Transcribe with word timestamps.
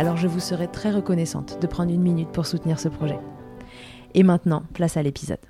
Alors 0.00 0.16
je 0.16 0.28
vous 0.28 0.40
serai 0.40 0.66
très 0.66 0.90
reconnaissante 0.90 1.60
de 1.60 1.66
prendre 1.66 1.92
une 1.92 2.00
minute 2.00 2.30
pour 2.30 2.46
soutenir 2.46 2.80
ce 2.80 2.88
projet. 2.88 3.18
Et 4.14 4.22
maintenant, 4.22 4.62
place 4.72 4.96
à 4.96 5.02
l'épisode. 5.02 5.44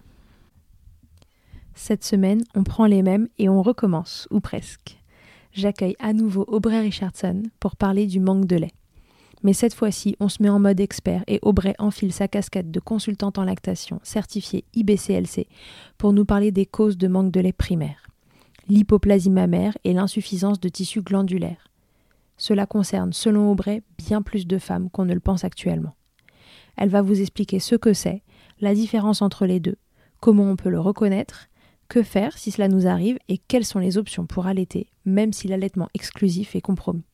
Cette 1.77 2.03
semaine, 2.03 2.43
on 2.57 2.65
prend 2.65 2.87
les 2.87 3.05
mêmes 3.05 3.29
et 3.39 3.49
on 3.49 3.63
recommence, 3.63 4.27
ou 4.33 4.41
presque 4.41 4.99
j'accueille 5.53 5.95
à 6.01 6.13
nouveau 6.13 6.45
Aubrey 6.49 6.81
Richardson 6.81 7.45
pour 7.61 7.77
parler 7.77 8.09
du 8.09 8.19
manque 8.19 8.47
de 8.47 8.57
lait. 8.57 8.75
Mais 9.45 9.53
cette 9.53 9.73
fois-ci, 9.73 10.17
on 10.19 10.29
se 10.29 10.43
met 10.43 10.49
en 10.49 10.59
mode 10.59 10.81
expert 10.81 11.23
et 11.29 11.39
Aubrey 11.43 11.77
enfile 11.79 12.13
sa 12.13 12.27
casquette 12.27 12.73
de 12.73 12.81
consultante 12.81 13.39
en 13.39 13.45
lactation 13.45 14.01
certifiée 14.03 14.65
IBCLC 14.75 15.47
pour 15.97 16.13
nous 16.13 16.25
parler 16.25 16.51
des 16.51 16.67
causes 16.67 16.99
de 16.99 17.07
manque 17.07 17.31
de 17.31 17.39
lait 17.39 17.53
primaire, 17.53 18.09
l'hypoplasie 18.69 19.31
mammaire 19.31 19.79
et 19.85 19.93
l'insuffisance 19.93 20.59
de 20.59 20.69
tissu 20.69 21.03
glandulaire. 21.03 21.70
Cela 22.41 22.65
concerne, 22.65 23.13
selon 23.13 23.51
Aubrey, 23.51 23.83
bien 23.99 24.23
plus 24.23 24.47
de 24.47 24.57
femmes 24.57 24.89
qu'on 24.89 25.05
ne 25.05 25.13
le 25.13 25.21
pense 25.21 25.45
actuellement. 25.45 25.95
Elle 26.79 26.89
va 26.89 27.03
vous 27.03 27.21
expliquer 27.21 27.59
ce 27.61 27.75
que 27.75 27.93
c'est, 27.93 28.23
la 28.63 28.73
différence 28.73 29.21
entre 29.21 29.45
les 29.45 29.61
deux, 29.61 29.77
comment 30.21 30.51
on 30.51 30.57
peut 30.57 30.71
le 30.71 30.81
reconnaître 30.81 31.49
que 31.91 32.03
faire 32.03 32.39
si 32.39 32.51
cela 32.51 32.69
nous 32.69 32.87
arrive 32.87 33.19
et 33.29 33.37
quelles 33.37 33.67
sont 33.67 33.79
les 33.79 33.99
options 33.99 34.25
pour 34.25 34.47
allaiter, 34.47 34.89
même 35.05 35.35
si 35.35 35.49
l'allaitement 35.49 35.91
exclusif 35.93 36.57
est 36.57 36.63
compromis 36.63 37.05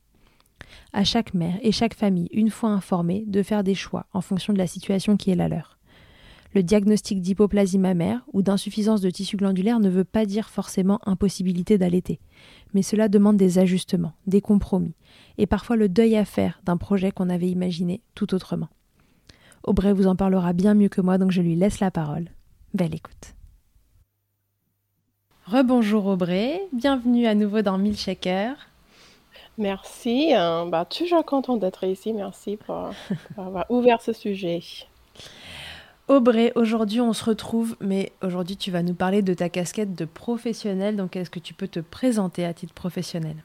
À 0.92 1.02
chaque 1.02 1.34
mère 1.34 1.58
et 1.60 1.72
chaque 1.72 1.94
famille, 1.94 2.28
une 2.30 2.50
fois 2.50 2.70
informée, 2.70 3.24
de 3.26 3.42
faire 3.42 3.64
des 3.64 3.74
choix 3.74 4.06
en 4.12 4.20
fonction 4.20 4.52
de 4.52 4.58
la 4.58 4.68
situation 4.68 5.16
qui 5.16 5.32
est 5.32 5.36
la 5.36 5.48
leur. 5.48 5.76
Le 6.54 6.62
diagnostic 6.62 7.20
d'hypoplasie 7.20 7.78
mammaire 7.78 8.24
ou 8.32 8.42
d'insuffisance 8.42 9.00
de 9.00 9.10
tissu 9.10 9.36
glandulaire 9.36 9.80
ne 9.80 9.90
veut 9.90 10.04
pas 10.04 10.24
dire 10.24 10.48
forcément 10.48 11.00
impossibilité 11.04 11.78
d'allaiter, 11.78 12.20
mais 12.76 12.82
cela 12.82 13.08
demande 13.08 13.38
des 13.38 13.58
ajustements, 13.58 14.12
des 14.26 14.42
compromis, 14.42 14.92
et 15.38 15.46
parfois 15.46 15.76
le 15.76 15.88
deuil 15.88 16.14
à 16.14 16.26
faire 16.26 16.60
d'un 16.62 16.76
projet 16.76 17.10
qu'on 17.10 17.30
avait 17.30 17.48
imaginé 17.48 18.02
tout 18.14 18.34
autrement. 18.34 18.68
Aubrey 19.64 19.94
vous 19.94 20.06
en 20.06 20.14
parlera 20.14 20.52
bien 20.52 20.74
mieux 20.74 20.90
que 20.90 21.00
moi, 21.00 21.16
donc 21.16 21.30
je 21.30 21.40
lui 21.40 21.56
laisse 21.56 21.80
la 21.80 21.90
parole. 21.90 22.26
Belle 22.74 22.94
écoute. 22.94 23.32
Rebonjour 25.46 26.04
Aubrey, 26.04 26.60
bienvenue 26.74 27.26
à 27.26 27.34
nouveau 27.34 27.62
dans 27.62 27.78
Milkshaker. 27.78 28.54
Merci, 29.56 30.34
euh, 30.34 30.66
bah, 30.66 30.84
toujours 30.84 31.24
content 31.24 31.56
d'être 31.56 31.84
ici, 31.84 32.12
merci 32.12 32.58
pour, 32.58 32.90
avoir 33.38 33.64
ouvert 33.70 34.02
ce 34.02 34.12
sujet. 34.12 34.60
Aubrey, 36.08 36.52
aujourd'hui 36.54 37.00
on 37.00 37.12
se 37.12 37.24
retrouve, 37.24 37.76
mais 37.80 38.12
aujourd'hui 38.22 38.56
tu 38.56 38.70
vas 38.70 38.82
nous 38.82 38.94
parler 38.94 39.22
de 39.22 39.34
ta 39.34 39.48
casquette 39.48 39.94
de 39.94 40.04
professionnel, 40.04 40.96
donc 40.96 41.16
est-ce 41.16 41.30
que 41.30 41.40
tu 41.40 41.52
peux 41.52 41.66
te 41.66 41.80
présenter 41.80 42.44
à 42.44 42.54
titre 42.54 42.74
professionnel? 42.74 43.36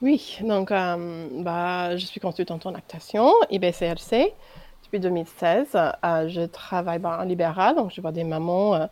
Oui, 0.00 0.38
donc 0.42 0.70
euh, 0.70 1.28
bah, 1.42 1.96
je 1.96 2.06
suis 2.06 2.20
consultante 2.20 2.64
en 2.64 2.70
lactation, 2.70 3.30
IBCLC, 3.50 4.32
depuis 4.84 4.98
2016. 4.98 5.76
Euh, 5.76 6.28
je 6.28 6.46
travaille 6.46 7.04
en 7.04 7.24
libéral, 7.24 7.76
donc 7.76 7.92
je 7.94 8.00
vois 8.00 8.12
des 8.12 8.24
mamans 8.24 8.88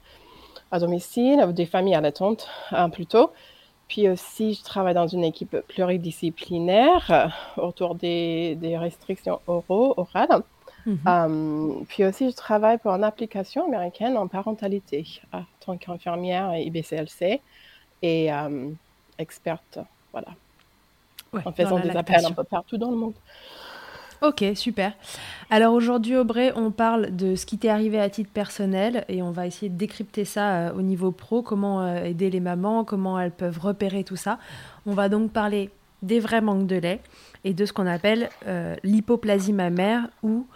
à 0.71 0.79
domicile, 0.79 1.53
des 1.55 1.67
familles 1.67 1.95
allaitantes 1.95 2.49
hein, 2.73 2.91
plutôt. 2.91 3.33
Puis 3.89 4.07
aussi, 4.09 4.53
je 4.53 4.63
travaille 4.63 4.95
dans 4.95 5.07
une 5.07 5.25
équipe 5.25 5.57
pluridisciplinaire 5.67 7.07
euh, 7.11 7.63
autour 7.63 7.95
des, 7.95 8.55
des, 8.57 8.77
restrictions 8.77 9.41
oraux, 9.47 9.95
orales. 9.97 10.43
Mhm. 10.88 10.99
Euh, 11.06 11.84
puis 11.87 12.04
aussi, 12.04 12.31
je 12.31 12.34
travaille 12.34 12.78
pour 12.78 12.93
une 12.93 13.04
application 13.04 13.66
américaine 13.66 14.16
en 14.16 14.26
parentalité 14.26 15.21
en 15.32 15.43
tant 15.60 15.76
qu'infirmière 15.76 16.56
IBCLC 16.56 17.41
et 18.00 18.32
euh, 18.32 18.71
experte, 19.19 19.78
voilà, 20.12 20.28
en 21.44 21.53
faisant 21.53 21.78
des 21.78 21.91
appels 21.91 22.25
un 22.25 22.32
peu 22.32 22.44
partout 22.44 22.78
dans 22.78 22.91
le 22.91 22.97
monde. 22.97 23.15
Ok, 24.21 24.44
super. 24.54 24.94
Alors 25.49 25.75
aujourd'hui, 25.75 26.16
Aubrey, 26.16 26.53
on 26.56 26.72
parle 26.72 27.15
de 27.15 27.37
ce 27.37 27.47
qui 27.47 27.56
t'est 27.56 27.69
arrivé 27.69 28.00
à 28.00 28.10
titre 28.10 28.31
personnel 28.32 29.05
et 29.09 29.22
on 29.22 29.31
va 29.31 29.47
essayer 29.47 29.69
de 29.69 29.76
décrypter 29.76 30.25
ça 30.25 30.55
euh, 30.55 30.73
au 30.73 30.82
niveau 30.82 31.12
pro, 31.12 31.43
comment 31.43 31.82
euh, 31.82 32.02
aider 32.02 32.29
les 32.29 32.41
mamans, 32.41 32.82
comment 32.82 33.20
elles 33.20 33.31
peuvent 33.31 33.61
repérer 33.61 34.02
tout 34.02 34.17
ça. 34.17 34.38
On 34.87 34.93
va 34.93 35.08
donc 35.08 35.31
parler 35.31 35.70
des 36.02 36.19
vrais 36.19 36.41
manques 36.41 36.67
de 36.67 36.76
lait 36.76 37.00
et 37.44 37.55
de 37.55 37.64
ce 37.64 37.73
qu'on 37.73 37.87
appelle 37.87 38.29
euh, 38.46 38.75
l'hypoplasie 38.82 39.52
mammaire 39.52 40.08
ou 40.25 40.46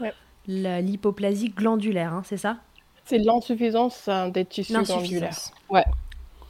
l'hypoplasie 0.47 1.50
glandulaire, 1.50 2.12
hein, 2.12 2.23
c'est 2.25 2.37
ça? 2.37 2.59
C'est 3.05 3.19
l'insuffisance 3.19 4.09
des 4.33 4.44
tissus 4.44 4.73
glandulaires. 4.73 5.37
Ouais. 5.69 5.85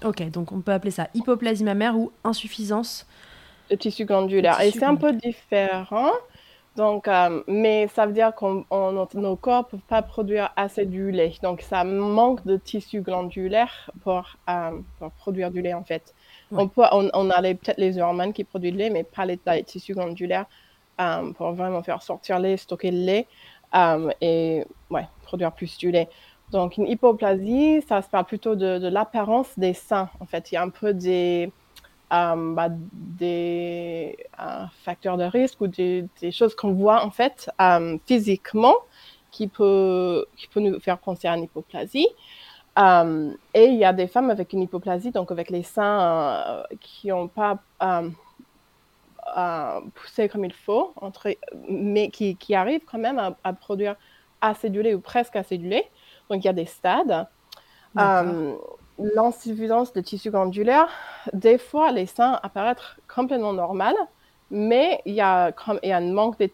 Ok, 0.05 0.29
donc 0.31 0.53
on 0.53 0.61
peut 0.61 0.73
appeler 0.73 0.91
ça 0.91 1.09
hypoplasie 1.15 1.65
mammaire 1.65 1.97
ou 1.97 2.11
insuffisance 2.25 3.06
de 3.71 3.77
tissu 3.77 4.05
glandulaire. 4.05 4.61
et 4.61 4.71
c'est 4.71 4.85
un 4.85 4.97
peu 4.97 5.12
différent 5.12 6.11
donc, 6.77 7.06
euh, 7.06 7.43
mais 7.47 7.87
ça 7.89 8.06
veut 8.06 8.15
dire 8.15 8.35
que 8.35 9.19
nos 9.19 9.37
corps 9.37 9.65
ne 9.65 9.71
peuvent 9.71 9.87
pas 9.89 10.00
produire 10.00 10.50
assez 10.56 10.87
du 10.87 11.11
lait. 11.11 11.35
Donc, 11.43 11.61
ça 11.61 11.85
manque 11.85 12.47
de 12.47 12.56
tissu 12.56 13.03
glandulaire 13.03 13.91
pour, 14.03 14.37
euh, 14.49 14.71
pour 14.99 15.11
produire 15.12 15.50
du 15.50 15.61
lait, 15.61 15.75
en 15.75 15.85
fait. 15.85 16.15
On, 16.50 16.69
peut, 16.69 16.85
on, 16.93 17.11
on 17.12 17.31
a 17.31 17.43
peut-être 17.43 17.79
les 17.79 17.99
hormones 17.99 18.33
qui 18.33 18.45
produisent 18.45 18.73
du 18.73 18.79
lait, 18.79 18.91
mais 18.91 19.05
pas 19.05 19.27
les, 19.27 19.38
tissus 19.65 19.95
glandulaires 19.95 20.47
euh, 21.00 21.33
pour 21.33 21.53
vraiment 21.53 21.83
faire 21.83 22.03
sortir 22.03 22.38
le 22.38 22.49
lait, 22.49 22.56
stocker 22.56 22.91
le 22.91 23.05
lait 23.05 23.27
et 24.21 24.65
ouais, 24.91 25.09
produire 25.23 25.53
plus 25.53 25.77
du 25.79 25.91
lait. 25.91 26.09
Donc, 26.51 26.77
une 26.77 26.87
hypoplasie, 26.87 27.83
ça 27.89 28.03
se 28.03 28.09
parle 28.09 28.27
plutôt 28.27 28.55
de, 28.55 28.89
l'apparence 28.89 29.59
des 29.59 29.73
seins. 29.73 30.11
En 30.21 30.27
fait, 30.27 30.53
il 30.53 30.57
y 30.57 30.59
a 30.59 30.63
un 30.63 30.69
peu 30.69 30.93
des, 30.93 31.51
euh, 32.13 32.55
bah, 32.55 32.69
des 32.71 34.19
facteurs 34.85 35.17
de 35.17 35.25
risque 35.25 35.61
ou 35.63 35.67
des, 35.67 36.09
choses 36.31 36.55
qu'on 36.55 36.73
voit 36.73 37.05
en 37.05 37.11
fait 37.11 37.51
physiquement 38.07 38.75
qui 39.31 39.49
peut, 39.49 40.27
qui 40.37 40.47
peut 40.49 40.61
nous 40.61 40.79
faire 40.79 40.99
penser 40.99 41.27
à 41.27 41.37
une 41.37 41.45
hypoplasie. 41.45 42.09
et 42.77 43.65
il 43.65 43.79
y 43.79 43.85
a 43.85 43.95
des 43.95 44.07
femmes 44.07 44.29
avec 44.29 44.53
une 44.53 44.61
hypoplasie, 44.61 45.11
donc 45.11 45.31
avec 45.31 45.49
les 45.49 45.63
seins 45.63 46.65
qui 46.81 47.09
n'ont 47.09 47.29
pas 47.29 47.61
poussé 49.95 50.29
comme 50.29 50.45
il 50.45 50.53
faut, 50.53 50.93
entre, 50.97 51.35
mais 51.69 52.11
qui, 52.11 52.37
qui 52.37 52.55
arrivent 52.55 52.85
quand 52.85 52.99
même 52.99 53.19
à, 53.19 53.37
à 53.45 53.53
produire 53.53 53.97
acédulé 54.41 54.95
ou 54.95 55.01
presque 55.01 55.37
acédulé. 55.37 55.85
Donc, 56.29 56.43
il 56.43 56.47
y 56.47 56.51
a 56.51 56.53
des 56.53 56.67
stades. 56.67 57.27
Euh, 57.99 58.55
l'insuffisance 58.99 59.93
de 59.93 60.01
tissu 60.01 60.31
glandulaire, 60.31 60.89
des 61.33 61.59
fois, 61.59 61.93
les 61.93 62.07
seins 62.07 62.39
apparaissent 62.43 62.97
complètement 63.13 63.53
normales, 63.53 63.97
mais 64.51 65.01
il 65.07 65.15
y 65.15 65.21
a, 65.21 65.53
il 65.83 65.89
y 65.89 65.93
a 65.93 65.97
un 65.97 66.13
manque 66.13 66.39
de, 66.39 66.47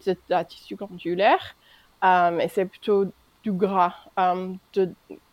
tissu 0.43 0.75
glandulaire 0.75 1.55
euh, 2.03 2.39
et 2.39 2.47
c'est 2.47 2.65
plutôt 2.65 3.05
du 3.43 3.51
gras 3.51 3.93
euh, 4.17 4.53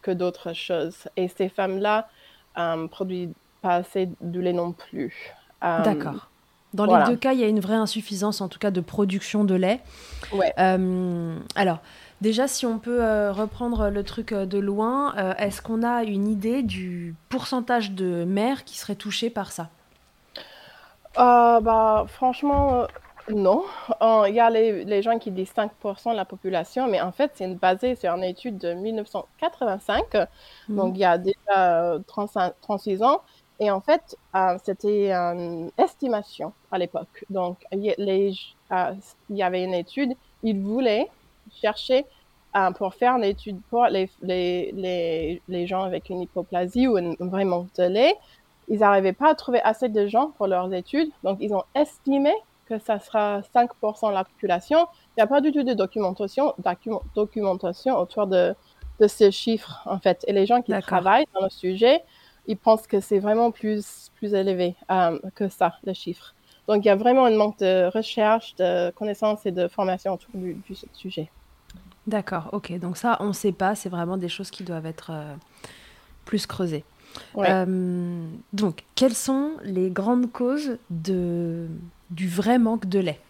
que 0.03 0.11
d'autres 0.11 0.53
choses. 0.53 1.09
Et 1.17 1.29
ces 1.29 1.49
femmes-là 1.49 2.09
ne 2.57 2.87
produisent 2.87 3.35
pas 3.63 3.77
assez 3.77 4.09
de 4.21 4.41
lait 4.41 4.53
non 4.53 4.73
plus. 4.73 5.33
D'accord. 5.61 6.29
Dans 6.77 6.99
les 6.99 7.05
deux 7.07 7.17
cas, 7.17 7.33
il 7.33 7.41
y 7.41 7.45
a 7.45 7.49
une 7.49 7.61
vraie 7.61 7.75
insuffisance, 7.75 8.41
en 8.41 8.49
tout 8.49 8.59
cas, 8.59 8.71
de 8.71 8.81
production 8.81 9.45
de 9.45 9.55
lait. 9.55 9.81
Ouais. 10.33 10.53
alors, 11.55 11.81
Déjà, 12.21 12.49
si 12.49 12.65
on 12.65 12.79
peut 12.79 13.03
euh, 13.03 13.31
reprendre 13.31 13.91
le 13.91 14.03
truc 14.03 14.33
euh, 14.33 14.47
de 14.47 14.59
loin, 14.59 15.15
euh, 15.19 15.35
est-ce 15.37 15.61
qu'on 15.61 15.83
a 15.83 16.03
une 16.03 16.29
idée 16.29 16.63
du 16.63 17.15
pourcentage 17.29 17.91
de 17.91 18.25
mères 18.25 18.65
qui 18.65 18.79
seraient 18.79 18.95
touchées 18.95 19.29
par 19.29 19.53
ça? 19.53 19.69
Bah, 21.15 22.07
Franchement, 22.09 22.87
non. 23.29 23.65
Il 24.01 24.35
y 24.35 24.41
a 24.41 24.49
les, 24.49 25.03
gens 25.03 25.19
qui 25.19 25.31
disent 25.31 25.53
5% 25.55 26.13
de 26.13 26.17
la 26.17 26.25
population, 26.25 26.89
mais 26.89 27.03
en 27.03 27.13
fait, 27.13 27.33
c'est 27.35 27.55
basé 27.55 27.97
sur 27.97 28.13
une 28.15 28.25
étude 28.25 28.57
de 28.57 28.73
1985, 28.73 30.15
mhm. 30.69 30.77
donc 30.77 30.97
il 30.97 31.01
y 31.01 31.05
a 31.05 31.19
déjà 31.19 31.99
36 32.07 33.03
ans. 33.03 33.23
Et 33.59 33.71
en 33.71 33.81
fait, 33.81 34.17
c'était 34.65 35.13
une 35.13 35.71
estimation 35.79 36.53
à 36.71 36.79
l'époque. 36.79 37.25
Donc, 37.31 37.65
il 37.73 37.95
y 39.31 39.43
avait 39.43 39.65
une 39.65 39.75
étude, 39.75 40.13
ils 40.43 40.61
voulaient 40.61 41.09
chercher 41.61 42.05
euh, 42.57 42.71
pour 42.71 42.95
faire 42.95 43.19
l'étude 43.19 43.61
pour 43.71 43.87
les, 43.87 44.11
les, 44.23 44.73
les, 44.73 45.43
les, 45.49 45.67
gens 45.67 45.83
avec 45.83 46.09
une 46.09 46.23
hypoplasie 46.23 46.87
ou 46.87 46.97
un 46.97 47.15
vrai 47.21 47.45
manque 47.45 47.73
de 47.75 47.85
lait. 47.85 48.15
Ils 48.69 48.81
n'arrivaient 48.81 49.13
pas 49.13 49.31
à 49.31 49.35
trouver 49.35 49.61
assez 49.63 49.89
de 49.89 50.07
gens 50.07 50.33
pour 50.37 50.47
leurs 50.47 50.73
études, 50.73 51.11
donc 51.23 51.39
ils 51.41 51.55
ont 51.55 51.65
estimé 51.75 52.33
que 52.67 52.79
ça 52.79 52.99
sera 52.99 53.41
5% 53.55 54.09
de 54.09 54.15
la 54.15 54.25
population. 54.25 54.87
Il 55.11 55.21
n'y 55.21 55.23
a 55.23 55.27
pas 55.27 55.41
du 55.41 55.53
tout 55.53 55.63
de 55.63 55.73
documentation, 55.73 56.55
documentation 57.15 57.97
autour 57.97 58.27
de, 58.27 58.55
de 59.01 59.07
ces 59.07 59.31
chiffres, 59.31 59.83
en 59.87 59.99
fait. 59.99 60.25
Et 60.27 60.33
les 60.33 60.47
gens 60.47 60.63
qui 60.63 60.73
travaillent 60.81 61.27
dans 61.35 61.45
le 61.45 61.51
sujet, 61.51 62.03
ils 62.47 62.57
pensent 62.57 62.87
que 62.87 63.01
c'est 63.01 63.19
vraiment 63.19 63.51
plus, 63.51 64.11
plus 64.17 64.35
élevé 64.35 64.77
euh, 64.91 65.19
que 65.35 65.49
ça, 65.49 65.75
les 65.85 65.95
chiffres. 65.95 66.35
Donc, 66.69 66.85
il 66.85 66.89
y 66.89 66.91
a 66.91 66.97
vraiment 66.97 67.27
un 67.27 67.37
manque 67.37 67.59
de 67.61 67.89
recherche, 67.93 68.55
de 68.57 68.91
connaissances 68.91 69.47
et 69.47 69.53
de 69.53 69.69
formation 69.69 70.15
autour 70.15 70.31
du, 70.35 70.55
du 70.55 70.77
sujet. 70.93 71.31
D'accord, 72.07 72.51
ok. 72.53 72.79
Donc 72.79 72.97
ça, 72.97 73.17
on 73.21 73.29
ne 73.29 73.33
sait 73.33 73.53
pas, 73.53 73.75
c'est 73.75 73.89
vraiment 73.89 74.17
des 74.17 74.29
choses 74.29 74.51
qui 74.51 74.63
doivent 74.63 74.87
être 74.87 75.11
euh, 75.13 75.35
plus 76.25 76.47
creusées. 76.47 76.85
Euh, 77.39 78.27
donc, 78.53 78.85
quelles 78.95 79.15
sont 79.15 79.53
les 79.63 79.91
grandes 79.91 80.31
causes 80.31 80.79
de, 80.91 81.67
du 82.11 82.29
vrai 82.29 82.59
manque 82.59 82.87
de 82.87 82.99
lait? 82.99 83.21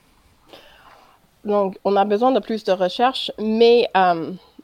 Donc, 1.45 1.79
on 1.85 1.95
a 1.95 2.05
besoin 2.05 2.33
de 2.33 2.41
plus 2.41 2.65
de 2.65 2.73
recherches, 2.73 3.31
mais 3.39 3.89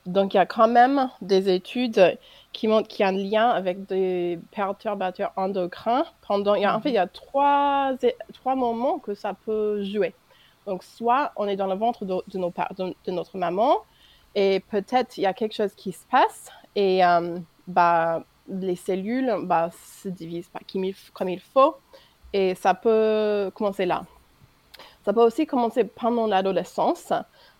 donc 0.06 0.34
il 0.34 0.36
y 0.36 0.40
a 0.40 0.46
quand 0.46 0.66
même 0.66 1.08
des 1.20 1.48
études 1.48 2.18
qui 2.52 2.68
qu'il 2.88 3.00
y 3.00 3.02
a 3.02 3.08
un 3.08 3.12
lien 3.12 3.48
avec 3.48 3.86
des 3.86 4.38
perturbateurs 4.50 5.32
endocrins. 5.36 6.04
Pendant, 6.26 6.54
il 6.54 6.62
y 6.62 6.64
a, 6.64 6.76
en 6.76 6.80
fait, 6.80 6.90
il 6.90 6.94
y 6.94 6.98
a 6.98 7.06
trois, 7.06 7.92
trois 8.34 8.54
moments 8.54 8.98
que 8.98 9.14
ça 9.14 9.34
peut 9.34 9.82
jouer. 9.82 10.14
Donc, 10.66 10.84
soit 10.84 11.32
on 11.36 11.48
est 11.48 11.56
dans 11.56 11.66
le 11.66 11.74
ventre 11.74 12.04
de, 12.04 12.14
de, 12.28 12.38
nos, 12.38 12.52
de 12.78 13.10
notre 13.10 13.38
maman, 13.38 13.78
et 14.34 14.60
peut-être 14.70 15.18
il 15.18 15.22
y 15.22 15.26
a 15.26 15.34
quelque 15.34 15.54
chose 15.54 15.74
qui 15.74 15.92
se 15.92 16.04
passe 16.06 16.50
et 16.74 17.04
euh, 17.04 17.38
bah, 17.66 18.24
les 18.48 18.76
cellules 18.76 19.34
bah, 19.42 19.70
se 20.02 20.08
divisent 20.08 20.48
pas 20.48 20.60
comme 21.12 21.28
il 21.28 21.40
faut 21.40 21.76
et 22.32 22.54
ça 22.54 22.74
peut 22.74 23.50
commencer 23.54 23.84
là. 23.84 24.04
Ça 25.04 25.12
peut 25.12 25.22
aussi 25.22 25.46
commencer 25.46 25.84
pendant 25.84 26.26
l'adolescence, 26.26 27.12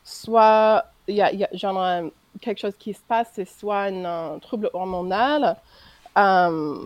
soit 0.04 0.84
il 1.08 1.16
y 1.16 1.22
a, 1.22 1.32
y 1.32 1.44
a 1.44 1.48
genre, 1.52 2.10
quelque 2.40 2.61
chose 2.61 2.76
qui 2.79 2.94
se 2.94 3.02
passe, 3.06 3.31
c'est 3.34 3.44
soit 3.44 3.84
un 3.84 4.38
trouble 4.38 4.70
hormonal, 4.73 5.56
euh, 6.19 6.76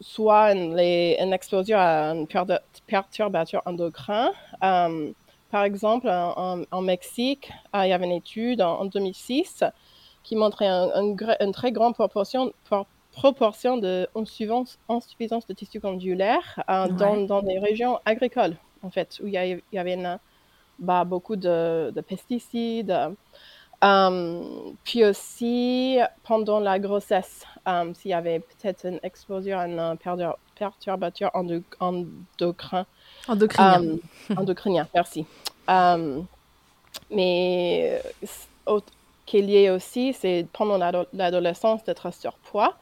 soit 0.00 0.52
une, 0.52 0.78
une, 0.78 1.32
exposition 1.32 1.78
à 1.78 2.10
un 2.10 2.24
perturbateur 2.86 3.62
endocrin. 3.66 4.32
Euh, 4.62 5.12
par 5.50 5.64
exemple, 5.64 6.08
en, 6.08 6.80
Mexique, 6.80 7.50
euh, 7.74 7.84
il 7.84 7.90
y 7.90 7.92
avait 7.92 8.06
une 8.06 8.12
étude 8.12 8.62
en, 8.62 8.84
2006 8.84 9.64
qui 10.22 10.36
montrait 10.36 10.68
une 10.68 11.52
très 11.52 11.72
grande 11.72 11.94
proportion, 11.94 12.52
proportion 13.12 13.76
de 13.76 14.08
insuffisance, 14.14 14.78
de 14.88 15.52
tissu 15.52 15.80
glandulaire 15.80 16.62
dans, 16.68 17.26
dans, 17.26 17.42
des 17.42 17.58
régions 17.58 17.98
agricoles, 18.04 18.56
en 18.82 18.90
fait, 18.90 19.20
où 19.22 19.26
il 19.26 19.60
y, 19.72 19.78
avait 19.78 19.98
bah, 20.78 21.04
beaucoup 21.04 21.36
de, 21.36 21.92
pesticides. 22.06 22.96
Euh, 23.82 24.42
puis 24.84 25.04
aussi, 25.04 25.98
pendant 26.24 26.60
la 26.60 26.78
grossesse, 26.78 27.46
s'il 27.94 28.10
y 28.10 28.14
avait 28.14 28.40
peut-être 28.40 28.86
une 28.86 29.00
explosion 29.02 29.58
à 29.58 29.64
un 29.64 29.96
perturbateur 30.54 31.30
endocrin 31.34 32.86
Endocrinien. 33.28 33.82
Euh, 33.82 34.34
endocrinien, 34.36 34.86
merci. 34.94 35.24
Mais 37.10 38.02
euh, 38.68 38.80
qui 39.24 39.38
est 39.38 39.42
lié 39.42 39.70
aussi, 39.70 40.12
c'est 40.12 40.46
pendant 40.52 40.76
l'adolescence 41.12 41.84
d'être 41.84 42.12
surpoids. 42.12 42.74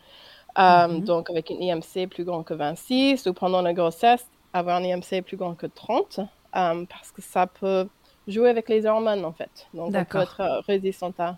Mm 0.56 1.00
Donc, 1.00 1.30
avec 1.30 1.50
une 1.50 1.62
IMC 1.62 2.08
plus 2.10 2.24
grand 2.24 2.42
que 2.42 2.54
26, 2.54 3.26
ou 3.26 3.34
pendant 3.34 3.62
la 3.62 3.72
grossesse, 3.72 4.26
avoir 4.52 4.78
un 4.78 4.84
IMC 4.84 5.22
plus 5.24 5.36
grand 5.36 5.54
que 5.54 5.66
30, 5.66 6.20
parce 6.52 7.12
que 7.14 7.22
ça 7.22 7.46
peut 7.46 7.86
jouer 8.28 8.50
avec 8.50 8.68
les 8.68 8.86
hormones, 8.86 9.24
en 9.24 9.32
fait. 9.32 9.66
Donc, 9.74 9.94
on 9.94 10.04
peut 10.04 10.18
être 10.18 10.62
résistant 10.66 11.12
à 11.18 11.36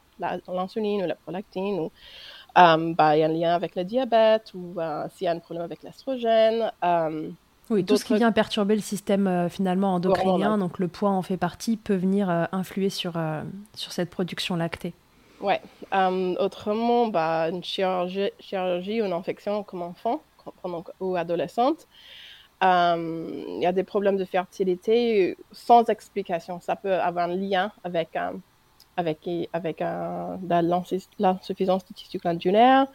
l'insuline 0.48 1.02
ou 1.02 1.06
la 1.06 1.14
prolactine, 1.14 1.80
ou 1.80 1.90
bah, 2.54 3.16
il 3.16 3.20
y 3.20 3.22
a 3.22 3.26
un 3.26 3.28
lien 3.28 3.54
avec 3.54 3.74
le 3.76 3.84
diabète, 3.84 4.52
ou 4.54 4.74
s'il 5.14 5.24
y 5.24 5.28
a 5.28 5.32
un 5.32 5.38
problème 5.38 5.64
avec 5.64 5.82
l'estrogène. 5.82 6.70
Oui, 7.70 7.84
tout 7.84 7.96
ce 7.96 8.04
qui 8.04 8.16
vient 8.16 8.32
perturber 8.32 8.74
le 8.74 8.80
système 8.80 9.28
euh, 9.28 9.48
finalement 9.48 9.94
endocrinien, 9.94 10.58
donc 10.58 10.80
le 10.80 10.88
poids 10.88 11.10
en 11.10 11.22
fait 11.22 11.36
partie, 11.36 11.76
peut 11.76 11.94
venir 11.94 12.28
euh, 12.28 12.44
influer 12.50 12.90
sur, 12.90 13.12
euh, 13.16 13.42
sur 13.74 13.92
cette 13.92 14.10
production 14.10 14.56
lactée. 14.56 14.92
Oui. 15.40 15.54
autrement, 16.38 17.06
bah, 17.06 17.48
une 17.48 17.64
chirurgie, 17.64 18.30
chirurgie, 18.40 19.00
ou 19.00 19.06
une 19.06 19.12
infection 19.12 19.62
comme 19.62 19.82
enfant 19.82 20.20
ou 20.98 21.16
adolescente, 21.16 21.86
il 22.62 23.58
y 23.60 23.66
a 23.66 23.72
des 23.72 23.84
problèmes 23.84 24.16
de 24.16 24.24
fertilité 24.24 25.36
sans 25.52 25.88
explication. 25.88 26.60
Ça 26.60 26.76
peut 26.76 26.94
avoir 26.94 27.28
un 27.30 27.34
lien 27.34 27.72
avec, 27.84 28.16
avec, 28.96 29.28
avec 29.52 29.80
l'insuffisance 31.18 31.84
du 31.84 31.94
tissu 31.94 32.18
glandulaire, 32.18 32.86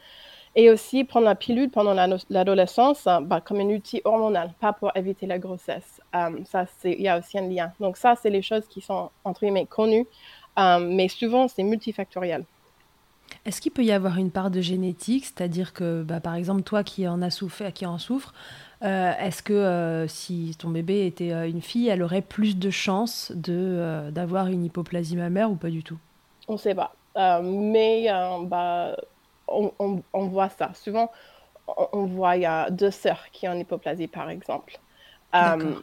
et 0.56 0.70
aussi 0.70 1.04
prendre 1.04 1.26
la 1.26 1.36
pilule 1.36 1.70
pendant 1.70 1.94
l'adolescence 2.30 3.04
bah, 3.06 3.42
comme 3.42 3.60
un 3.60 3.70
outil 3.70 4.02
hormonal, 4.06 4.54
pas 4.60 4.72
pour 4.72 4.96
éviter 4.96 5.26
la 5.26 5.38
grossesse. 5.38 6.02
Euh, 6.16 6.30
ça, 6.46 6.66
il 6.86 7.02
y 7.02 7.10
a 7.10 7.20
aussi 7.20 7.38
un 7.38 7.48
lien. 7.50 7.74
Donc 7.80 7.98
ça, 7.98 8.16
c'est 8.16 8.30
les 8.30 8.42
choses 8.42 8.66
qui 8.68 8.80
sont, 8.82 9.10
entre 9.26 9.42
guillemets, 9.42 9.66
connues, 9.66 10.08
euh, 10.58 10.80
mais 10.80 11.10
souvent, 11.10 11.48
c'est 11.50 11.64
multifactoriel. 11.64 12.46
Est-ce 13.46 13.62
qu'il 13.62 13.72
peut 13.72 13.84
y 13.84 13.92
avoir 13.92 14.18
une 14.18 14.32
part 14.32 14.50
de 14.50 14.62
génétique, 14.62 15.26
c'est-à-dire 15.26 15.74
que, 15.74 16.04
bah, 16.04 16.20
par 16.20 16.36
exemple, 16.36 16.64
toi 16.64 16.84
qui 16.84 17.08
en 17.08 17.22
as 17.22 17.30
souffert, 17.30 17.74
qui 17.74 17.86
en 17.86 17.98
souffre, 17.98 18.34
euh, 18.84 19.14
est-ce 19.20 19.44
que 19.44 20.06
si 20.08 20.56
ton 20.60 20.70
bébé 20.70 21.06
était 21.06 21.50
une 21.50 21.62
fille, 21.62 21.88
elle 21.88 22.04
aurait 22.04 22.22
plus 22.22 22.58
de 22.58 22.70
chances 22.70 23.32
de 23.36 24.10
d'avoir 24.12 24.48
une 24.48 24.66
hypoplasie 24.66 25.16
mammaire 25.16 25.50
ou 25.50 25.56
pas 25.56 25.70
du 25.70 25.84
tout? 25.84 25.98
On 26.48 26.54
ne 26.54 26.58
sait 26.58 26.76
pas. 26.76 26.94
mais 27.42 28.08
bah, 28.44 28.96
on, 29.48 30.28
voit 30.28 30.50
ça. 30.50 30.72
Souvent, 30.74 31.12
on, 31.68 32.06
voit, 32.06 32.36
il 32.36 32.42
y 32.42 32.46
a 32.46 32.70
deux 32.70 32.92
sœurs 32.92 33.26
qui 33.32 33.48
ont 33.48 33.54
une 33.54 33.60
hypoplasie, 33.60 34.08
par 34.08 34.30
exemple. 34.30 34.80
Euh, 35.34 35.76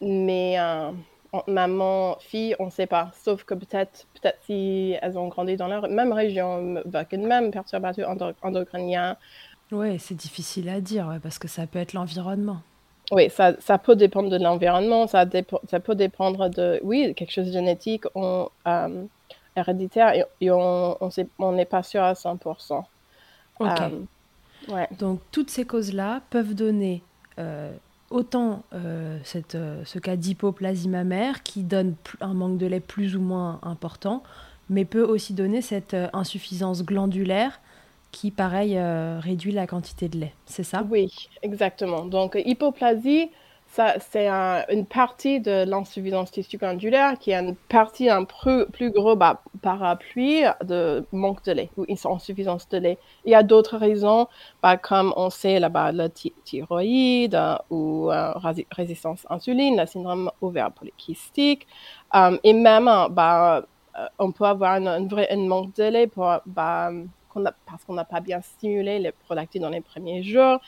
mais 0.00 0.58
euh, 0.58 0.92
maman, 1.46 2.16
fille, 2.20 2.56
on 2.58 2.66
ne 2.66 2.70
sait 2.70 2.86
pas. 2.86 3.10
Sauf 3.22 3.44
que 3.44 3.54
peut-être 3.54 4.06
peut 4.20 4.30
si 4.46 4.96
elles 5.00 5.18
ont 5.18 5.28
grandi 5.28 5.56
dans 5.56 5.68
la 5.68 5.82
même 5.88 6.12
région, 6.12 6.76
avec 6.92 7.12
une 7.12 7.26
même 7.26 7.50
perturbation 7.50 8.06
endocrinien. 8.42 9.16
Oui, 9.72 9.98
c'est 9.98 10.16
difficile 10.16 10.68
à 10.68 10.80
dire 10.80 11.18
parce 11.22 11.38
que 11.38 11.48
ça 11.48 11.66
peut 11.66 11.78
être 11.78 11.92
l'environnement. 11.92 12.60
Oui, 13.12 13.28
ça, 13.28 13.54
ça, 13.60 13.76
peut 13.78 13.96
dépendre 13.96 14.30
de 14.30 14.38
l'environnement, 14.38 15.08
ça, 15.08 15.24
ça, 15.68 15.80
peut 15.80 15.96
dépendre 15.96 16.48
de, 16.48 16.78
oui, 16.84 17.12
quelque 17.16 17.32
chose 17.32 17.46
de 17.46 17.52
génétique, 17.52 18.04
on, 18.14 18.48
euh, 18.68 19.04
héréditaire, 19.56 20.14
et, 20.40 20.50
on 20.50 21.52
n'est 21.52 21.64
pas 21.64 21.82
sûr 21.82 22.02
à 22.02 22.12
100%. 22.12 22.84
Ok. 23.58 23.68
Euh, 23.68 24.72
ouais. 24.72 24.88
Donc, 24.98 25.20
toutes 25.32 25.50
ces 25.50 25.64
causes-là 25.64 26.20
peuvent 26.30 26.54
donner 26.54 27.02
euh, 27.38 27.72
autant 28.10 28.64
cette, 29.24 29.56
ce 29.84 29.98
cas 29.98 30.16
d'hypoplasie 30.16 30.88
mammaire 30.88 31.42
qui 31.42 31.62
donne 31.62 31.94
un 32.20 32.34
manque 32.34 32.58
de 32.58 32.66
lait 32.66 32.80
plus 32.80 33.16
ou 33.16 33.20
moins 33.20 33.60
important, 33.62 34.22
mais 34.68 34.84
peut 34.84 35.02
aussi 35.02 35.32
donner 35.32 35.62
cette 35.62 35.96
insuffisance 36.12 36.84
glandulaire 36.84 37.60
qui, 38.12 38.30
pareil, 38.30 38.76
euh, 38.76 39.18
réduit 39.20 39.52
la 39.52 39.66
quantité 39.66 40.08
de 40.08 40.18
lait. 40.18 40.34
C'est 40.46 40.62
ça? 40.62 40.84
Oui, 40.88 41.12
exactement. 41.42 42.04
Donc, 42.04 42.40
hypoplasie, 42.44 43.30
ça, 43.70 43.94
c'est 44.00 44.28
une 44.28 44.84
partie 44.84 45.38
de 45.40 45.64
l'insuffisance 45.64 46.32
tissu-glandulaire 46.32 47.16
qui 47.20 47.30
est 47.30 47.36
une 47.36 47.54
partie 47.54 48.10
un 48.10 48.24
plus, 48.24 48.66
plus 48.66 48.90
gros 48.90 49.14
bah, 49.14 49.42
parapluie 49.62 50.42
de 50.64 51.06
manque 51.12 51.44
de 51.44 51.52
lait 51.52 51.70
ou 51.76 51.86
insuffisance 51.88 52.68
de 52.68 52.78
lait. 52.78 52.98
Il 53.24 53.30
y 53.30 53.34
a 53.36 53.44
d'autres 53.44 53.76
raisons, 53.76 54.26
bah, 54.60 54.76
comme 54.76 55.14
on 55.16 55.30
sait 55.30 55.60
là-bas, 55.60 55.92
la 55.92 56.08
thyroïde 56.08 57.36
euh, 57.36 57.54
ou 57.70 58.10
euh, 58.10 58.32
résistance 58.72 59.24
insuline, 59.30 59.78
le 59.78 59.86
syndrome 59.86 60.32
ovaire 60.40 60.72
polykystique. 60.72 61.68
et 62.42 62.52
même, 62.52 62.90
bah, 63.10 63.64
on 64.18 64.32
peut 64.32 64.46
avoir 64.46 64.78
une, 64.78 65.06
vraie, 65.06 65.28
manque 65.36 65.76
de 65.76 65.84
lait 65.84 66.10
bah, 66.44 66.90
parce 67.66 67.84
qu'on 67.84 67.94
n'a 67.94 68.04
pas 68.04 68.20
bien 68.20 68.40
stimulé 68.40 68.98
les 68.98 69.12
prolactines 69.12 69.62
dans 69.62 69.68
les 69.68 69.80
premiers 69.80 70.22
jours, 70.24 70.58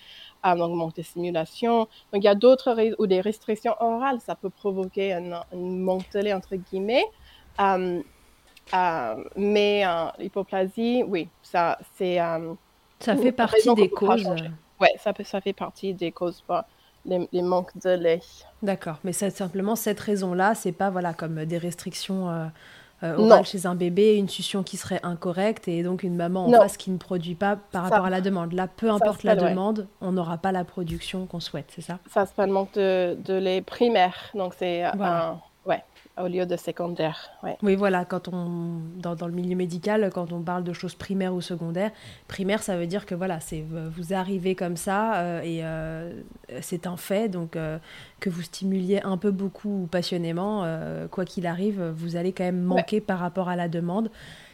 euh, 0.47 0.55
donc 0.55 0.75
manque 0.75 0.97
de 0.97 1.03
stimulation. 1.03 1.81
Donc 2.13 2.23
il 2.23 2.25
y 2.25 2.29
a 2.29 2.35
d'autres 2.35 2.95
ou 2.99 3.07
des 3.07 3.21
restrictions 3.21 3.75
orales, 3.81 4.21
ça 4.21 4.35
peut 4.35 4.51
provoquer 4.51 5.13
un, 5.15 5.45
manque 5.55 6.11
de 6.13 6.21
lait 6.21 6.33
entre 6.33 6.57
guillemets. 6.57 7.05
Euh, 7.61 8.01
euh, 8.75 9.25
mais 9.37 9.85
l'hypoplasie, 10.19 11.03
oui, 11.07 11.29
ça 11.43 11.79
c'est. 11.97 12.19
ça 13.01 13.17
fait 13.17 13.33
partie 13.33 13.75
des 13.75 13.89
causes. 13.89 14.29
Oui, 14.81 14.89
ça, 14.99 15.13
ça 15.25 15.41
fait 15.41 15.53
partie 15.53 15.95
des 15.95 16.11
causes 16.11 16.41
pour 16.41 16.63
les, 17.05 17.29
les 17.33 17.43
manques 17.43 17.77
de 17.83 17.91
lait. 17.91 18.21
D'accord, 18.63 18.99
mais 19.05 19.13
c'est 19.13 19.31
simplement 19.31 19.77
cette 19.77 20.01
raison-là, 20.01 20.55
c'est 20.55 20.73
pas 20.73 20.91
voilà 20.91 21.15
comme 21.15 21.45
des 21.45 21.59
restrictions 21.59 22.31
euh, 22.31 22.47
chez 23.45 23.67
un 23.67 23.75
bébé, 23.75 24.17
une 24.17 24.29
succion 24.29 24.63
qui 24.63 24.77
serait 24.77 25.01
incorrecte 25.03 25.69
et 25.69 25.83
donc 25.83 26.03
une 26.03 26.17
maman 26.17 26.47
en 26.47 26.53
face 26.53 26.77
qui 26.77 26.91
ne 26.91 26.99
produit 26.99 27.35
pas 27.35 27.57
par 27.57 27.85
rapport 27.85 28.07
à 28.07 28.11
la 28.11 28.21
demande. 28.21 28.53
Là, 28.53 28.69
peu 28.69 28.91
importe 28.91 29.23
la 29.23 29.37
demande, 29.37 29.87
on 30.01 30.13
n'aura 30.13 30.39
pas 30.39 30.53
la 30.53 30.65
production 30.65 31.27
qu'on 31.27 31.41
souhaite, 31.41 31.67
c'est 31.75 31.83
ça? 31.83 31.99
Ça, 32.11 32.27
c'est 32.27 32.35
pas 32.35 32.47
le 32.47 32.53
manque 32.53 32.75
de, 32.75 33.17
de 33.25 33.35
lait 33.35 33.63
primaire. 33.63 34.31
Donc, 34.35 34.55
c'est 34.59 34.85
un, 34.85 35.41
ouais, 35.67 35.83
au 36.21 36.27
lieu 36.27 36.45
de 36.45 36.57
secondaire. 36.57 37.31
Oui, 37.63 37.75
voilà, 37.75 38.05
quand 38.05 38.29
on, 38.29 38.81
dans, 38.97 39.15
dans, 39.15 39.27
le 39.27 39.33
milieu 39.33 39.57
médical, 39.57 40.11
quand 40.13 40.33
on 40.33 40.43
parle 40.43 40.65
de 40.65 40.73
choses 40.73 40.95
primaires 40.95 41.35
ou 41.35 41.41
secondaires, 41.41 41.91
primaire, 42.29 42.63
ça 42.63 42.77
veut 42.77 42.87
dire 42.87 43.07
que 43.07 43.15
voilà, 43.15 43.41
c'est 43.41 43.65
vous 43.71 44.13
arrivez 44.13 44.55
comme 44.55 44.77
ça 44.77 45.17
euh, 45.17 45.43
et 45.43 45.61
euh, 45.65 46.13
c'est 46.61 46.87
un 46.87 46.97
fait, 46.97 47.29
donc 47.29 47.57
euh, 47.57 47.79
que 48.21 48.29
vous 48.29 48.43
stimuliez 48.43 49.01
un 49.03 49.17
peu 49.17 49.31
beaucoup 49.31 49.85
ou 49.85 49.87
passionnément, 49.87 50.65
quoi 51.11 51.25
qu'il 51.25 51.47
arrive, 51.47 51.83
vous 51.97 52.17
allez 52.17 52.33
quand 52.33 52.45
même 52.45 52.63
manquer 52.63 53.01
par 53.01 53.19
rapport 53.19 53.49
à 53.49 53.57
la 53.57 53.69
demande. 53.69 54.11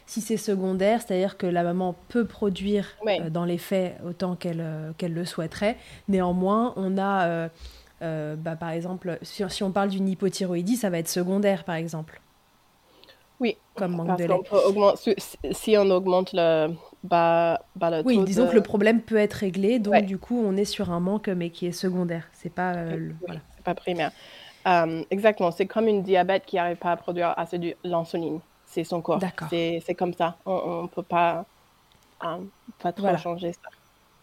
Si 0.07 0.23
c'est 0.23 0.39
secondaire, 0.39 1.03
c'est-à-dire 1.03 1.37
que 1.37 1.47
la 1.47 1.63
maman 1.63 1.95
peut 2.09 2.25
produire 2.25 2.97
dans 3.31 3.45
les 3.45 3.59
faits 3.59 3.97
autant 4.07 4.37
qu'elle 4.37 4.65
qu'elle 4.97 5.13
le 5.13 5.27
souhaiterait, 5.27 5.77
néanmoins, 6.09 6.73
on 6.77 6.97
a 6.97 7.51
euh, 8.03 8.37
bah, 8.37 8.57
par 8.57 8.71
exemple, 8.71 9.19
si, 9.23 9.43
si, 9.49 9.63
on 9.63 9.73
parle 9.73 9.89
d'une 9.89 10.09
hypothyroïdie, 10.09 10.77
ça 10.77 10.91
va 10.91 10.99
être 10.99 11.09
secondaire, 11.09 11.65
par 11.65 11.75
exemple. 11.75 12.21
Oui, 13.41 13.57
comme 13.75 13.97
manque 13.97 14.19
de 14.19 14.25
lait. 14.25 14.97
si, 14.97 15.15
si, 15.53 15.77
on 15.79 15.89
augmente 15.91 16.33
le, 16.33 16.75
bah, 17.05 17.61
bah, 17.77 17.91
le 17.91 18.03
oui, 18.05 18.23
disons 18.25 18.49
que 18.49 18.55
le 18.55 18.63
problème 18.63 19.01
peut 19.01 19.17
être 19.17 19.35
réglé, 19.35 19.79
donc 19.79 20.05
du 20.05 20.19
coup, 20.19 20.43
on 20.45 20.57
est 20.57 20.65
sur 20.65 20.91
un 20.91 21.01
manque, 21.01 21.29
mais 21.29 21.51
qui 21.51 21.67
est 21.67 21.73
secondaire. 21.73 22.29
C'est 22.33 22.53
pas, 22.53 22.75
euh, 22.75 23.11
voilà. 23.25 23.41
pas 23.65 23.75
primaire. 23.75 24.11
Euh, 24.67 25.03
exactement, 25.11 25.51
c'est 25.51 25.67
comme 25.67 25.87
une 25.89 26.03
diabète 26.03 26.45
qui 26.47 26.57
n'arrive 26.57 26.77
pas 26.77 26.93
à 26.93 26.97
produire 26.97 27.35
assez 27.37 27.59
de 27.59 27.75
l'insuline. 27.85 28.41
C'est 28.67 28.85
son 28.85 29.01
corps. 29.01 29.21
C'est 29.51 29.95
comme 29.97 30.13
ça. 30.13 30.37
On 30.45 30.83
ne 30.83 30.89
peut 30.89 31.03
pas, 31.03 31.47
pas 32.21 32.93
trop 32.93 33.17
changer 33.17 33.53
ça. 33.53 33.71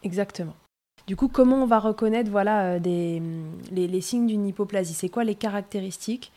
Exactement. 0.03 0.53
Du 1.07 1.15
coup, 1.15 1.27
comment 1.27 1.57
on 1.57 1.65
va 1.67 1.79
reconnaître 1.79 2.31
voilà, 2.31 2.63
euh, 2.63 2.79
des, 2.79 3.21
les, 3.71 4.01
signes 4.01 4.25
d'une 4.25 4.47
hypoplasie? 4.47 4.93
C'est 4.93 5.09
quoi 5.09 5.23
les 5.23 5.35
caractéristiques 5.35 6.31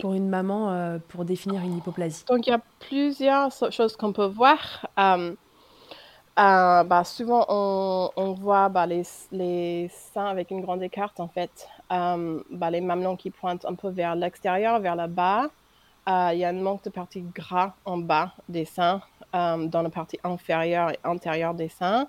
pour 0.00 0.14
une 0.14 0.28
maman 0.28 0.70
euh, 0.70 0.98
pour 1.08 1.24
définir 1.24 1.62
une 1.62 1.78
hypoplasie? 1.78 2.24
Donc, 2.28 2.46
il 2.46 2.50
y 2.50 2.52
a 2.52 2.60
plusieurs 2.78 3.50
choses 3.72 3.96
qu'on 3.96 4.12
peut 4.12 4.26
voir. 4.26 4.86
Euh, 4.98 5.34
bah, 6.36 7.02
souvent, 7.04 7.44
on, 7.48 8.32
voit 8.34 8.68
bah, 8.68 8.86
les, 8.86 9.02
les, 9.32 9.90
seins 10.12 10.26
avec 10.26 10.52
une 10.52 10.60
grande 10.60 10.82
écarte, 10.84 11.18
en 11.18 11.28
fait. 11.28 11.68
Bah, 11.90 12.70
les 12.70 12.80
mamelons 12.80 13.16
qui 13.16 13.30
pointent 13.30 13.64
un 13.64 13.74
peu 13.74 13.88
vers 13.88 14.14
l'extérieur, 14.14 14.78
vers 14.78 14.94
le 14.94 15.08
bas. 15.08 15.48
Il 16.06 16.38
y 16.38 16.44
a 16.44 16.50
un 16.50 16.52
manque 16.52 16.84
de 16.84 16.90
partie 16.90 17.22
gras 17.34 17.74
en 17.84 17.98
bas 17.98 18.32
des 18.48 18.64
seins, 18.64 19.00
dans 19.32 19.82
la 19.82 19.90
partie 19.90 20.20
inférieure 20.22 20.90
et 20.90 20.98
antérieure 21.04 21.54
des 21.54 21.68
seins. 21.68 22.06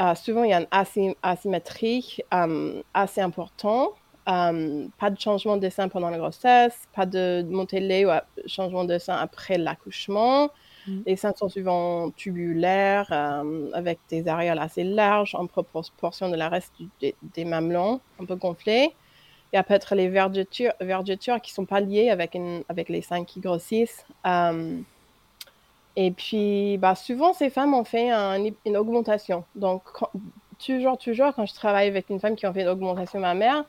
Euh, 0.00 0.14
souvent, 0.14 0.44
il 0.44 0.50
y 0.50 0.54
a 0.54 0.60
une 0.60 1.14
asymétrie 1.22 2.18
euh, 2.32 2.82
assez 2.94 3.20
importante. 3.20 3.90
Euh, 4.28 4.86
pas 4.98 5.10
de 5.10 5.18
changement 5.18 5.56
de 5.56 5.68
sein 5.68 5.88
pendant 5.88 6.10
la 6.10 6.18
grossesse, 6.18 6.86
pas 6.94 7.06
de 7.06 7.44
montée 7.48 7.80
de 7.80 7.86
lait 7.86 8.04
ou 8.04 8.10
changement 8.46 8.84
de 8.84 8.98
sein 8.98 9.16
après 9.16 9.58
l'accouchement. 9.58 10.50
Mm. 10.86 11.00
Les 11.06 11.16
seins 11.16 11.32
sont 11.36 11.48
souvent 11.48 12.10
tubulaires, 12.10 13.12
avec 13.72 13.98
des 14.08 14.28
aréoles 14.28 14.58
assez 14.58 14.84
larges 14.84 15.34
en 15.34 15.46
proportion 15.46 16.28
de 16.28 16.36
la 16.36 16.48
reste 16.48 16.72
des 17.00 17.44
mamelons, 17.44 18.00
un 18.20 18.24
peu 18.24 18.36
gonflés. 18.36 18.94
Il 19.52 19.56
y 19.56 19.58
a 19.58 19.64
peut-être 19.64 19.96
les 19.96 20.08
vergetures, 20.08 20.72
vergetures 20.80 21.40
qui 21.40 21.50
ne 21.50 21.54
sont 21.54 21.66
pas 21.66 21.80
liées 21.80 22.10
avec, 22.10 22.38
avec 22.68 22.88
les 22.88 23.02
seins 23.02 23.24
qui 23.24 23.40
grossissent. 23.40 24.06
Et 25.96 26.10
puis, 26.10 26.78
bah, 26.78 26.94
souvent, 26.94 27.32
ces 27.32 27.50
femmes 27.50 27.74
ont 27.74 27.84
fait 27.84 28.10
une 28.10 28.76
augmentation. 28.76 29.44
Donc, 29.54 29.82
toujours, 30.64 30.98
toujours, 30.98 31.34
quand 31.34 31.46
je 31.46 31.54
travaille 31.54 31.88
avec 31.88 32.10
une 32.10 32.20
femme 32.20 32.36
qui 32.36 32.46
a 32.46 32.52
fait 32.52 32.62
une 32.62 32.68
augmentation 32.68 33.20
mammaire, 33.20 33.64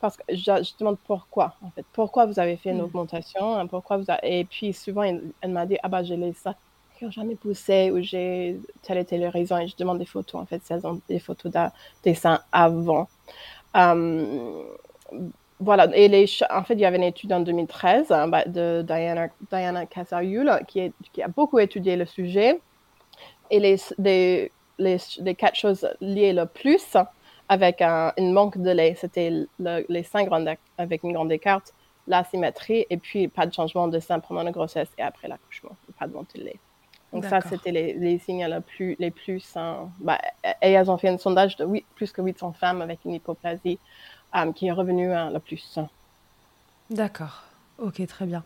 parce 0.00 0.16
que 0.16 0.22
je, 0.30 0.78
demande 0.78 0.98
pourquoi, 1.06 1.54
en 1.62 1.70
fait. 1.70 1.84
Pourquoi 1.92 2.26
vous 2.26 2.40
avez 2.40 2.56
fait 2.56 2.70
une 2.70 2.78
mm. 2.78 2.84
augmentation 2.84 3.56
hein, 3.56 3.66
pourquoi 3.66 3.98
vous 3.98 4.06
Et 4.22 4.44
puis, 4.44 4.72
souvent, 4.72 5.02
elle, 5.02 5.32
m'a 5.46 5.66
dit, 5.66 5.76
ah 5.82 5.88
bah, 5.88 6.02
j'ai 6.02 6.16
les 6.16 6.32
seins 6.32 6.54
qui 6.98 7.04
n'ont 7.04 7.10
jamais 7.10 7.34
poussé 7.34 7.90
ou 7.90 8.00
j'ai 8.02 8.60
telle 8.82 8.98
et 8.98 9.04
telle 9.04 9.26
raison. 9.26 9.58
Et 9.58 9.68
je 9.68 9.76
demande 9.76 9.98
des 9.98 10.06
photos, 10.06 10.40
en 10.40 10.46
fait, 10.46 10.62
si 10.64 10.72
elles 10.72 10.86
ont 10.86 11.00
des 11.08 11.18
photos 11.18 11.52
des 12.02 12.14
seins 12.14 12.40
avant. 12.52 13.08
Voilà, 15.60 15.88
et 15.94 16.08
les, 16.08 16.26
en 16.48 16.64
fait, 16.64 16.74
il 16.74 16.80
y 16.80 16.86
avait 16.86 16.96
une 16.96 17.02
étude 17.02 17.32
en 17.34 17.40
2013 17.40 18.10
hein, 18.10 18.28
bah, 18.28 18.44
de 18.46 18.82
Diana, 18.82 19.28
Diana 19.50 19.84
qui, 19.86 20.92
qui, 21.12 21.22
a 21.22 21.28
beaucoup 21.28 21.58
étudié 21.58 21.96
le 21.96 22.06
sujet. 22.06 22.58
Et 23.50 23.60
les, 23.60 23.76
les, 23.98 24.50
les, 24.78 25.34
quatre 25.34 25.56
choses 25.56 25.86
liées 26.00 26.32
le 26.32 26.46
plus 26.46 26.96
avec 27.48 27.82
un, 27.82 28.12
une 28.16 28.32
manque 28.32 28.56
de 28.56 28.70
lait, 28.70 28.96
c'était 28.98 29.46
les 29.58 30.02
seins 30.02 30.24
grands 30.24 30.44
avec 30.78 31.02
une 31.02 31.12
grande 31.12 31.32
écarte, 31.32 31.74
l'asymétrie, 32.06 32.86
et 32.88 32.96
puis 32.96 33.28
pas 33.28 33.44
de 33.44 33.52
changement 33.52 33.88
de 33.88 33.98
sein 33.98 34.18
pendant 34.20 34.42
la 34.42 34.52
grossesse 34.52 34.88
et 34.96 35.02
après 35.02 35.28
l'accouchement, 35.28 35.76
pas 35.98 36.06
de 36.06 36.14
montée 36.14 36.38
de 36.38 36.44
lait. 36.44 36.60
Donc 37.12 37.24
ça, 37.24 37.40
c'était 37.40 37.72
les, 37.72 37.92
les, 37.94 38.18
signes 38.20 38.46
les 38.46 38.60
plus, 38.60 38.96
les 39.00 39.10
plus 39.10 39.56
hein, 39.56 39.90
bah, 39.98 40.18
et 40.62 40.70
elles 40.70 40.90
ont 40.90 40.96
fait 40.96 41.08
un 41.08 41.18
sondage 41.18 41.56
de 41.56 41.66
plus 41.96 42.12
que 42.12 42.22
800 42.22 42.52
femmes 42.52 42.82
avec 42.82 43.00
une 43.04 43.14
hypoplasie 43.14 43.80
qui 44.54 44.66
est 44.66 44.72
revenu 44.72 45.12
à 45.12 45.30
la 45.30 45.40
plus. 45.40 45.78
D'accord. 46.90 47.44
Ok, 47.78 48.04
très 48.06 48.26
bien. 48.26 48.44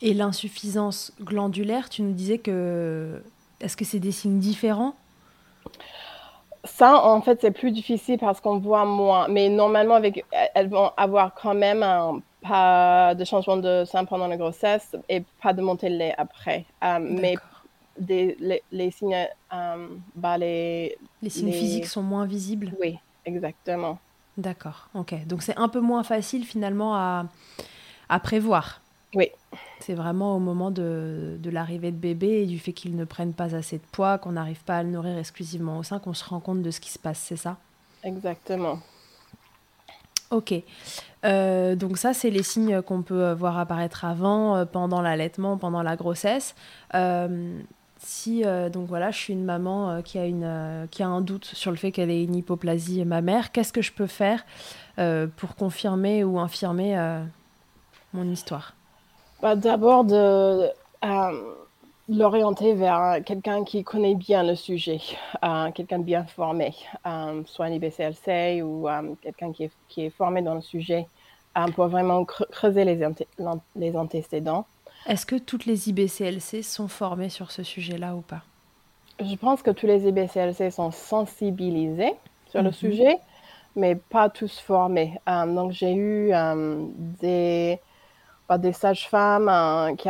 Et 0.00 0.14
l'insuffisance 0.14 1.12
glandulaire, 1.20 1.88
tu 1.88 2.02
nous 2.02 2.12
disais 2.12 2.38
que. 2.38 3.22
Est-ce 3.60 3.76
que 3.76 3.84
c'est 3.84 4.00
des 4.00 4.10
signes 4.10 4.40
différents? 4.40 4.94
Ça, 6.64 7.04
en 7.04 7.20
fait, 7.22 7.40
c'est 7.40 7.50
plus 7.52 7.70
difficile 7.70 8.18
parce 8.18 8.40
qu'on 8.40 8.58
voit 8.58 8.84
moins. 8.84 9.28
Mais 9.28 9.48
normalement, 9.48 9.94
avec, 9.94 10.24
elles 10.54 10.68
vont 10.68 10.90
avoir 10.96 11.34
quand 11.34 11.54
même 11.54 11.82
un, 11.82 12.20
pas 12.42 13.14
de 13.14 13.24
changement 13.24 13.56
de 13.56 13.84
sein 13.84 14.04
pendant 14.04 14.26
la 14.26 14.36
grossesse 14.36 14.96
et 15.08 15.22
pas 15.40 15.52
de 15.52 15.62
montée 15.62 15.90
de 15.90 15.96
lait 15.96 16.14
après. 16.18 16.64
Euh, 16.82 16.98
mais 17.00 17.36
des, 17.98 18.36
les, 18.72 18.90
signes. 18.90 19.28
Euh, 19.52 19.88
bah, 20.14 20.38
les, 20.38 20.96
les 21.22 21.30
signes 21.30 21.52
physiques 21.52 21.86
sont 21.86 22.02
moins 22.02 22.26
visibles? 22.26 22.72
Oui, 22.80 22.98
exactement. 23.24 23.98
D'accord, 24.38 24.88
ok. 24.94 25.26
Donc 25.26 25.42
c'est 25.42 25.56
un 25.58 25.68
peu 25.68 25.80
moins 25.80 26.02
facile 26.02 26.44
finalement 26.44 26.94
à, 26.94 27.26
à 28.08 28.20
prévoir. 28.20 28.80
Oui. 29.14 29.30
C'est 29.80 29.94
vraiment 29.94 30.36
au 30.36 30.38
moment 30.38 30.70
de, 30.70 31.36
de 31.38 31.50
l'arrivée 31.50 31.90
de 31.90 31.96
bébé 31.96 32.42
et 32.42 32.46
du 32.46 32.58
fait 32.58 32.72
qu'il 32.72 32.96
ne 32.96 33.04
prenne 33.04 33.34
pas 33.34 33.54
assez 33.54 33.76
de 33.76 33.84
poids, 33.92 34.16
qu'on 34.16 34.32
n'arrive 34.32 34.62
pas 34.64 34.78
à 34.78 34.82
le 34.82 34.88
nourrir 34.88 35.18
exclusivement 35.18 35.78
au 35.78 35.82
sein, 35.82 35.98
qu'on 35.98 36.14
se 36.14 36.24
rend 36.24 36.40
compte 36.40 36.62
de 36.62 36.70
ce 36.70 36.80
qui 36.80 36.90
se 36.90 36.98
passe, 36.98 37.18
c'est 37.18 37.36
ça? 37.36 37.58
Exactement. 38.02 38.78
Ok. 40.30 40.54
Euh, 41.26 41.76
donc 41.76 41.98
ça, 41.98 42.14
c'est 42.14 42.30
les 42.30 42.42
signes 42.42 42.80
qu'on 42.80 43.02
peut 43.02 43.32
voir 43.32 43.58
apparaître 43.58 44.06
avant, 44.06 44.56
euh, 44.56 44.64
pendant 44.64 45.02
l'allaitement, 45.02 45.58
pendant 45.58 45.82
la 45.82 45.94
grossesse. 45.94 46.54
Euh, 46.94 47.60
si 48.04 48.42
donc 48.72 48.88
voilà, 48.88 49.10
je 49.10 49.18
suis 49.18 49.32
une 49.32 49.44
maman 49.44 50.02
qui 50.02 50.18
a 50.18 50.26
une 50.26 50.88
qui 50.90 51.02
a 51.02 51.08
un 51.08 51.20
doute 51.20 51.44
sur 51.44 51.70
le 51.70 51.76
fait 51.76 51.92
qu'elle 51.92 52.10
ait 52.10 52.24
une 52.24 52.34
hypoplasie 52.34 53.04
mammaire, 53.04 53.52
qu'est-ce 53.52 53.72
que 53.72 53.82
je 53.82 53.92
peux 53.92 54.06
faire 54.06 54.44
pour 55.36 55.54
confirmer 55.56 56.24
ou 56.24 56.38
infirmer 56.38 56.96
mon 58.12 58.30
histoire? 58.30 58.74
Bah, 59.40 59.56
D'abord 59.56 60.04
de 60.04 60.70
l'orienter 62.08 62.74
vers 62.74 63.22
quelqu'un 63.24 63.64
qui 63.64 63.84
connaît 63.84 64.14
bien 64.14 64.42
le 64.42 64.54
sujet, 64.54 65.00
euh, 65.44 65.70
quelqu'un 65.72 65.98
de 65.98 66.04
bien 66.04 66.24
formé, 66.24 66.74
euh, 67.06 67.42
soit 67.46 67.66
un 67.66 67.72
IBCLC 67.72 68.62
ou 68.62 68.88
euh, 68.88 69.14
quelqu'un 69.22 69.52
qui 69.52 69.64
est, 69.64 69.72
qui 69.88 70.06
est, 70.06 70.10
formé 70.10 70.42
dans 70.42 70.54
le 70.54 70.60
sujet 70.60 71.06
pour 71.74 71.88
vraiment 71.88 72.24
creuser 72.24 72.84
les, 72.84 72.98
les 73.76 73.96
antécédents. 73.96 74.66
Est-ce 75.06 75.26
que 75.26 75.36
toutes 75.36 75.66
les 75.66 75.88
IBCLC 75.88 76.62
sont 76.62 76.88
formées 76.88 77.28
sur 77.28 77.50
ce 77.50 77.62
sujet-là 77.62 78.14
ou 78.14 78.20
pas? 78.20 78.42
Je 79.20 79.34
pense 79.36 79.62
que 79.62 79.70
tous 79.70 79.86
les 79.86 80.08
IBCLC 80.08 80.70
sont 80.70 80.90
sensibilisés 80.90 82.14
sur 82.46 82.62
le 82.62 82.68
mhm. 82.68 82.72
sujet, 82.72 83.18
mais 83.76 83.94
pas 83.94 84.28
tous 84.28 84.58
formés. 84.58 85.18
donc 85.26 85.72
j'ai 85.72 85.94
eu 85.94 86.32
des 87.20 87.78
des 88.58 88.72
sages-femmes 88.72 89.48
euh, 89.48 89.94
qui, 89.94 90.08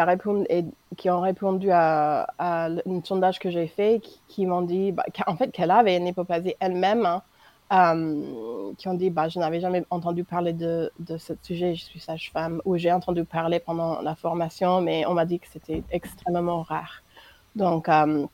qui, 0.96 1.11
ont 1.11 1.20
répondu 1.20 1.70
à, 1.70 2.26
un 2.38 2.76
sondage 3.04 3.38
que 3.38 3.50
j'ai 3.50 3.66
fait, 3.66 4.00
qui, 4.28 4.46
m'ont 4.46 4.62
dit, 4.62 4.92
bah, 4.92 5.04
en 5.26 5.37
fait, 5.37 5.50
qu'elle 5.50 5.70
avait 5.70 5.96
une 5.96 6.06
hypoplasie 6.06 6.54
elle-même, 6.61 7.06
hein, 7.06 7.16
euh, 7.16 7.32
qui 8.76 8.88
ont 8.88 8.95
dit, 8.95 9.11
bah, 9.11 9.29
je 9.29 9.38
n'avais 9.38 9.61
jamais 9.61 9.85
entendu 9.91 10.25
parler 10.25 10.52
de, 10.52 10.93
de 10.99 11.17
ce 11.17 11.33
sujet, 11.43 11.75
je 11.75 11.85
suis 11.85 12.00
sage-femme, 12.00 12.61
ou 12.64 12.76
j'ai 12.76 12.93
entendu 12.93 13.25
parler 13.25 13.61
pendant 13.61 14.02
la 14.02 14.14
formation, 14.14 14.81
mais 14.81 15.07
on 15.07 15.14
m'a 15.14 15.25
dit 15.25 15.38
que 15.38 15.47
c'était 15.50 15.83
extrêmement 15.91 16.62
rare. 16.62 17.02
Donc, 17.57 17.88
euh, 17.88 18.26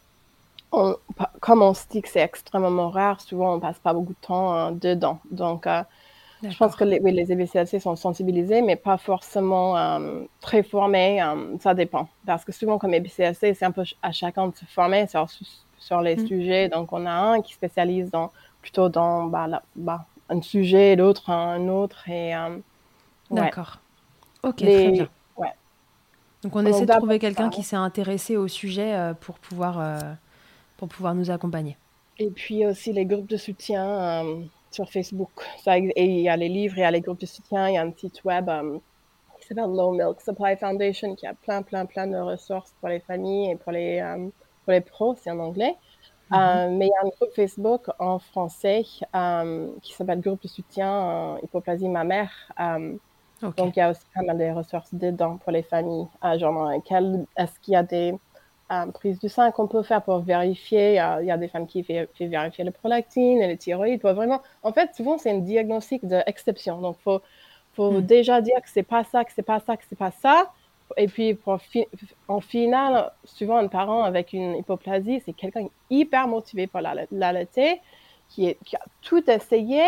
comme 1.40 1.62
on 1.62 1.72
se 1.72 1.86
dit 1.88 2.02
que 2.02 2.08
c'est 2.08 2.20
extrêmement 2.20 2.90
rare, 2.90 3.20
souvent 3.20 3.54
on 3.54 3.60
passe 3.60 3.78
pas 3.78 3.92
beaucoup 3.92 4.12
de 4.12 4.26
temps 4.26 4.72
dedans. 4.72 5.20
Donc, 5.30 5.66
je 6.42 6.56
pense 6.56 6.76
que 6.76 6.84
les, 6.84 7.00
oui, 7.00 7.12
les 7.12 7.32
EBCLC 7.32 7.80
sont 7.80 7.96
sensibilisés, 7.96 8.62
mais 8.62 8.76
pas 8.76 8.96
forcément 8.96 9.76
euh, 9.76 10.22
très 10.40 10.62
formés. 10.62 11.20
Euh, 11.20 11.56
ça 11.60 11.74
dépend. 11.74 12.08
Parce 12.26 12.44
que 12.44 12.52
souvent, 12.52 12.78
comme 12.78 12.94
EBCLC, 12.94 13.54
c'est 13.54 13.64
un 13.64 13.72
peu 13.72 13.82
à 14.02 14.12
chacun 14.12 14.48
de 14.48 14.54
se 14.54 14.64
former 14.66 15.06
sur, 15.08 15.26
sur 15.78 16.00
les 16.00 16.16
mm. 16.16 16.26
sujets. 16.26 16.68
Donc, 16.68 16.92
on 16.92 17.06
a 17.06 17.10
un 17.10 17.40
qui 17.42 17.54
spécialise 17.54 18.10
dans, 18.10 18.30
plutôt 18.68 18.90
dans 18.90 19.24
bah, 19.24 19.62
bah, 19.74 20.04
un 20.28 20.42
sujet, 20.42 20.94
l'autre 20.94 21.30
un 21.30 21.68
autre. 21.68 22.08
Et, 22.08 22.34
euh, 22.36 22.58
D'accord. 23.30 23.78
Ok, 24.42 24.56
très 24.56 24.90
bien. 24.90 25.08
Donc, 26.44 26.54
on 26.54 26.64
essaie 26.64 26.86
de 26.86 26.92
trouver 26.92 27.18
quelqu'un 27.18 27.50
qui 27.50 27.64
s'est 27.64 27.76
intéressé 27.76 28.36
au 28.36 28.46
sujet 28.46 29.12
pour, 29.20 29.40
pouvoir, 29.40 30.00
pour 30.76 30.88
pouvoir 30.88 31.16
nous 31.16 31.32
accompagner. 31.32 31.76
Et 32.18 32.30
puis 32.30 32.64
aussi 32.64 32.92
les 32.92 33.04
groupes 33.06 33.28
de 33.28 33.36
soutien 33.36 34.24
sur 34.70 34.90
Facebook. 34.90 35.30
Ça, 35.62 35.78
et 35.78 35.92
il 35.96 36.20
y 36.20 36.28
a 36.28 36.36
les 36.36 36.48
livres, 36.48 36.76
il 36.78 36.80
y 36.80 36.84
a 36.84 36.90
les 36.90 37.00
groupes 37.00 37.20
de 37.20 37.26
soutien, 37.26 37.68
il 37.68 37.74
y 37.74 37.78
a 37.78 37.82
un 37.82 37.92
site 37.92 38.22
web 38.24 38.48
euh, 38.48 38.78
qui 39.40 39.48
s'appelle 39.48 39.64
Low 39.64 39.92
Milk 39.92 40.20
Supply 40.20 40.56
Foundation 40.56 41.14
qui 41.14 41.26
a 41.26 41.34
plein, 41.34 41.62
plein, 41.62 41.86
plein 41.86 42.06
de 42.06 42.16
ressources 42.16 42.74
pour 42.80 42.88
les 42.88 43.00
familles 43.00 43.52
et 43.52 43.56
pour 43.56 43.72
les, 43.72 44.00
euh, 44.00 44.28
pour 44.64 44.72
les 44.72 44.80
pros, 44.80 45.16
c'est 45.16 45.30
en 45.30 45.38
anglais. 45.38 45.76
Mm-hmm. 46.30 46.66
Euh, 46.66 46.76
mais 46.76 46.86
il 46.86 46.90
y 46.90 46.92
a 46.92 47.06
un 47.06 47.08
groupe 47.08 47.34
Facebook 47.34 47.90
en 47.98 48.18
français 48.18 48.82
qui 48.82 49.92
s'appelle 49.94 50.20
Groupe 50.20 50.42
de 50.42 50.48
soutien 50.48 51.38
hypoplasie 51.42 51.88
mammaire. 51.88 52.30
Donc, 53.40 53.76
il 53.76 53.78
y 53.78 53.82
a 53.82 53.90
aussi 53.90 54.02
pas 54.14 54.22
mal 54.22 54.36
de 54.36 54.50
ressources 54.50 54.92
dedans 54.92 55.36
pour 55.38 55.52
les 55.52 55.62
familles. 55.62 56.06
genre, 56.36 56.72
est-ce 56.72 57.60
qu'il 57.60 57.74
y 57.74 57.76
a 57.76 57.82
des 57.82 58.14
prise 58.94 59.18
du 59.18 59.28
sein 59.28 59.50
qu'on 59.50 59.66
peut 59.66 59.82
faire 59.82 60.02
pour 60.02 60.20
vérifier. 60.20 60.92
Il 61.20 61.26
y 61.26 61.30
a 61.30 61.36
des 61.36 61.48
femmes 61.48 61.66
qui 61.66 61.82
font 61.82 62.06
vérifier 62.20 62.64
le 62.64 62.70
prolactine 62.70 63.40
et 63.40 63.48
le 63.48 63.56
thyroïde. 63.56 64.00
Pour 64.00 64.12
vraiment, 64.12 64.42
en 64.62 64.72
fait, 64.72 64.94
souvent, 64.94 65.18
c'est 65.18 65.30
un 65.30 65.38
diagnostic 65.38 66.04
d'exception. 66.04 66.80
Donc, 66.80 66.96
il 67.00 67.02
faut, 67.02 67.22
faut 67.72 67.92
hmm. 67.92 68.02
déjà 68.02 68.40
dire 68.40 68.60
que 68.62 68.68
c'est 68.68 68.82
pas 68.82 69.04
ça, 69.04 69.24
que 69.24 69.32
c'est 69.32 69.42
pas 69.42 69.60
ça, 69.60 69.76
que 69.76 69.84
c'est 69.88 69.98
pas 69.98 70.10
ça. 70.10 70.50
Et 70.96 71.06
puis, 71.06 71.34
pour 71.34 71.58
en 72.28 72.40
final, 72.40 73.12
souvent, 73.24 73.58
un 73.58 73.68
parent 73.68 74.04
avec 74.04 74.32
une 74.32 74.56
hypoplasie, 74.56 75.22
c'est 75.24 75.32
quelqu'un 75.32 75.66
hyper 75.90 76.28
motivé 76.28 76.66
pour 76.66 76.80
l'allaiter, 76.80 77.80
qui, 78.28 78.56
qui 78.64 78.76
a 78.76 78.80
tout 79.02 79.28
essayé, 79.30 79.82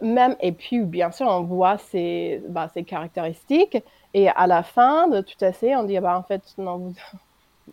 même, 0.00 0.36
et 0.40 0.52
puis, 0.52 0.80
bien 0.80 1.10
sûr, 1.10 1.26
on 1.26 1.42
voit 1.42 1.78
ses, 1.78 2.42
bah, 2.48 2.70
ses 2.72 2.84
caractéristiques. 2.84 3.78
Et 4.12 4.28
à 4.28 4.46
la 4.46 4.62
fin 4.62 5.08
de 5.08 5.20
tout 5.20 5.42
essayer, 5.42 5.76
on 5.76 5.84
dit, 5.84 5.98
bah, 5.98 6.18
en 6.18 6.22
fait, 6.22 6.42
non, 6.58 6.78
vous, 6.78 6.94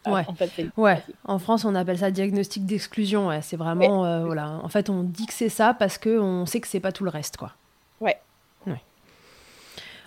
ah, 0.06 0.12
ouais. 0.14 0.26
En, 0.28 0.34
fait, 0.34 0.52
ouais. 0.78 1.04
en 1.26 1.40
France, 1.40 1.66
on 1.66 1.76
appelle 1.76 1.98
ça 1.98 2.12
diagnostic 2.12 2.66
d'exclusion. 2.66 3.28
Ouais. 3.28 3.42
C'est 3.42 3.58
vraiment, 3.58 4.06
euh, 4.06 4.26
voilà. 4.26 4.60
En 4.64 4.70
fait, 4.70 4.90
on 4.90 5.04
dit 5.04 5.26
que 5.26 5.34
c'est 5.34 5.50
ça 5.50 5.74
parce 5.74 5.98
qu'on 5.98 6.46
sait 6.46 6.62
que 6.62 6.68
c'est 6.68 6.80
pas 6.80 6.92
tout 6.92 7.04
le 7.04 7.10
reste, 7.10 7.38
quoi. 7.38 7.52
Ouais. 8.00 8.18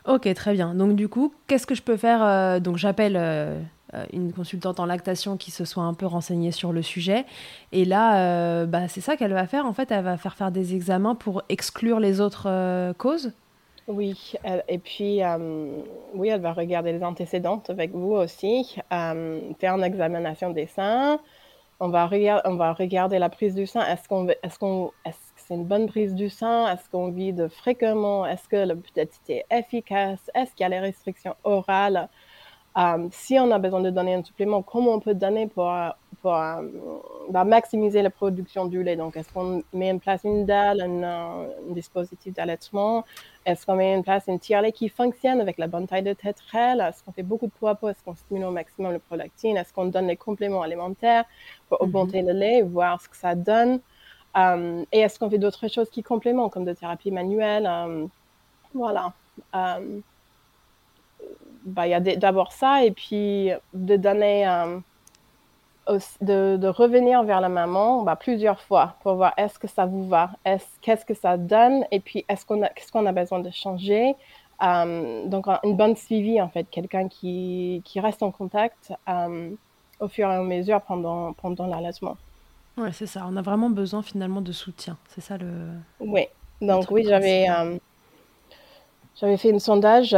Ok, 0.06 0.32
très 0.34 0.52
bien. 0.52 0.74
Donc 0.74 0.96
du 0.96 1.08
coup, 1.08 1.32
qu'est-ce 1.46 1.66
que 1.66 1.74
je 1.74 1.82
peux 1.82 1.96
faire 1.96 2.22
euh, 2.22 2.60
Donc 2.60 2.76
j'appelle 2.76 3.16
euh, 3.16 3.60
une 4.12 4.32
consultante 4.32 4.78
en 4.78 4.86
lactation 4.86 5.36
qui 5.36 5.50
se 5.50 5.64
soit 5.64 5.84
un 5.84 5.94
peu 5.94 6.06
renseignée 6.06 6.52
sur 6.52 6.72
le 6.72 6.82
sujet. 6.82 7.24
Et 7.72 7.84
là, 7.84 8.66
bah, 8.66 8.88
c'est 8.88 9.00
ça 9.00 9.16
qu'elle 9.16 9.32
va 9.32 9.46
faire. 9.46 9.66
En 9.66 9.72
fait, 9.72 9.90
elle 9.90 10.04
va 10.04 10.16
faire 10.16 10.34
faire 10.34 10.50
des 10.50 10.74
examens 10.74 11.14
pour 11.14 11.42
exclure 11.48 12.00
les 12.00 12.20
autres 12.20 12.92
causes. 12.98 13.32
Oui, 13.86 14.32
et 14.68 14.78
puis, 14.78 15.22
euh, 15.22 15.82
oui, 16.14 16.28
elle 16.28 16.40
va 16.40 16.54
regarder 16.54 16.92
les 16.92 17.04
antécédentes 17.04 17.68
avec 17.68 17.92
vous 17.92 18.12
aussi, 18.12 18.78
euh, 18.92 19.40
faire 19.60 19.74
une 19.74 19.84
examination 19.84 20.50
des 20.50 20.66
seins. 20.66 21.20
On 21.80 21.88
va, 21.90 22.08
on 22.46 22.56
va 22.56 22.72
regarder 22.72 23.18
la 23.18 23.28
prise 23.28 23.54
du 23.54 23.66
sein. 23.66 23.84
Est-ce 23.86 24.08
qu'on, 24.08 24.26
que 24.26 24.92
c'est 25.54 25.60
une 25.60 25.66
bonne 25.66 25.86
prise 25.86 26.14
du 26.14 26.28
sein? 26.30 26.72
Est-ce 26.72 26.88
qu'on 26.90 27.10
vide 27.10 27.48
fréquemment? 27.48 28.26
Est-ce 28.26 28.48
que 28.48 28.56
la 28.56 28.74
est 29.28 29.44
efficace? 29.50 30.18
Est-ce 30.34 30.50
qu'il 30.52 30.64
y 30.64 30.66
a 30.66 30.68
les 30.68 30.80
restrictions 30.80 31.36
orales? 31.44 32.08
Euh, 32.76 33.06
si 33.12 33.38
on 33.38 33.52
a 33.52 33.58
besoin 33.60 33.80
de 33.80 33.90
donner 33.90 34.14
un 34.14 34.24
supplément, 34.24 34.62
comment 34.62 34.94
on 34.94 35.00
peut 35.00 35.14
donner 35.14 35.46
pour, 35.46 35.72
pour 36.22 36.32
bah, 37.30 37.44
maximiser 37.44 38.02
la 38.02 38.10
production 38.10 38.66
du 38.66 38.82
lait? 38.82 38.96
Donc, 38.96 39.16
est-ce 39.16 39.32
qu'on 39.32 39.62
met 39.72 39.92
en 39.92 39.98
place 39.98 40.22
une 40.24 40.44
dalle, 40.44 40.80
un, 40.80 41.46
dispositif 41.68 42.34
d'allaitement? 42.34 43.04
Est-ce 43.46 43.64
qu'on 43.64 43.76
met 43.76 43.94
en 43.94 44.02
place 44.02 44.24
une 44.26 44.40
tire-lait 44.40 44.72
qui 44.72 44.88
fonctionne 44.88 45.40
avec 45.40 45.56
la 45.58 45.68
bonne 45.68 45.86
taille 45.86 46.02
de 46.02 46.14
tétrelle 46.14 46.80
Est-ce 46.80 47.04
qu'on 47.04 47.12
fait 47.12 47.22
beaucoup 47.22 47.46
de 47.46 47.52
poids 47.52 47.78
Est-ce 47.88 48.02
qu'on 48.02 48.16
stimule 48.16 48.46
au 48.46 48.50
maximum 48.50 48.92
le 48.92 48.98
prolactine 48.98 49.56
Est-ce 49.56 49.72
qu'on 49.72 49.84
donne 49.84 50.08
les 50.08 50.16
compléments 50.16 50.62
alimentaires 50.62 51.26
pour 51.68 51.78
mm-hmm. 51.78 51.84
augmenter 51.84 52.22
le 52.22 52.32
lait, 52.32 52.62
voir 52.62 53.00
ce 53.00 53.08
que 53.08 53.16
ça 53.16 53.36
donne? 53.36 53.78
Euh, 54.36 54.84
Et 54.92 55.00
est-ce 55.00 55.18
qu'on 55.18 55.30
fait 55.30 55.38
d'autres 55.38 55.68
choses 55.68 55.90
qui 55.90 56.02
complémentent, 56.02 56.52
comme 56.52 56.64
de 56.64 56.72
thérapie 56.72 57.10
manuelle 57.10 57.66
euh, 57.66 58.06
Voilà 58.74 59.12
bah, 61.64 61.86
il 61.86 61.90
y 61.90 61.94
a 61.94 62.00
d'abord 62.00 62.52
ça, 62.52 62.84
et 62.84 62.90
puis 62.90 63.50
de 63.72 63.96
donner, 63.96 64.46
euh, 64.46 64.78
de, 66.20 66.68
revenir 66.68 67.22
vers 67.24 67.40
la 67.40 67.48
maman 67.48 68.02
bah, 68.02 68.16
plusieurs 68.16 68.60
fois 68.60 68.96
pour 69.02 69.14
voir 69.14 69.32
est-ce 69.36 69.58
que 69.58 69.68
ça 69.68 69.86
vous 69.86 70.06
va, 70.08 70.30
qu'est-ce 70.82 71.04
que 71.04 71.14
ça 71.14 71.36
donne, 71.36 71.84
et 71.90 72.00
puis 72.00 72.24
est-ce 72.28 72.44
qu'on 72.46 73.06
a, 73.06 73.12
besoin 73.12 73.40
de 73.40 73.50
changer. 73.50 74.14
Euh, 74.62 75.26
donc, 75.26 75.46
une 75.64 75.76
bonne 75.76 75.96
suivi, 75.96 76.40
en 76.40 76.48
fait, 76.48 76.64
quelqu'un 76.70 77.08
qui, 77.08 77.82
reste 77.96 78.22
en 78.22 78.30
contact 78.30 78.92
euh, 79.08 79.50
au 80.00 80.08
fur 80.08 80.30
et 80.30 80.34
à 80.34 80.40
mesure 80.42 80.80
pendant, 80.82 81.32
pendant 81.32 81.66
l'allaitement. 81.66 82.16
Oui, 82.76 82.88
c'est 82.92 83.06
ça. 83.06 83.26
On 83.28 83.36
a 83.36 83.42
vraiment 83.42 83.70
besoin 83.70 84.02
finalement 84.02 84.40
de 84.40 84.52
soutien. 84.52 84.96
C'est 85.08 85.20
ça 85.20 85.38
le. 85.38 85.50
Oui. 86.00 86.26
Donc, 86.60 86.90
oui, 86.90 87.04
j'avais, 87.06 87.46
j'avais 89.16 89.36
fait 89.36 89.52
un 89.52 89.58
sondage 89.58 90.14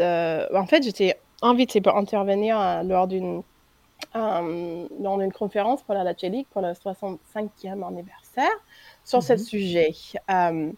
en 0.00 0.66
fait, 0.66 0.82
j'étais 0.82 1.16
invitée 1.40 1.80
pour 1.80 1.96
intervenir 1.96 2.60
euh, 2.60 2.82
lors 2.82 3.06
d'une 3.06 3.42
euh, 4.16 4.86
lors 5.00 5.18
d'une 5.18 5.32
conférence 5.32 5.82
pour 5.82 5.94
la 5.94 6.12
League 6.12 6.46
pour 6.50 6.60
le 6.60 6.72
65e 6.72 7.86
anniversaire 7.86 8.50
sur 9.04 9.22
ce 9.22 9.34
mhm. 9.34 9.38
sujet. 9.38 9.94
Euh, 10.30 10.72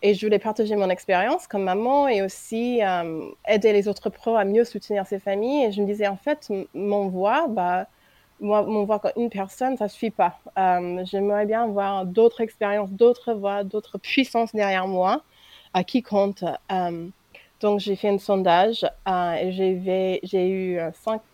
et 0.00 0.14
je 0.14 0.26
voulais 0.26 0.38
partager 0.38 0.74
mon 0.74 0.88
expérience 0.88 1.46
comme 1.46 1.62
maman 1.62 2.08
et 2.08 2.22
aussi 2.22 2.80
aider 3.46 3.72
les 3.72 3.86
autres 3.86 4.10
pros 4.10 4.34
à 4.34 4.44
mieux 4.44 4.64
soutenir 4.64 5.06
ces 5.06 5.20
familles. 5.20 5.66
Et 5.66 5.72
je 5.72 5.80
me 5.80 5.86
disais, 5.86 6.08
en 6.08 6.16
fait, 6.16 6.50
mon 6.74 7.06
voix, 7.06 7.46
bah, 7.46 7.86
moi, 8.42 8.62
mon 8.62 8.84
voix 8.84 8.98
comme 8.98 9.12
une 9.16 9.30
personne, 9.30 9.76
ça 9.76 9.88
suffit 9.88 10.10
pas. 10.10 10.38
J'aimerais 11.04 11.46
bien 11.46 11.64
avoir 11.64 12.04
d'autres 12.04 12.40
expériences, 12.40 12.90
d'autres 12.90 13.32
voix, 13.32 13.64
d'autres 13.64 13.98
puissances 13.98 14.54
derrière 14.54 14.86
moi, 14.88 15.22
à 15.72 15.84
qui 15.84 16.02
compte 16.02 16.44
Donc, 17.60 17.80
j'ai 17.80 17.96
fait 17.96 18.08
un 18.08 18.18
sondage 18.18 18.84
et 19.06 20.20
j'ai 20.24 20.48
eu 20.50 20.80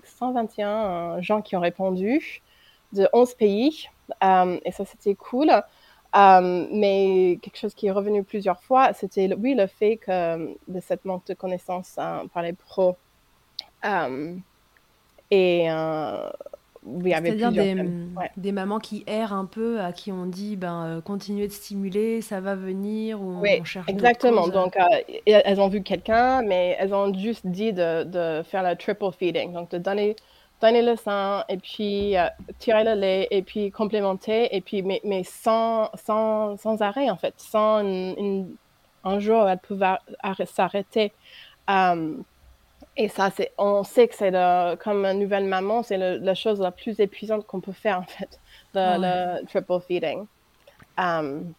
121 0.05 1.21
gens 1.23 1.43
qui 1.43 1.57
ont 1.57 1.61
répondu 1.61 2.43
de 2.93 3.09
11 3.13 3.35
pays. 3.35 3.89
et 4.23 4.73
ça, 4.73 4.85
c'était 4.85 5.15
cool. 5.15 5.51
mais 6.15 7.39
quelque 7.43 7.59
chose 7.59 7.75
qui 7.75 7.87
est 7.87 7.91
revenu 7.91 8.23
plusieurs 8.23 8.63
fois, 8.63 8.93
c'était 8.93 9.33
oui 9.35 9.55
le 9.55 9.67
fait 9.67 9.97
que 9.97 10.55
de 10.69 10.81
cette 10.81 11.05
manque 11.05 11.27
de 11.27 11.35
connaissances 11.35 11.97
par 12.33 12.43
les 12.43 12.53
pros 12.53 12.97
et 15.31 15.69
c'est-à-dire 17.03 17.53
des, 17.53 17.77
des, 18.37 18.53
mamans 18.53 18.79
qui 18.79 19.05
errent 19.07 19.33
un 19.33 19.45
peu, 19.45 19.81
à 19.81 19.93
qui 19.93 20.13
on 20.13 20.27
dit 20.27 20.57
ben, 20.57 20.85
euh, 20.85 21.01
continuez 21.01 21.47
de 21.47 21.53
stimuler, 21.53 22.21
ça 22.21 22.41
va 22.41 22.55
venir, 22.55 23.21
ou 23.21 23.41
oui, 23.41 23.59
on 23.61 23.65
cherche 23.65 23.89
exactement. 23.89 24.49
Donc, 24.49 24.77
euh, 24.77 24.83
elles 25.27 25.61
ont 25.61 25.69
vu 25.69 25.83
quelqu'un, 25.83 26.43
mais 26.43 26.77
elles 26.79 26.95
ont 26.95 27.13
juste 27.13 27.47
dit 27.47 27.73
de, 27.73 28.05
de, 28.05 28.43
faire 28.43 28.63
le 28.63 28.77
triple 28.77 29.11
feeding, 29.19 29.53
donc 29.53 29.71
de 29.71 29.79
donner, 29.79 30.17
donner 30.61 30.83
le 30.83 30.97
sein, 30.97 31.45
et 31.49 31.59
puis 31.59 32.17
euh, 32.17 32.27
tirer 32.59 32.85
le 32.85 32.95
lait, 32.95 33.29
et 33.31 33.43
puis 33.43 33.71
complémenter, 33.71 34.55
et 34.55 34.61
puis, 34.61 34.83
mais, 34.83 35.01
mais 35.05 35.25
sans, 35.25 35.91
sans, 35.95 36.57
sans 36.57 36.81
arrêt, 36.83 37.11
en 37.11 37.17
fait, 37.17 37.35
sans 37.37 37.81
une, 37.81 38.57
un 39.05 39.19
jour 39.21 39.49
elle 39.49 39.59
pouvait 39.59 39.97
s'arrêter. 40.47 41.13
Et 43.01 43.09
ça, 43.09 43.31
c'est, 43.31 43.53
on 43.59 43.85
sait 43.85 44.09
que 44.09 44.17
c'est 44.17 44.33
comme 44.83 45.05
une 45.05 45.21
nouvelle 45.21 45.45
maman, 45.45 45.85
c'est 45.85 45.97
la 45.97 46.35
chose 46.35 46.61
la 46.61 46.73
plus 46.73 46.99
épuisante 46.99 47.47
qu'on 47.47 47.61
peut 47.61 47.73
faire 47.73 48.01
en 48.01 48.03
fait, 48.03 48.41
le, 48.75 49.45
triple 49.47 49.81
feeding. 49.87 50.27
Um, 50.99 51.53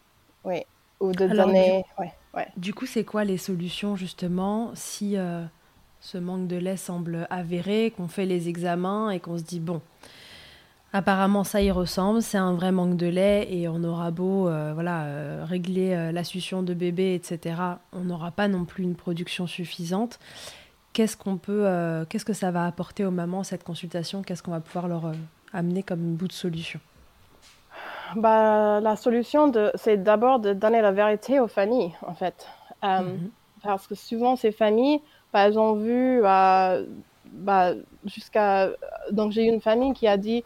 oui, 0.44 0.64
ou 1.00 1.14
de 1.14 1.28
donner. 1.28 1.86
Du, 1.98 2.04
ouais, 2.04 2.14
ouais. 2.36 2.48
du 2.58 2.74
coup, 2.74 2.86
c'est 2.86 3.06
quoi 3.06 3.24
les 3.24 3.38
solutions 3.38 3.96
justement 3.96 4.72
si 4.74 5.16
euh, 5.16 5.46
ce 6.02 6.18
manque 6.18 6.48
de 6.48 6.58
lait 6.58 6.76
semble 6.76 7.26
avéré, 7.30 7.94
qu'on 7.96 8.10
fait 8.10 8.26
les 8.26 8.50
examens 8.50 9.10
et 9.10 9.22
qu'on 9.22 9.38
se 9.38 9.44
dit 9.44 9.62
bon, 9.62 9.82
apparemment 10.92 11.46
ça 11.46 11.62
y 11.62 11.72
ressemble, 11.72 12.22
c'est 12.22 12.38
un 12.38 12.54
vrai 12.54 12.74
manque 12.74 12.98
de 12.98 13.08
lait 13.08 13.48
et 13.50 13.70
on 13.70 13.82
aura 13.86 14.12
beau 14.12 14.50
euh, 14.50 14.74
voilà 14.74 15.04
euh, 15.04 15.46
régler 15.48 16.12
la 16.12 16.26
succion 16.26 16.64
de 16.64 16.74
bébé, 16.74 17.16
etc. 17.16 17.62
On 17.94 18.02
n'aura 18.02 18.32
pas 18.32 18.50
non 18.50 18.66
plus 18.66 18.84
une 18.84 18.96
production 18.96 19.48
suffisante 19.48 20.20
qu'est-ce 21.00 21.16
qu'on 21.16 21.38
peut, 21.38 21.66
euh, 21.66 22.04
qu'est-ce 22.10 22.26
que 22.26 22.34
ça 22.34 22.52
va 22.52 22.66
apporter 22.66 23.06
aux 23.06 23.12
mamans 23.12 23.46
cette 23.46 23.64
consultation? 23.64 24.22
Qu'est-ce 24.22 24.44
qu'on 24.44 24.52
va 24.52 24.60
pouvoir 24.60 24.90
leur 24.90 25.06
euh, 25.06 25.14
amener 25.54 25.82
comme 25.82 26.16
bout 26.16 26.28
de 26.28 26.34
solution? 26.34 26.82
Bah, 28.18 28.82
la 28.82 28.98
solution, 28.98 29.50
c'est 29.76 30.04
d'abord 30.04 30.40
de 30.40 30.52
donner 30.52 30.82
la 30.82 30.92
vérité 30.92 31.40
aux 31.40 31.48
familles, 31.48 31.94
en 32.06 32.14
fait. 32.16 32.46
Euh, 32.84 33.00
mhm. 33.00 33.30
Parce 33.64 33.88
que 33.88 33.96
souvent, 33.96 34.36
ces 34.36 34.52
familles, 34.52 35.00
bah, 35.32 35.48
elles 35.48 35.58
ont 35.58 35.76
vu 35.76 36.22
bah, 36.22 36.82
jusqu'à... 38.04 38.68
Donc, 39.12 39.32
j'ai 39.32 39.46
eu 39.46 39.54
une 39.54 39.62
famille 39.62 39.94
qui 39.94 40.06
a 40.06 40.18
dit, 40.18 40.44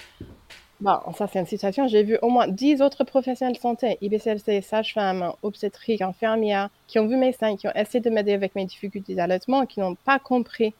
Bon, 0.83 0.99
ça, 1.13 1.27
c'est 1.27 1.39
une 1.39 1.45
situation. 1.45 1.87
J'ai 1.87 2.03
vu 2.03 2.17
au 2.21 2.27
moins 2.27 2.45
10 2.45 2.81
autres 2.81 3.05
professionnels 3.05 3.55
de 3.55 3.61
santé, 3.61 3.97
IBCLC, 4.01 4.61
sages-femmes, 4.61 5.31
obstétriques, 5.41 6.01
infirmières, 6.01 6.69
qui 6.87 6.99
ont 6.99 7.07
vu 7.07 7.15
mes 7.15 7.31
seins, 7.31 7.55
qui 7.55 7.69
ont 7.69 7.73
essayé 7.73 8.01
de 8.01 8.09
m'aider 8.09 8.33
avec 8.33 8.53
mes 8.53 8.65
difficultés 8.65 9.15
d'allaitement, 9.15 9.65
qui 9.65 9.79
n'ont 9.79 9.95
pas 9.95 10.19
compris 10.19 10.73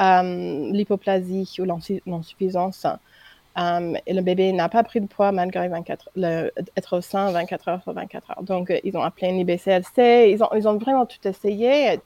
euh, 0.00 0.70
l'hypoplasie 0.72 1.54
ou 1.58 1.64
l'insuffisance. 2.06 2.86
Euh, 3.58 3.92
et 4.06 4.14
le 4.14 4.22
bébé 4.22 4.52
n'a 4.52 4.70
pas 4.70 4.82
pris 4.84 5.02
de 5.02 5.06
poids 5.06 5.32
malgré 5.32 5.68
24, 5.68 6.08
le, 6.16 6.50
être 6.74 6.96
au 6.96 7.00
sein 7.02 7.30
24 7.30 7.68
heures 7.68 7.82
sur 7.82 7.92
24 7.92 8.30
heures. 8.30 8.42
Donc, 8.44 8.70
euh, 8.70 8.80
ils 8.84 8.96
ont 8.96 9.02
appelé 9.02 9.28
un 9.28 9.36
IBCLC. 9.36 10.30
Ils 10.30 10.42
ont, 10.42 10.48
ils 10.56 10.66
ont 10.66 10.78
vraiment 10.78 11.04
tout 11.04 11.28
essayé, 11.28 12.00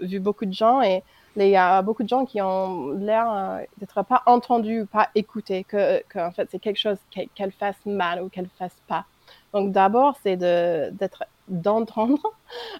vu 0.00 0.18
beaucoup 0.18 0.46
de 0.46 0.54
gens 0.54 0.80
et 0.80 1.02
il 1.46 1.52
y 1.52 1.56
a 1.56 1.82
beaucoup 1.82 2.02
de 2.02 2.08
gens 2.08 2.24
qui 2.24 2.40
ont 2.42 2.90
l'air 2.92 3.30
euh, 3.30 3.64
d'être 3.78 4.02
pas 4.02 4.22
entendus, 4.26 4.86
pas 4.86 5.08
écoutés, 5.14 5.64
que, 5.64 6.02
en 6.18 6.32
fait 6.32 6.48
c'est 6.50 6.58
quelque 6.58 6.78
chose 6.78 6.98
qu'elle 7.10 7.52
fasse 7.52 7.78
mal 7.86 8.22
ou 8.22 8.28
qu'elle 8.28 8.48
fasse 8.58 8.76
pas. 8.86 9.04
Donc 9.52 9.72
d'abord 9.72 10.16
c'est 10.22 10.36
d'être 10.36 11.24
d'entendre, 11.48 12.20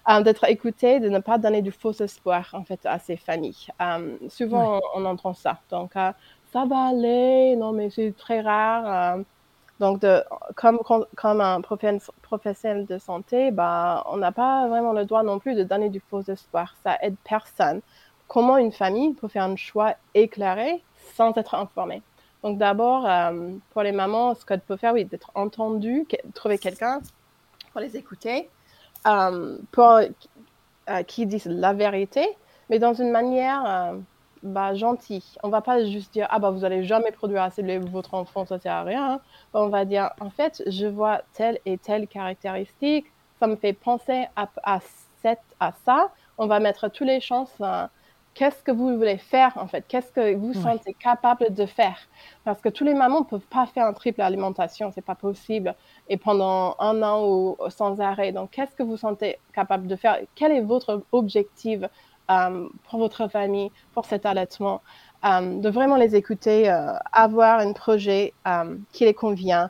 euh, 0.09 0.21
d'être 0.21 0.43
écouté, 0.49 0.99
de 0.99 1.09
ne 1.09 1.19
pas 1.19 1.37
donner 1.37 1.61
du 1.61 1.71
faux 1.71 1.93
espoir 1.93 2.49
en 2.53 2.63
fait 2.63 2.79
à 2.85 2.99
ces 2.99 3.17
familles. 3.17 3.67
Euh, 3.81 4.17
souvent 4.29 4.79
on, 4.95 5.05
entend 5.05 5.33
ça. 5.33 5.59
Donc 5.69 5.93
ça 5.93 6.65
va 6.65 6.89
aller, 6.89 7.55
non 7.55 7.71
mais 7.71 7.89
c'est 7.89 8.13
très 8.17 8.41
rare. 8.41 9.19
donc 9.79 10.01
de, 10.01 10.23
comme 10.55 10.79
comme 11.15 11.41
un 11.41 11.61
professionnel 11.61 12.85
de 12.85 12.97
santé, 12.97 13.51
bah 13.51 14.03
on 14.11 14.17
n'a 14.17 14.31
pas 14.31 14.67
vraiment 14.67 14.93
le 14.93 15.05
droit 15.05 15.23
non 15.23 15.39
plus 15.39 15.55
de 15.55 15.63
donner 15.63 15.89
du 15.89 15.99
faux 15.99 16.23
espoir. 16.23 16.75
Ça 16.83 16.97
aide 17.01 17.15
personne 17.23 17.81
comment 18.29 18.57
une 18.57 18.71
famille 18.71 19.13
peut 19.15 19.27
faire 19.27 19.43
un 19.43 19.57
choix 19.57 19.95
éclairé 20.13 20.81
sans 21.15 21.35
être 21.35 21.55
informée. 21.55 22.01
Donc 22.43 22.57
d'abord, 22.57 23.05
euh, 23.05 23.51
pour 23.71 23.83
les 23.83 23.91
mamans, 23.91 24.35
ce 24.35 24.45
qu'elles 24.45 24.61
peuvent 24.61 24.79
faire, 24.79 24.93
oui, 24.93 25.03
d'être 25.03 25.31
entendues, 25.35 26.07
trouver 26.33 26.57
quelqu'un 26.57 27.01
pour 27.73 27.81
les 27.81 27.97
écouter, 27.97 28.49
euh, 29.07 29.57
pour 29.71 29.99
euh, 30.89 31.03
qui 31.03 31.25
disent 31.25 31.47
la 31.47 31.73
vérité, 31.73 32.25
mais 32.69 32.79
dans 32.79 32.93
une 32.93 33.11
manière 33.11 33.93
bah, 34.43 34.73
gentille. 34.73 35.35
On 35.43 35.49
va 35.49 35.61
pas 35.61 35.83
juste 35.83 36.13
dire 36.13 36.27
ah 36.29 36.39
bah 36.39 36.51
vous 36.51 36.63
allez 36.63 36.83
jamais 36.83 37.11
produire 37.11 37.41
assez 37.41 37.61
de 37.61 37.85
votre 37.89 38.13
enfant, 38.13 38.45
ça 38.45 38.57
sert 38.59 38.73
à 38.73 38.83
rien. 38.83 39.13
Hein. 39.13 39.19
On 39.53 39.67
va 39.67 39.83
dire 39.83 40.11
en 40.21 40.29
fait 40.29 40.63
je 40.67 40.87
vois 40.87 41.21
telle 41.33 41.59
et 41.65 41.77
telle 41.77 42.07
caractéristique, 42.07 43.07
ça 43.39 43.47
me 43.47 43.57
fait 43.57 43.73
penser 43.73 44.27
à, 44.35 44.47
à, 44.63 44.79
cette, 45.21 45.41
à 45.59 45.73
ça. 45.85 46.11
On 46.37 46.47
va 46.47 46.59
mettre 46.59 46.87
toutes 46.89 47.07
les 47.07 47.19
chances 47.19 47.53
qu'est-ce 48.39 48.63
que 48.63 48.71
vous 48.71 48.95
voulez 48.97 49.17
faire 49.17 49.51
en 49.57 49.67
fait? 49.67 49.83
Qu'est-ce 49.89 50.13
que 50.13 50.33
vous 50.33 50.53
sentez 50.53 50.93
capable 50.93 51.53
de 51.53 51.65
faire? 51.65 51.97
Parce 52.45 52.61
que 52.61 52.69
tous 52.69 52.85
les 52.85 52.93
mamans 52.93 53.19
ne 53.19 53.25
peuvent 53.25 53.49
pas 53.57 53.65
faire 53.65 53.85
un 53.85 53.91
triple 53.91 54.21
alimentation, 54.21 54.91
c'est 54.95 55.01
pas 55.11 55.15
possible. 55.15 55.75
Et 56.07 56.15
pendant 56.15 56.77
un 56.79 57.03
an 57.03 57.27
ou 57.27 57.57
sans 57.67 57.99
arrêt. 57.99 58.31
Donc, 58.31 58.51
qu'est-ce 58.51 58.73
que 58.77 58.83
vous 58.83 58.95
sentez 58.95 59.39
capable 59.53 59.87
de 59.87 59.95
faire? 59.97 60.19
Quel 60.35 60.53
est 60.53 60.61
votre 60.61 61.03
objectif 61.11 61.81
euh, 62.31 62.69
pour 62.89 62.99
votre 62.99 63.27
famille, 63.27 63.71
pour 63.93 64.05
cet 64.05 64.25
allaitement? 64.25 64.81
Euh, 65.25 65.59
De 65.59 65.69
vraiment 65.69 65.97
les 65.97 66.15
écouter, 66.15 66.71
euh, 66.71 66.93
avoir 67.11 67.59
un 67.59 67.73
projet 67.73 68.33
qui 68.93 69.03
les 69.03 69.13
convient. 69.13 69.69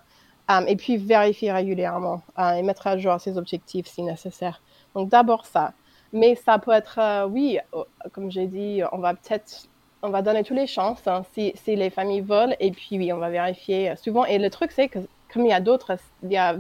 et 0.68 0.76
puis 0.76 0.98
vérifier 0.98 1.52
régulièrement 1.52 2.22
et 2.58 2.62
mettre 2.64 2.86
à 2.88 2.98
jour 2.98 3.20
ses 3.20 3.38
objectifs 3.38 3.88
si 3.88 4.02
nécessaire. 4.04 4.62
Donc 4.96 5.10
d'abord 5.10 5.46
ça. 5.46 5.74
Mais 6.14 6.36
ça 6.36 6.58
peut 6.60 6.72
être, 6.72 7.00
euh, 7.00 7.28
oui, 7.28 7.60
euh, 7.74 7.84
comme 8.14 8.32
j'ai 8.32 8.48
dit, 8.48 8.82
on 8.92 8.98
va 8.98 9.14
peut-être, 9.14 9.68
on 10.02 10.10
va 10.10 10.22
donner 10.22 10.44
toutes 10.44 10.58
les 10.58 10.68
chances 10.68 11.06
hein, 11.08 11.24
si, 11.34 11.54
si, 11.56 11.76
les 11.76 11.90
familles 11.90 12.22
veulent. 12.22 12.56
Et 12.60 12.72
puis, 12.72 12.98
oui, 12.98 13.14
on 13.14 13.18
va 13.18 13.30
vérifier 13.30 13.94
souvent. 13.96 14.26
Et 14.26 14.40
le 14.40 14.50
truc, 14.50 14.72
c'est 14.72 14.88
que 14.88 15.00
comme 15.32 15.46
il 15.46 15.50
y 15.50 15.54
a 15.54 15.60
d'autres, 15.60 15.98
il 16.24 16.32
y 16.32 16.38
a 16.38 16.56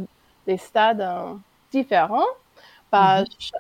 des 0.46 0.58
stades 0.58 1.02
euh, 1.02 1.34
différents, 1.72 2.26
bah, 2.92 3.24
mm-hmm. 3.24 3.52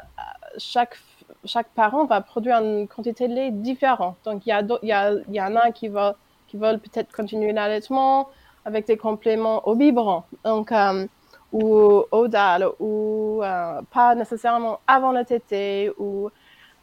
chaque, 0.57 0.97
chaque 1.45 1.69
parent 1.69 2.05
va 2.05 2.21
produire 2.21 2.57
une 2.57 2.87
quantité 2.87 3.27
de 3.27 3.33
lait 3.33 3.51
différente. 3.51 4.17
Donc, 4.25 4.45
il 4.45 4.49
y, 4.49 4.51
a 4.51 4.61
il, 4.61 4.89
y 4.89 4.91
a, 4.91 5.11
il 5.11 5.35
y 5.35 5.41
en 5.41 5.55
a 5.55 5.71
qui 5.71 5.87
veulent, 5.87 6.15
qui 6.47 6.57
veulent 6.57 6.79
peut-être 6.79 7.11
continuer 7.11 7.51
l'allaitement 7.51 8.29
avec 8.65 8.85
des 8.85 8.97
compléments 8.97 9.67
au 9.67 9.75
biberon. 9.75 10.23
Donc, 10.43 10.71
ou 11.51 12.03
au 12.11 12.27
dalle 12.27 12.67
ou 12.79 13.41
euh, 13.43 13.81
pas 13.91 14.15
nécessairement 14.15 14.79
avant 14.87 15.11
le 15.11 15.25
tété 15.25 15.91
ou, 15.97 16.29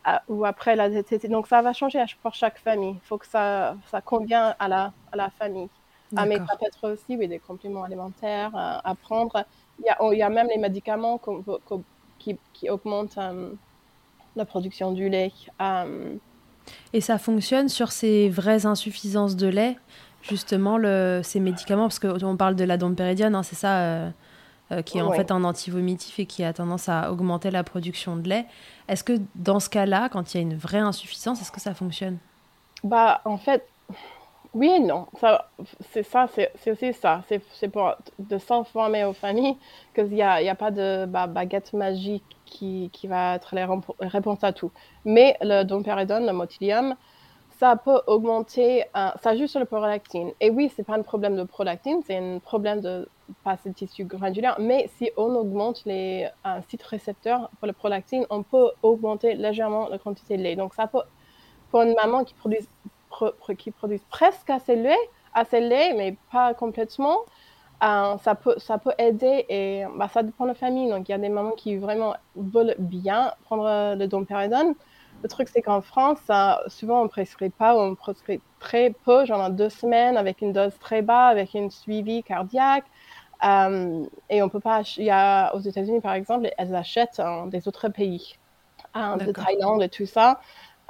euh, 0.07 0.11
ou 0.29 0.45
après 0.45 0.75
la 0.77 0.91
tété. 1.03 1.29
Donc 1.29 1.47
ça 1.47 1.63
va 1.63 1.73
changer 1.73 2.05
pour 2.23 2.35
chaque 2.35 2.59
famille. 2.59 2.97
Il 3.03 3.07
faut 3.07 3.19
que 3.19 3.27
ça, 3.27 3.77
ça 3.91 4.01
convienne 4.01 4.55
à 4.59 4.69
la, 4.69 4.93
à 5.13 5.17
la 5.17 5.31
famille. 5.31 5.69
Ah, 6.17 6.25
mais 6.25 6.37
ça 6.37 6.57
peut 6.57 6.67
être 6.67 6.93
aussi 6.93 7.17
oui, 7.17 7.27
des 7.27 7.41
compléments 7.41 7.83
alimentaires 7.83 8.53
euh, 8.55 8.79
à 8.85 8.95
prendre. 8.95 9.45
Il 9.81 9.87
y, 9.87 9.89
a, 9.89 9.99
il 10.13 10.19
y, 10.19 10.23
a, 10.23 10.31
même 10.31 10.49
les 10.49 10.59
médicaments 10.59 11.21
qui, 12.19 12.39
qui, 12.55 12.71
augmentent 12.71 13.19
la 14.37 14.45
production 14.45 14.93
du 14.93 15.09
lait. 15.09 15.33
Et 16.93 17.01
ça 17.01 17.19
fonctionne 17.19 17.69
sur 17.69 17.93
ces 17.93 18.31
vraies 18.31 18.67
insuffisances 18.67 19.37
de 19.37 19.49
lait, 19.49 19.77
justement, 20.23 20.79
le, 20.79 21.21
ces 21.23 21.41
médicaments, 21.41 21.89
parce 21.89 21.99
qu'on 21.99 22.37
parle 22.37 22.55
de 22.55 22.65
la 22.65 22.79
dompéridione, 22.79 23.35
hein, 23.35 23.43
c'est 23.43 23.57
ça 23.57 24.13
euh, 24.73 24.83
qui 24.83 24.99
est 24.99 25.03
en 25.03 25.13
fait 25.13 25.31
un 25.31 25.45
antivomitif 25.45 26.19
et 26.19 26.27
qui 26.27 26.43
a 26.43 26.53
tendance 26.53 26.89
à 26.89 27.13
augmenter 27.13 27.51
la 27.51 27.63
production 27.65 28.17
de 28.17 28.29
lait. 28.29 28.47
Est-ce 28.89 29.05
que 29.05 29.21
dans 29.35 29.61
ce 29.61 29.69
cas-là, 29.69 30.09
quand 30.09 30.35
il 30.35 30.37
y 30.37 30.41
a 30.41 30.43
une 30.43 30.57
vraie 30.57 30.79
insuffisance, 30.79 31.41
est-ce 31.41 31.53
que 31.53 31.61
ça 31.61 31.75
fonctionne? 31.75 32.19
Bah, 32.83 33.21
en 33.25 33.39
fait, 33.39 33.67
oui 34.55 34.69
et 34.69 34.81
non. 34.81 35.07
C'est 35.93 36.03
ça, 36.03 36.29
c'est 36.35 36.71
aussi 36.71 36.93
ça. 36.95 37.23
C'est 37.29 37.69
pour 37.69 37.95
de 38.19 38.39
s'informer 38.39 39.05
aux 39.05 39.13
familles 39.13 39.57
qu'il 39.95 40.07
n'y 40.07 40.23
a, 40.23 40.35
a 40.35 40.55
pas 40.55 40.71
de 40.71 41.07
bah, 41.07 41.27
baguette 41.27 41.73
magique 41.73 42.25
qui, 42.47 42.91
qui, 42.93 43.07
va 43.07 43.35
être 43.35 43.55
la 43.55 43.69
réponse 44.01 44.43
à 44.43 44.53
tout. 44.53 44.73
Mais 45.05 45.37
le 45.43 45.63
dompéridone, 45.65 46.27
le 46.27 46.33
motilium, 46.33 46.97
ça 47.59 47.77
peut 47.77 48.01
augmenter, 48.07 48.85
euh, 48.97 49.11
ça 49.23 49.37
joue 49.37 49.47
sur 49.47 49.61
le 49.61 49.67
prolactine. 49.67 50.33
Et 50.41 50.51
oui, 50.51 50.73
c'est 50.75 50.85
pas 50.85 50.95
un 50.95 51.03
problème 51.03 51.37
de 51.37 51.45
prolactine, 51.45 52.01
c'est 52.07 52.17
un 52.17 52.39
problème 52.39 52.81
de 52.81 53.09
pas 53.45 53.57
de 53.65 53.73
tissu 53.73 54.05
granulaire. 54.05 54.57
Mais 54.59 54.89
si 54.97 55.11
on 55.17 55.35
augmente 55.35 55.85
les 55.85 56.29
sites 56.69 56.83
récepteurs 56.83 57.51
pour 57.59 57.67
la 57.67 57.73
prolactine, 57.73 58.27
on 58.31 58.43
peut 58.43 58.71
augmenter 58.83 59.35
légèrement 59.35 59.89
la 59.89 59.99
quantité 59.99 60.37
de 60.37 60.43
lait. 60.43 60.57
Donc, 60.57 60.75
ça 60.75 60.87
peut, 60.87 61.03
pour 61.71 61.83
une 61.83 61.95
maman 61.95 62.25
qui 62.25 62.35
produit, 62.35 62.59
qui 63.59 63.71
produit 63.71 64.01
presque 64.11 64.51
assez 64.51 64.77
de 64.77 64.83
lait, 64.83 65.11
assez 65.35 65.61
lait, 65.61 65.95
mais 65.95 66.17
pas 66.33 66.55
complètement, 66.55 67.19
euh, 67.85 68.17
ça, 68.19 68.35
peut, 68.35 68.55
ça 68.59 68.79
peut 68.79 68.93
aider 68.99 69.45
et 69.49 69.85
bah, 69.97 70.09
ça 70.09 70.23
dépend 70.23 70.45
de 70.45 70.51
la 70.51 70.55
famille. 70.55 70.89
Donc, 70.89 71.09
il 71.09 71.13
y 71.13 71.15
a 71.15 71.19
des 71.19 71.29
mamans 71.29 71.53
qui 71.53 71.77
vraiment 71.77 72.15
veulent 72.35 72.77
bien 72.79 73.33
prendre 73.45 73.95
le 73.97 74.07
domperidone. 74.07 74.75
Le 75.23 75.29
truc, 75.29 75.49
c'est 75.49 75.63
qu'en 75.63 75.81
France, 75.81 76.21
souvent, 76.69 77.01
on 77.01 77.05
ne 77.05 77.09
prescrit 77.09 77.51
pas 77.51 77.75
ou 77.75 77.81
on 77.81 77.95
prescrit 77.95 78.41
très 78.61 78.91
peu, 79.05 79.25
genre 79.25 79.51
deux 79.51 79.71
semaines, 79.71 80.17
avec 80.17 80.41
une 80.43 80.53
dose 80.53 80.79
très 80.79 81.03
basse, 81.03 81.33
avec 81.33 81.55
une 81.55 81.71
suivi 81.71 82.23
cardiaque. 82.23 82.85
Euh, 83.45 84.05
et 84.31 84.43
on 84.43 84.49
peut 84.49 84.61
pas. 84.61 84.83
Il 84.97 85.05
y 85.05 85.11
a 85.11 85.55
aux 85.55 85.61
États-Unis, 85.61 86.01
par 86.01 86.15
exemple, 86.15 86.51
elles 86.57 86.75
achètent 86.75 87.21
des 87.47 87.69
autres 87.69 87.89
pays, 87.89 88.37
hein, 88.95 89.17
de 89.17 89.33
Thaïlande 89.33 89.83
et 89.83 89.89
tout 89.89 90.07
ça. 90.07 90.41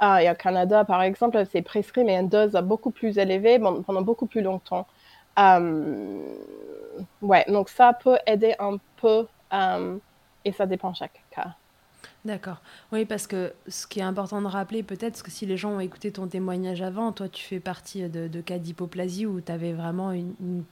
Euh, 0.01 0.17
et 0.17 0.29
au 0.29 0.35
Canada, 0.35 0.85
par 0.85 1.01
exemple, 1.01 1.43
c'est 1.51 1.61
prescrit, 1.61 2.03
mais 2.03 2.17
une 2.17 2.29
dose 2.29 2.53
beaucoup 2.63 2.91
plus 2.91 3.17
élevée 3.17 3.59
pendant 3.59 4.01
beaucoup 4.01 4.27
plus 4.27 4.41
longtemps. 4.41 4.87
Euh, 5.39 6.21
ouais, 7.21 7.45
donc 7.47 7.69
ça 7.69 7.93
peut 7.93 8.17
aider 8.25 8.55
un 8.59 8.77
peu 8.97 9.27
et 10.45 10.51
ça 10.51 10.65
dépend 10.65 10.93
chaque 10.93 11.21
cas. 11.31 11.55
D'accord. 12.25 12.57
Oui, 12.91 13.05
parce 13.05 13.27
que 13.27 13.53
ce 13.67 13.87
qui 13.87 13.99
est 13.99 14.03
important 14.03 14.41
de 14.41 14.47
rappeler, 14.47 14.83
peut-être, 14.83 15.23
que 15.23 15.31
si 15.31 15.45
les 15.45 15.57
gens 15.57 15.71
ont 15.71 15.79
écouté 15.79 16.11
ton 16.11 16.27
témoignage 16.27 16.81
avant, 16.81 17.11
toi, 17.11 17.29
tu 17.29 17.43
fais 17.43 17.59
partie 17.59 18.07
de, 18.09 18.41
cas 18.41 18.57
d'hypoplasie 18.57 19.25
où 19.25 19.39
tu 19.39 19.51
avais 19.51 19.73
vraiment 19.73 20.11
une, 20.11 20.63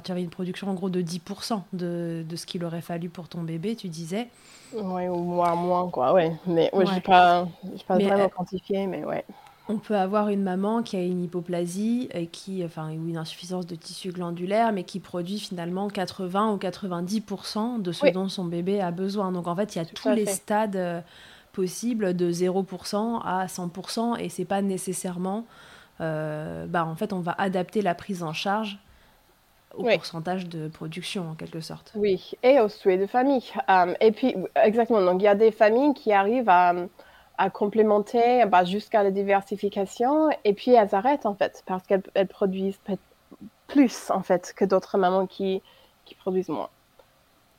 tu 0.00 0.12
avais 0.12 0.22
une 0.22 0.30
production 0.30 0.68
en 0.68 0.74
gros 0.74 0.90
de 0.90 1.02
10% 1.02 1.62
de, 1.72 2.24
de 2.28 2.36
ce 2.36 2.46
qu'il 2.46 2.64
aurait 2.64 2.80
fallu 2.80 3.08
pour 3.08 3.28
ton 3.28 3.42
bébé, 3.42 3.76
tu 3.76 3.88
disais. 3.88 4.28
Oui, 4.74 5.08
ou 5.08 5.16
moins, 5.16 5.54
moins 5.54 5.88
quoi, 5.90 6.12
ouais. 6.12 6.32
Mais 6.46 6.70
ouais, 6.72 6.86
je 6.86 6.94
n'ai 6.94 7.00
pas, 7.00 7.46
pas 7.86 7.98
vraiment 7.98 8.28
quantifié, 8.28 8.86
mais 8.86 9.04
ouais 9.04 9.24
on 9.68 9.78
peut 9.78 9.96
avoir 9.96 10.28
une 10.28 10.42
maman 10.42 10.82
qui 10.82 10.96
a 10.96 11.02
une 11.02 11.22
hypoplasie 11.22 12.08
et 12.12 12.26
qui, 12.26 12.64
enfin, 12.64 12.90
ou 12.90 13.08
une 13.08 13.16
insuffisance 13.16 13.66
de 13.66 13.76
tissu 13.76 14.10
glandulaire, 14.10 14.72
mais 14.72 14.84
qui 14.84 14.98
produit 14.98 15.38
finalement 15.38 15.88
80 15.88 16.52
ou 16.52 16.56
90% 16.56 17.80
de 17.80 17.92
ce 17.92 18.06
dont 18.12 18.28
son 18.28 18.44
bébé 18.44 18.80
a 18.80 18.90
besoin. 18.90 19.30
Donc 19.30 19.46
en 19.46 19.54
fait, 19.54 19.74
il 19.74 19.78
y 19.78 19.80
a 19.80 19.84
tous 19.84 20.10
les 20.10 20.26
stades 20.26 20.76
euh, 20.76 21.00
possibles 21.52 22.14
de 22.14 22.30
0% 22.32 23.20
à 23.24 23.46
100% 23.46 24.18
et 24.20 24.28
c'est 24.28 24.44
pas 24.44 24.62
nécessairement. 24.62 25.46
Euh, 26.00 26.66
bah, 26.66 26.84
en 26.84 26.96
fait, 26.96 27.12
on 27.12 27.20
va 27.20 27.34
adapter 27.38 27.82
la 27.82 27.94
prise 27.94 28.22
en 28.22 28.32
charge 28.32 28.78
au 29.74 29.84
pourcentage 29.84 30.48
de 30.48 30.68
production 30.68 31.30
en 31.30 31.34
quelque 31.34 31.60
sorte. 31.60 31.92
Oui, 31.94 32.32
et 32.42 32.60
au 32.60 32.68
souhait 32.68 32.98
de 32.98 33.06
famille. 33.06 33.44
Euh, 33.68 33.94
et 34.00 34.12
puis, 34.12 34.36
exactement, 34.56 35.02
donc 35.02 35.20
il 35.20 35.24
y 35.24 35.28
a 35.28 35.34
des 35.34 35.50
familles 35.50 35.94
qui 35.94 36.12
arrivent 36.12 36.48
à 36.48 36.74
à 37.38 37.50
complémenter 37.50 38.44
bah, 38.46 38.64
jusqu'à 38.64 39.02
la 39.02 39.10
diversification 39.10 40.30
et 40.44 40.52
puis 40.52 40.72
elles 40.72 40.94
arrêtent 40.94 41.26
en 41.26 41.34
fait 41.34 41.62
parce 41.66 41.84
qu'elles 41.86 42.28
produisent 42.28 42.80
plus 43.66 44.10
en 44.10 44.22
fait 44.22 44.52
que 44.54 44.64
d'autres 44.64 44.98
mamans 44.98 45.26
qui, 45.26 45.62
qui 46.04 46.14
produisent 46.14 46.50
moins. 46.50 46.68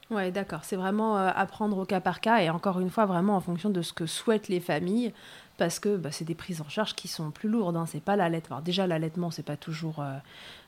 Ouais, 0.10 0.32
d'accord. 0.32 0.60
C'est 0.64 0.76
vraiment 0.76 1.18
euh, 1.18 1.30
apprendre 1.34 1.78
au 1.78 1.86
cas 1.86 2.02
par 2.02 2.20
cas 2.20 2.42
et 2.42 2.50
encore 2.50 2.80
une 2.80 2.90
fois 2.90 3.06
vraiment 3.06 3.36
en 3.36 3.42
fonction 3.42 3.70
de 3.70 3.82
ce 3.82 3.94
que 3.94 4.06
souhaitent 4.06 4.50
les 4.50 4.60
familles 4.60 5.14
parce 5.58 5.80
que 5.80 5.96
bah, 5.96 6.12
c'est 6.12 6.26
des 6.26 6.36
prises 6.36 6.62
en 6.62 6.68
charge 6.68 6.94
qui 6.94 7.08
sont 7.08 7.32
plus 7.32 7.48
lourdes. 7.48 7.78
Hein. 7.78 7.86
C'est 7.88 8.04
pas 8.04 8.18
l'allaitement. 8.18 8.60
Déjà 8.60 8.86
l'allaitement 8.86 9.32
c'est 9.32 9.44
pas 9.44 9.56
toujours 9.56 10.00
euh, 10.00 10.18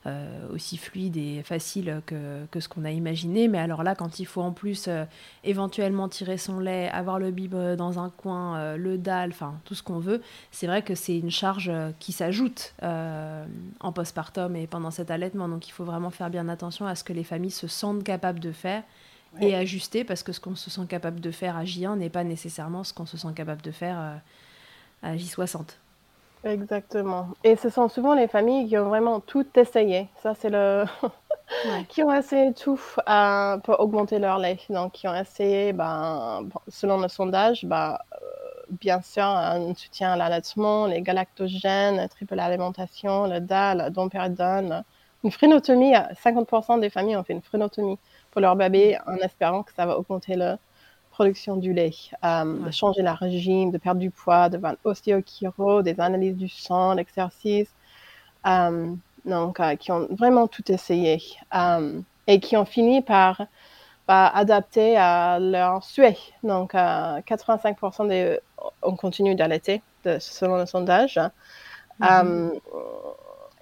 euh, 0.05 0.47
aussi 0.53 0.77
fluide 0.77 1.17
et 1.17 1.43
facile 1.43 2.01
que, 2.05 2.45
que 2.49 2.61
ce 2.61 2.69
qu'on 2.69 2.85
a 2.85 2.91
imaginé, 2.91 3.49
mais 3.49 3.57
alors 3.57 3.83
là 3.83 3.93
quand 3.93 4.19
il 4.19 4.25
faut 4.25 4.41
en 4.41 4.53
plus 4.53 4.87
éventuellement 5.43 6.07
tirer 6.07 6.37
son 6.37 6.59
lait, 6.59 6.89
avoir 6.89 7.19
le 7.19 7.31
bib 7.31 7.55
dans 7.75 7.99
un 7.99 8.09
coin, 8.09 8.75
le 8.77 8.97
dalle, 8.97 9.31
enfin 9.31 9.55
tout 9.65 9.75
ce 9.75 9.83
qu'on 9.83 9.99
veut, 9.99 10.21
c'est 10.51 10.67
vrai 10.67 10.81
que 10.81 10.95
c'est 10.95 11.17
une 11.17 11.31
charge 11.31 11.71
qui 11.99 12.13
s'ajoute 12.13 12.73
en 12.83 13.91
postpartum 13.91 14.55
et 14.55 14.67
pendant 14.67 14.91
cet 14.91 15.09
allaitement. 15.09 15.49
Donc 15.49 15.67
il 15.67 15.71
faut 15.71 15.85
vraiment 15.85 16.11
faire 16.11 16.29
bien 16.29 16.47
attention 16.47 16.85
à 16.85 16.95
ce 16.95 17.03
que 17.03 17.13
les 17.13 17.23
familles 17.23 17.51
se 17.51 17.67
sentent 17.67 18.03
capables 18.03 18.39
de 18.39 18.51
faire 18.51 18.83
et 19.41 19.55
ajuster 19.55 20.03
parce 20.03 20.23
que 20.23 20.31
ce 20.31 20.39
qu'on 20.39 20.55
se 20.55 20.69
sent 20.69 20.85
capable 20.87 21.19
de 21.19 21.31
faire 21.31 21.57
à 21.57 21.63
J1 21.63 21.97
n'est 21.97 22.09
pas 22.09 22.23
nécessairement 22.23 22.83
ce 22.83 22.93
qu'on 22.93 23.05
se 23.05 23.17
sent 23.17 23.33
capable 23.35 23.61
de 23.61 23.71
faire 23.71 23.97
euh, 23.99 24.15
à 25.03 25.15
J60. 25.15 25.77
Exactement. 26.45 27.29
Et 27.43 27.55
ce 27.55 27.69
sont 27.69 27.89
souvent 27.89 28.13
les 28.13 28.27
familles 28.27 28.67
qui 28.67 28.77
ont 28.77 28.89
vraiment 28.89 29.19
tout 29.19 29.47
essayé. 29.55 30.07
Ça, 30.21 30.35
c'est 30.35 30.49
le. 30.49 30.85
qui 31.89 32.03
ont 32.03 32.13
essayé 32.13 32.53
tout 32.53 32.79
euh, 33.09 33.57
pour 33.57 33.79
augmenter 33.79 34.19
leur 34.19 34.37
lait. 34.37 34.59
Donc, 34.69 34.93
qui 34.93 35.07
ont 35.07 35.15
essayé, 35.15 35.73
ben, 35.73 36.47
selon 36.67 36.99
le 36.99 37.07
sondage, 37.07 37.65
ben, 37.65 37.97
euh, 38.13 38.17
bien 38.69 39.01
sûr, 39.01 39.23
un 39.23 39.73
soutien 39.73 40.11
à 40.11 40.15
l'allaitement, 40.15 40.85
les 40.85 41.01
galactogènes, 41.01 41.97
la 41.97 42.07
triple 42.07 42.39
alimentation, 42.39 43.25
le 43.25 43.39
DAL, 43.39 43.85
le 43.85 43.89
dompéridone, 43.89 44.83
une 45.23 45.31
phrénotomie. 45.31 45.93
50% 45.93 46.79
des 46.79 46.91
familles 46.91 47.15
ont 47.17 47.23
fait 47.23 47.33
une 47.33 47.41
phrénotomie 47.41 47.97
pour 48.35 48.41
leur 48.41 48.57
bébé 48.57 48.97
en 49.07 49.15
espérant 49.15 49.63
que 49.63 49.71
ça 49.73 49.85
va 49.85 49.97
augmenter 49.97 50.35
la 50.35 50.57
production 51.09 51.55
du 51.55 51.71
lait, 51.71 51.93
euh, 52.25 52.65
de 52.65 52.69
changer 52.69 53.01
la 53.01 53.13
régime, 53.13 53.71
de 53.71 53.77
perdre 53.77 54.01
du 54.01 54.11
poids, 54.11 54.49
de 54.49 54.57
faire 54.59 54.75
ostéochiro, 54.83 55.81
des 55.81 55.97
analyses 56.01 56.35
du 56.35 56.49
sang, 56.49 56.95
l'exercice. 56.95 57.69
Euh, 58.45 58.93
donc, 59.23 59.61
euh, 59.61 59.77
qui 59.77 59.93
ont 59.93 60.05
vraiment 60.11 60.47
tout 60.47 60.69
essayé 60.69 61.21
et 62.27 62.39
qui 62.41 62.57
ont 62.57 62.65
fini 62.65 63.01
par, 63.01 63.47
adapter 64.09 64.97
à 64.97 65.39
leur 65.39 65.81
souhait. 65.85 66.17
Donc, 66.43 66.73
85% 66.73 68.09
des, 68.09 68.37
ont 68.83 68.97
continué 68.97 69.33
d'allaiter, 69.35 69.81
selon 70.19 70.57
le 70.57 70.65
sondage. 70.65 71.21
Mm-hmm. 72.01 72.59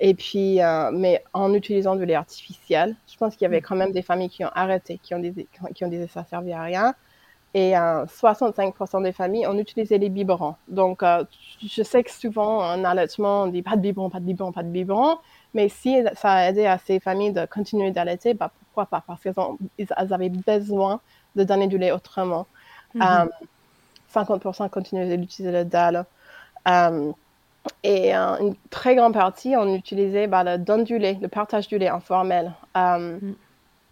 Et 0.06 0.16
puis, 0.16 0.62
euh, 0.62 0.92
mais 0.92 1.24
en 1.32 1.54
utilisant 1.54 1.96
du 1.96 2.06
lait 2.06 2.16
artificiel, 2.16 2.98
je 3.08 3.16
pense 3.16 3.38
qu'il 3.38 3.44
y 3.44 3.46
avait 3.46 3.62
mm. 3.62 3.64
quand 3.64 3.76
même 3.78 3.94
des 3.94 4.02
familles 4.02 4.30
qui 4.30 4.44
ont 4.44 4.52
arrêté, 4.54 5.00
qui 5.02 5.16
ont 5.16 5.20
dit, 5.20 5.48
qui 5.74 5.86
ont 5.86 5.88
dit 5.88 5.98
que 5.98 6.08
ça 6.08 6.26
servait 6.26 6.52
à 6.52 6.62
rien. 6.62 6.94
Et 7.54 7.72
65% 7.72 8.98
euh, 9.00 9.04
des 9.04 9.14
familles 9.14 9.48
ont 9.48 9.58
utilisé 9.58 9.98
les 9.98 10.10
biberons. 10.10 10.56
Donc, 10.68 11.04
euh, 11.04 11.24
je 11.66 11.84
sais 11.84 12.04
que 12.04 12.12
souvent, 12.12 12.58
en 12.58 12.84
allaitement, 12.84 13.44
on 13.44 13.48
dit 13.48 13.62
pas 13.62 13.78
de 13.78 13.82
biberon, 13.82 14.10
pas 14.10 14.20
de 14.20 14.26
biberon, 14.26 14.52
pas 14.52 14.64
de 14.64 14.68
biberon. 14.68 15.20
Mais 15.54 15.70
si 15.70 15.96
ça 16.16 16.34
a 16.34 16.50
aidé 16.50 16.66
à 16.66 16.80
ces 16.80 17.00
familles 17.00 17.32
de 17.32 17.46
continuer 17.46 17.92
d'allaiter, 17.92 18.34
bah, 18.34 18.52
pourquoi 18.60 18.88
pas? 18.88 19.06
Parce 19.08 19.22
qu'elles 19.22 20.14
avaient 20.14 20.30
besoin 20.30 21.00
de 21.38 21.46
donner 21.46 21.68
du 21.68 21.78
lait 21.78 21.94
autrement. 21.94 22.46
50% 22.94 23.38
mm-hmm. 24.14 24.70
continuaient 24.70 25.18
d'utiliser 25.18 25.54
le 25.54 25.64
dalle. 25.64 26.06
Et 27.84 28.16
euh, 28.16 28.38
une 28.40 28.56
très 28.70 28.96
grande 28.96 29.14
partie, 29.14 29.56
on 29.58 29.74
utilisait 29.74 30.28
bah, 30.28 30.44
le 30.44 30.58
don 30.58 30.80
du 30.80 30.98
lait, 30.98 31.18
le 31.22 31.28
partage 31.28 31.68
du 31.68 31.78
lait 31.78 31.90
informel. 31.90 32.54
Euh, 32.78 33.20
mm. 33.22 33.36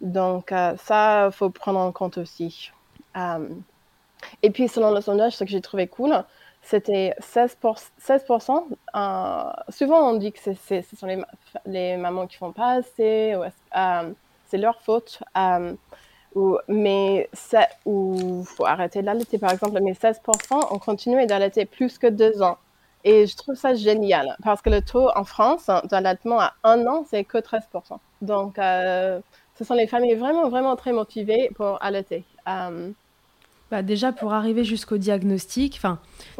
Donc, 0.00 0.52
euh, 0.52 0.76
ça, 0.78 1.26
il 1.26 1.32
faut 1.32 1.50
prendre 1.50 1.78
en 1.78 1.92
compte 1.92 2.18
aussi. 2.18 2.70
et 4.42 4.50
puis, 4.50 4.68
selon 4.68 4.92
le 4.92 5.00
sondage, 5.00 5.36
ce 5.36 5.44
que 5.44 5.50
j'ai 5.50 5.60
trouvé 5.60 5.86
cool, 5.86 6.24
c'était 6.62 7.14
16%. 7.20 7.90
16% 8.00 9.52
souvent, 9.68 10.10
on 10.10 10.14
dit 10.14 10.32
que 10.32 10.38
ce 10.40 10.82
sont 10.96 11.06
les, 11.06 11.22
les, 11.66 11.96
mamans 11.96 12.26
qui 12.26 12.36
font 12.36 12.52
pas 12.52 12.72
assez, 12.74 13.36
c'est 14.46 14.58
leur 14.58 14.80
faute. 14.82 15.22
Ou, 16.34 16.56
mais 16.66 17.28
il 17.86 18.44
faut 18.46 18.64
arrêter 18.64 19.02
d'allaiter, 19.02 19.38
par 19.38 19.52
exemple. 19.52 19.78
Mais 19.82 19.92
16% 19.92 20.74
ont 20.74 20.78
continué 20.78 21.26
d'allaiter 21.26 21.66
plus 21.66 21.98
que 21.98 22.06
deux 22.06 22.42
ans. 22.42 22.58
Et 23.04 23.26
je 23.26 23.36
trouve 23.36 23.56
ça 23.56 23.74
génial 23.74 24.36
parce 24.42 24.62
que 24.62 24.70
le 24.70 24.80
taux 24.80 25.08
en 25.16 25.24
France 25.24 25.68
d'allaitement 25.90 26.40
à 26.40 26.54
un 26.64 26.86
an, 26.86 27.04
c'est 27.08 27.24
que 27.24 27.38
13%. 27.38 27.98
Donc, 28.20 28.58
euh, 28.58 29.20
ce 29.58 29.64
sont 29.64 29.74
les 29.74 29.86
familles 29.86 30.14
vraiment, 30.14 30.48
vraiment 30.48 30.76
très 30.76 30.92
motivées 30.92 31.50
pour 31.56 31.82
allaiter. 31.82 32.24
Euh, 32.48 32.90
bah 33.70 33.82
déjà, 33.82 34.12
pour 34.12 34.32
arriver 34.32 34.64
jusqu'au 34.64 34.98
diagnostic, 34.98 35.74
enfin, 35.76 35.98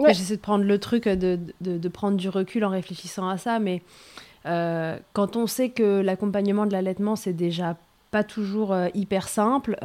j'essaie 0.08 0.36
de 0.36 0.40
prendre 0.40 0.64
le 0.64 0.78
truc, 0.78 1.08
de, 1.08 1.38
de, 1.60 1.78
de, 1.78 1.88
prendre 1.88 2.16
du 2.16 2.28
recul 2.28 2.64
en 2.64 2.68
réfléchissant 2.68 3.28
à 3.28 3.38
ça, 3.38 3.58
mais 3.58 3.82
euh, 4.46 4.98
quand 5.14 5.36
on 5.36 5.46
sait 5.46 5.70
que 5.70 6.00
l'accompagnement 6.00 6.66
de 6.66 6.72
l'allaitement, 6.72 7.16
c'est 7.16 7.32
déjà 7.32 7.76
pas 8.10 8.22
toujours 8.22 8.76
hyper 8.92 9.28
simple, 9.28 9.78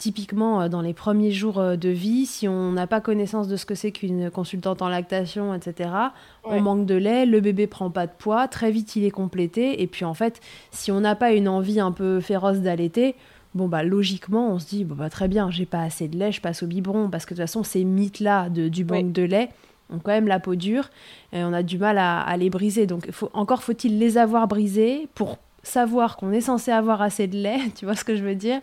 typiquement 0.00 0.62
euh, 0.62 0.68
dans 0.68 0.80
les 0.80 0.94
premiers 0.94 1.30
jours 1.30 1.58
euh, 1.58 1.76
de 1.76 1.90
vie, 1.90 2.26
si 2.26 2.48
on 2.48 2.72
n'a 2.72 2.86
pas 2.86 3.00
connaissance 3.00 3.46
de 3.46 3.56
ce 3.56 3.66
que 3.66 3.74
c'est 3.74 3.92
qu'une 3.92 4.30
consultante 4.30 4.82
en 4.82 4.88
lactation, 4.88 5.54
etc., 5.54 5.90
on 6.44 6.60
manque 6.60 6.86
de 6.86 6.94
lait, 6.94 7.26
le 7.26 7.40
bébé 7.40 7.66
prend 7.66 7.90
pas 7.90 8.06
de 8.06 8.12
poids, 8.18 8.48
très 8.48 8.70
vite 8.70 8.96
il 8.96 9.04
est 9.04 9.10
complété, 9.10 9.82
et 9.82 9.86
puis 9.86 10.04
en 10.04 10.14
fait, 10.14 10.40
si 10.70 10.90
on 10.90 11.00
n'a 11.00 11.14
pas 11.14 11.32
une 11.32 11.48
envie 11.48 11.78
un 11.78 11.92
peu 11.92 12.20
féroce 12.20 12.58
d'allaiter, 12.58 13.14
bon 13.54 13.68
bah 13.68 13.82
logiquement 13.82 14.52
on 14.52 14.58
se 14.58 14.66
dit 14.66 14.84
bon 14.84 14.94
bah 14.94 15.10
très 15.10 15.28
bien, 15.28 15.50
j'ai 15.50 15.66
pas 15.66 15.82
assez 15.82 16.08
de 16.08 16.16
lait, 16.16 16.32
je 16.32 16.40
passe 16.40 16.62
au 16.62 16.66
biberon, 16.66 17.10
parce 17.10 17.26
que 17.26 17.34
de 17.34 17.40
toute 17.40 17.46
façon 17.46 17.62
ces 17.62 17.84
mythes 17.84 18.20
là 18.20 18.48
du 18.48 18.84
manque 18.84 19.12
de 19.12 19.22
lait 19.22 19.50
ont 19.92 19.98
quand 19.98 20.12
même 20.12 20.28
la 20.28 20.40
peau 20.40 20.54
dure 20.54 20.88
et 21.32 21.42
on 21.42 21.52
a 21.52 21.62
du 21.62 21.78
mal 21.78 21.98
à, 21.98 22.36
les 22.36 22.48
briser. 22.48 22.86
Donc 22.86 23.10
faut, 23.10 23.30
encore 23.32 23.62
faut-il 23.62 23.98
les 23.98 24.18
avoir 24.18 24.46
brisés 24.48 25.08
pour 25.14 25.38
savoir 25.62 26.16
qu'on 26.16 26.32
est 26.32 26.40
censé 26.40 26.70
avoir 26.70 27.02
assez 27.02 27.26
de 27.26 27.36
lait, 27.36 27.60
tu 27.76 27.84
vois 27.84 27.96
ce 27.96 28.04
que 28.04 28.16
je 28.16 28.22
veux 28.22 28.34
dire 28.34 28.60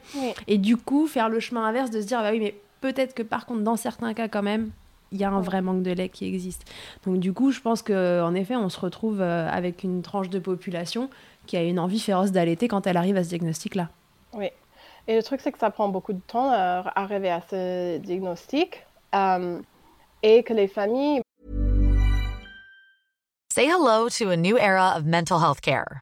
Et 0.48 0.58
du 0.58 0.78
coup, 0.78 1.08
faire 1.08 1.30
le 1.30 1.40
chemin 1.40 1.66
inverse 1.66 1.92
de 1.92 2.02
se 2.02 2.08
dire, 2.08 2.22
bah 2.22 2.32
oui, 2.32 2.40
mais 2.40 2.56
peut-être 2.82 3.14
que 3.14 3.24
par 3.24 3.46
contre, 3.46 3.62
dans 3.62 3.76
certains 3.76 4.14
cas 4.14 4.28
quand 4.28 4.44
même, 4.44 4.72
il 5.12 5.18
y 5.20 5.24
a 5.24 5.30
un 5.30 5.42
vrai 5.42 5.62
manque 5.62 5.84
de 5.84 5.92
lait 5.92 6.10
qui 6.10 6.26
existe. 6.26 6.64
Donc 7.06 7.20
du 7.20 7.34
coup, 7.34 7.52
je 7.52 7.62
pense 7.62 7.82
qu'en 7.82 8.34
effet, 8.34 8.56
on 8.56 8.70
se 8.70 8.80
retrouve 8.80 9.22
euh, 9.22 9.50
avec 9.50 9.84
une 9.84 10.02
tranche 10.02 10.30
de 10.30 10.40
population 10.40 11.10
qui 11.46 11.56
a 11.56 11.64
une 11.64 11.80
envie 11.80 12.00
féroce 12.00 12.32
d'allaiter 12.32 12.68
quand 12.68 12.88
elle 12.88 12.98
arrive 12.98 13.16
à 13.16 13.24
ce 13.24 13.30
diagnostic-là. 13.30 13.90
Oui. 14.34 14.50
Et 15.08 15.16
le 15.16 15.24
truc, 15.24 15.40
c'est 15.42 15.54
que 15.54 15.60
ça 15.60 15.70
prend 15.70 15.88
beaucoup 15.88 16.12
de 16.12 16.20
temps 16.20 16.52
à 16.52 16.84
arriver 16.96 17.30
à 17.30 17.42
ce 17.50 17.98
diagnostic 18.00 18.86
euh, 19.16 19.62
et 20.22 20.44
que 20.44 20.54
les 20.54 20.68
familles... 20.68 21.22
Say 23.54 23.66
hello 23.66 24.10
to 24.10 24.30
a 24.30 24.36
new 24.36 24.58
era 24.58 24.98
of 24.98 25.06
mental 25.06 25.40
health 25.40 25.62
care. 25.62 26.02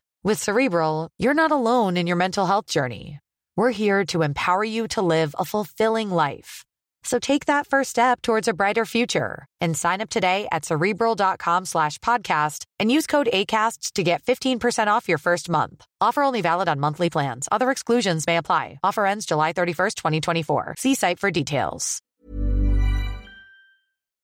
With 0.23 0.37
Cerebral, 0.37 1.09
you're 1.17 1.33
not 1.33 1.51
alone 1.51 1.97
in 1.97 2.05
your 2.05 2.15
mental 2.15 2.45
health 2.45 2.67
journey. 2.67 3.17
We're 3.57 3.71
here 3.71 4.05
to 4.13 4.21
empower 4.21 4.63
you 4.63 4.87
to 4.89 5.01
live 5.01 5.33
a 5.39 5.45
fulfilling 5.45 6.11
life. 6.11 6.63
So 7.01 7.17
take 7.17 7.47
that 7.47 7.65
first 7.65 7.89
step 7.89 8.21
towards 8.21 8.47
a 8.47 8.53
brighter 8.53 8.85
future 8.85 9.47
and 9.59 9.75
sign 9.75 9.99
up 9.99 10.11
today 10.11 10.47
at 10.51 10.63
cerebral.com 10.63 11.65
slash 11.65 11.97
podcast 11.97 12.65
and 12.79 12.91
use 12.91 13.07
code 13.07 13.29
ACasts 13.33 13.93
to 13.93 14.03
get 14.03 14.21
15% 14.21 14.85
off 14.85 15.09
your 15.09 15.17
first 15.17 15.49
month. 15.49 15.83
Offer 15.99 16.21
only 16.21 16.41
valid 16.41 16.69
on 16.69 16.79
monthly 16.79 17.09
plans. 17.09 17.47
Other 17.51 17.71
exclusions 17.71 18.27
may 18.27 18.37
apply. 18.37 18.77
Offer 18.83 19.07
ends 19.07 19.25
July 19.25 19.53
31st, 19.53 19.95
2024. 19.95 20.75
See 20.77 20.93
site 20.93 21.17
for 21.17 21.31
details. 21.31 21.99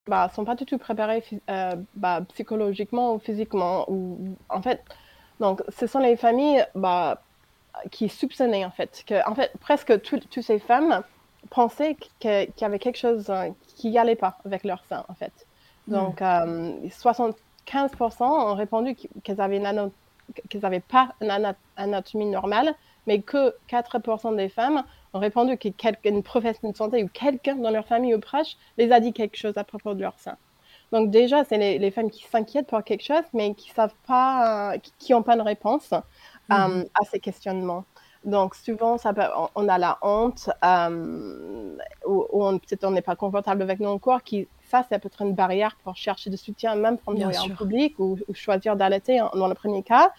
Bah, 0.07 0.29
sont 0.33 0.45
pas 0.45 0.55
du 0.55 0.63
tout 0.63 0.77
préparés 0.77 1.23
euh, 1.49 1.75
bah, 1.95 2.21
psychologiquement 2.35 3.15
ou 3.15 3.19
physiquement. 3.19 3.89
Ou, 3.89 4.37
en 4.49 4.61
fait, 4.61 4.81
Donc, 5.39 5.61
ce 5.69 5.87
sont 5.87 5.99
les 5.99 6.15
familles 6.15 6.65
bah, 6.75 7.21
qui 7.91 8.09
soupçonnaient, 8.09 8.65
en 8.65 8.71
fait, 8.71 9.03
que, 9.05 9.27
en 9.29 9.35
fait, 9.35 9.51
presque 9.59 10.01
toutes 10.01 10.41
ces 10.41 10.59
femmes 10.59 11.03
pensaient 11.49 11.95
qu'il 12.19 12.49
y 12.59 12.63
avait 12.63 12.79
quelque 12.79 12.97
chose 12.97 13.29
euh, 13.29 13.49
qui 13.75 13.89
n'y 13.89 13.97
allait 13.97 14.15
pas 14.15 14.37
avec 14.45 14.63
leur 14.63 14.83
sein, 14.89 15.05
en 15.07 15.13
fait. 15.13 15.33
Hmm. 15.87 15.93
Donc, 15.93 16.19
75% 16.19 17.33
euh, 18.21 18.25
ont 18.25 18.55
répondu 18.55 18.95
qu'elles 19.23 19.41
avaient 19.41 19.59
n'avaient 19.59 20.79
pas 20.79 21.13
une 21.21 21.53
anatomie 21.77 22.25
normale, 22.25 22.73
mais 23.05 23.21
que 23.21 23.55
4% 23.69 24.35
des 24.35 24.49
femmes 24.49 24.83
ont 25.13 25.19
répondu 25.19 25.57
qu'une 25.57 26.23
professionnelle 26.23 26.73
de 26.73 26.77
santé 26.77 27.03
ou 27.03 27.07
quelqu'un 27.07 27.55
dans 27.55 27.71
leur 27.71 27.85
famille 27.85 28.13
ou 28.13 28.19
proche 28.19 28.57
les 28.77 28.91
a 28.91 28.99
dit 28.99 29.13
quelque 29.13 29.37
chose 29.37 29.57
à 29.57 29.63
propos 29.63 29.93
de 29.93 30.01
leur 30.01 30.19
sein. 30.19 30.37
Donc 30.91 31.11
déjà, 31.11 31.43
c'est 31.43 31.57
les, 31.57 31.91
femmes 31.91 32.09
qui 32.09 32.23
s'inquiètent 32.25 32.67
pour 32.67 32.83
quelque 32.83 33.03
chose, 33.03 33.23
mais 33.33 33.53
qui 33.53 33.69
savent 33.71 33.95
pas, 34.07 34.75
qui 34.97 35.11
n'ont 35.11 35.23
pas 35.23 35.35
de 35.35 35.41
réponse 35.41 35.91
euh, 35.93 35.97
mhm. 36.49 36.85
à 36.93 37.05
ces 37.05 37.19
questionnements. 37.19 37.83
Donc 38.23 38.55
souvent, 38.55 38.97
ça 38.97 39.13
on, 39.55 39.69
a 39.69 39.77
la 39.77 39.97
honte, 40.01 40.49
euh, 40.63 41.77
ou, 42.05 42.25
on, 42.31 42.57
peut-être 42.57 42.83
on 42.83 42.91
n'est 42.91 43.01
pas 43.01 43.15
confortable 43.15 43.61
avec 43.61 43.79
nos 43.79 43.99
corps, 43.99 44.23
qui 44.23 44.47
ça, 44.69 44.83
c'est 44.89 44.99
peut-être 44.99 45.21
une 45.21 45.33
barrière 45.33 45.77
pour 45.83 45.95
chercher 45.95 46.29
de 46.29 46.35
soutien, 46.35 46.75
même 46.75 46.97
prendre 46.97 47.23
en 47.25 47.49
public 47.55 47.95
ou, 47.99 48.17
choisir 48.33 48.75
d'allaiter 48.75 49.21
dans 49.33 49.47
le 49.47 49.53
premier 49.53 49.81
cas. 49.81 50.11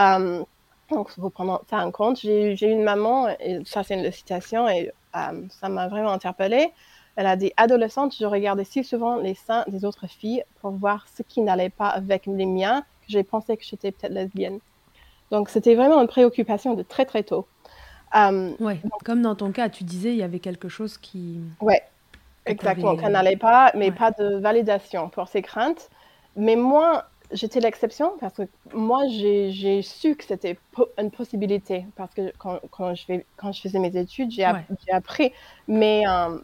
Euh, 0.00 0.42
donc, 0.90 1.10
il 1.16 1.20
faut 1.20 1.30
prendre 1.30 1.62
ça 1.70 1.78
en 1.78 1.90
compte. 1.92 2.18
J'ai 2.18 2.52
eu 2.52 2.70
une 2.70 2.82
maman, 2.82 3.28
et 3.40 3.60
ça, 3.64 3.84
c'est 3.84 3.94
une 3.94 4.10
citation, 4.10 4.68
et 4.68 4.90
ça 5.12 5.68
m'a 5.68 5.86
vraiment 5.86 6.10
interpellée. 6.10 6.72
Elle 7.16 7.26
a 7.26 7.36
dit 7.36 7.52
Adolescente, 7.56 8.14
je 8.18 8.26
regardais 8.26 8.64
si 8.64 8.82
souvent 8.82 9.16
les 9.18 9.34
seins 9.34 9.64
des 9.68 9.84
autres 9.84 10.08
filles 10.08 10.44
pour 10.60 10.72
voir 10.72 11.06
ce 11.14 11.22
qui 11.22 11.40
n'allait 11.40 11.70
pas 11.70 11.88
avec 11.88 12.26
les 12.26 12.46
miens, 12.46 12.80
que 12.80 13.06
j'ai 13.08 13.22
pensé 13.22 13.56
que 13.56 13.64
j'étais 13.64 13.92
peut-être 13.92 14.12
lesbienne. 14.12 14.58
Donc, 15.30 15.48
c'était 15.48 15.74
vraiment 15.74 16.00
une 16.00 16.08
préoccupation 16.08 16.74
de 16.74 16.82
très, 16.82 17.04
très 17.04 17.22
tôt. 17.22 17.46
Euh, 18.14 18.52
ouais, 18.60 18.80
comme 19.04 19.22
dans 19.22 19.34
ton 19.34 19.52
cas, 19.52 19.68
tu 19.68 19.84
disais, 19.84 20.10
il 20.10 20.16
y 20.16 20.22
avait 20.22 20.38
quelque 20.38 20.68
chose 20.68 20.98
qui. 20.98 21.40
Ouais, 21.60 21.82
exactement, 22.46 22.96
qui 22.96 23.04
n'allait 23.04 23.36
pas, 23.36 23.72
mais 23.74 23.90
pas 23.90 24.10
de 24.12 24.36
validation 24.36 25.08
pour 25.08 25.28
ces 25.28 25.42
craintes. 25.42 25.90
Mais 26.36 26.56
moi, 26.56 27.04
j'étais 27.34 27.60
l'exception 27.60 28.12
parce 28.18 28.34
que 28.34 28.42
moi, 28.72 29.02
j'ai 29.08 29.82
su 29.82 30.14
que 30.16 30.24
c'était 30.24 30.56
une 30.98 31.10
possibilité. 31.10 31.86
Parce 31.96 32.14
que 32.14 32.32
quand, 32.38 32.60
quand, 32.70 32.94
je, 32.94 33.20
quand 33.36 33.52
je 33.52 33.60
faisais 33.60 33.78
mes 33.78 33.96
études, 33.96 34.30
j'ai 34.30 34.44
appris. 34.44 35.32
Mais 35.68 36.04
euh, 36.08 36.38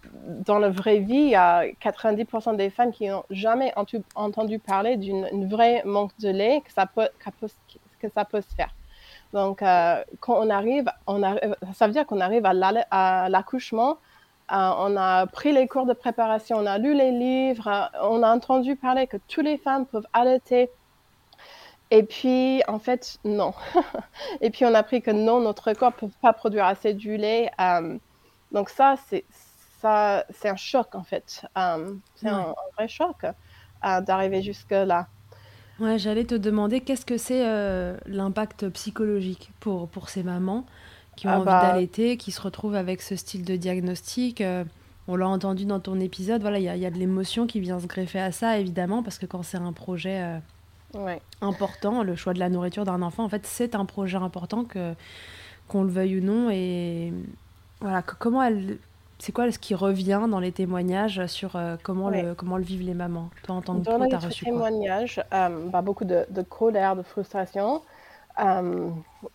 dans 0.44 0.58
la 0.58 0.68
vraie 0.68 0.98
vie, 0.98 1.14
il 1.14 1.30
y 1.30 1.34
a 1.34 1.64
90% 1.66 2.56
des 2.56 2.70
femmes 2.70 2.92
qui 2.92 3.08
n'ont 3.08 3.24
jamais 3.30 3.72
entendu 4.14 4.58
parler 4.58 4.96
d'une 4.96 5.48
vraie 5.48 5.82
manque 5.84 6.16
de 6.18 6.28
lait 6.28 6.62
que 6.64 6.72
ça 6.72 6.86
peut, 6.86 7.08
que 7.98 8.08
ça 8.08 8.24
peut 8.24 8.40
se 8.40 8.54
faire. 8.54 8.74
Donc, 9.32 9.62
euh, 9.62 10.02
quand 10.18 10.34
on 10.44 10.50
arrive, 10.50 10.90
on 11.06 11.22
arrive, 11.22 11.56
ça 11.74 11.86
veut 11.86 11.92
dire 11.92 12.04
qu'on 12.06 12.20
arrive 12.20 12.44
à 12.44 13.28
l'accouchement. 13.28 13.98
Euh, 14.52 14.70
on 14.78 14.96
a 14.96 15.26
pris 15.26 15.52
les 15.52 15.68
cours 15.68 15.86
de 15.86 15.92
préparation, 15.92 16.56
on 16.56 16.66
a 16.66 16.76
lu 16.76 16.92
les 16.92 17.12
livres, 17.12 17.88
on 18.02 18.24
a 18.24 18.34
entendu 18.34 18.74
parler 18.74 19.06
que 19.06 19.16
toutes 19.28 19.44
les 19.44 19.58
femmes 19.58 19.86
peuvent 19.86 20.08
allaiter 20.12 20.70
et 21.90 22.04
puis, 22.04 22.62
en 22.68 22.78
fait, 22.78 23.18
non. 23.24 23.52
et 24.40 24.50
puis, 24.50 24.64
on 24.64 24.74
a 24.74 24.78
appris 24.78 25.02
que 25.02 25.10
non, 25.10 25.40
notre 25.40 25.72
corps 25.72 25.92
ne 26.02 26.08
peut 26.08 26.12
pas 26.22 26.32
produire 26.32 26.64
assez 26.64 26.94
du 26.94 27.16
lait. 27.16 27.50
Euh, 27.60 27.98
donc 28.52 28.70
ça, 28.70 28.94
c'est 29.08 29.24
ça, 29.80 30.24
c'est 30.30 30.48
un 30.48 30.56
choc, 30.56 30.94
en 30.94 31.02
fait. 31.02 31.44
Euh, 31.58 31.94
c'est 32.14 32.28
un, 32.28 32.54
vrai 32.76 32.86
choc 32.86 33.24
euh, 33.24 34.00
d'arriver 34.02 34.42
jusque-là. 34.42 35.08
Ouais, 35.80 35.98
j'allais 35.98 36.24
te 36.24 36.34
demander 36.34 36.82
qu'est-ce 36.82 37.06
que 37.06 37.16
c'est 37.16 37.42
l'impact 38.06 38.68
psychologique 38.68 39.50
pour, 39.60 39.88
pour 39.88 40.10
ces 40.10 40.22
mamans 40.22 40.66
qui 41.16 41.26
ont 41.26 41.30
ah 41.30 41.36
envie 41.36 41.46
bah 41.46 41.62
d'allaiter, 41.62 42.18
qui 42.18 42.32
se 42.32 42.40
retrouvent 42.40 42.74
avec 42.74 43.00
ce 43.00 43.16
style 43.16 43.44
de 43.44 43.56
diagnostic. 43.56 44.42
on 45.08 45.16
l'a 45.16 45.26
entendu 45.26 45.64
dans 45.64 45.80
ton 45.80 45.98
épisode, 45.98 46.42
voilà, 46.42 46.58
il 46.58 46.64
y, 46.64 46.80
y, 46.80 46.86
a 46.86 46.90
de 46.90 46.98
l'émotion 46.98 47.46
qui 47.46 47.60
vient 47.60 47.80
se 47.80 47.86
greffer 47.86 48.20
à 48.20 48.30
ça, 48.30 48.58
évidemment, 48.58 49.02
parce 49.02 49.18
que 49.18 49.24
quand 49.24 49.42
c'est 49.42 49.56
un 49.56 49.72
projet 49.72 50.40
important. 51.40 52.02
Le 52.02 52.16
choix 52.16 52.34
de 52.34 52.38
la 52.38 52.48
nourriture 52.48 52.84
d'un 52.84 53.02
enfant, 53.02 53.24
en 53.24 53.28
fait, 53.28 53.46
c'est 53.46 53.74
un 53.74 53.84
projet 53.84 54.16
important 54.16 54.64
que 54.64 54.94
qu'on 55.68 55.84
le 55.84 55.90
veuille 55.90 56.18
ou 56.18 56.22
non. 56.22 56.50
Et 56.50 57.12
voilà, 57.80 58.02
comment 58.02 58.42
elle, 58.42 58.78
c'est 59.18 59.32
quoi 59.32 59.50
ce 59.52 59.58
qui 59.58 59.74
revient 59.74 60.22
dans 60.28 60.40
les 60.40 60.52
témoignages 60.52 61.24
sur 61.26 61.56
euh, 61.56 61.76
comment 61.82 62.10
le 62.10 62.34
comment 62.34 62.56
le 62.56 62.64
vivent 62.64 62.86
les 62.86 62.94
mamans? 62.94 63.30
Toi, 63.44 63.56
en 63.56 63.62
tant 63.62 63.78
que 63.78 63.84
dans 63.84 63.98
les 63.98 64.34
témoignages, 64.44 65.22
euh, 65.32 65.68
bah, 65.68 65.82
beaucoup 65.82 66.04
de, 66.04 66.26
colère, 66.48 66.96
de 66.96 67.02
frustration. 67.02 67.82
Euh, 68.38 68.88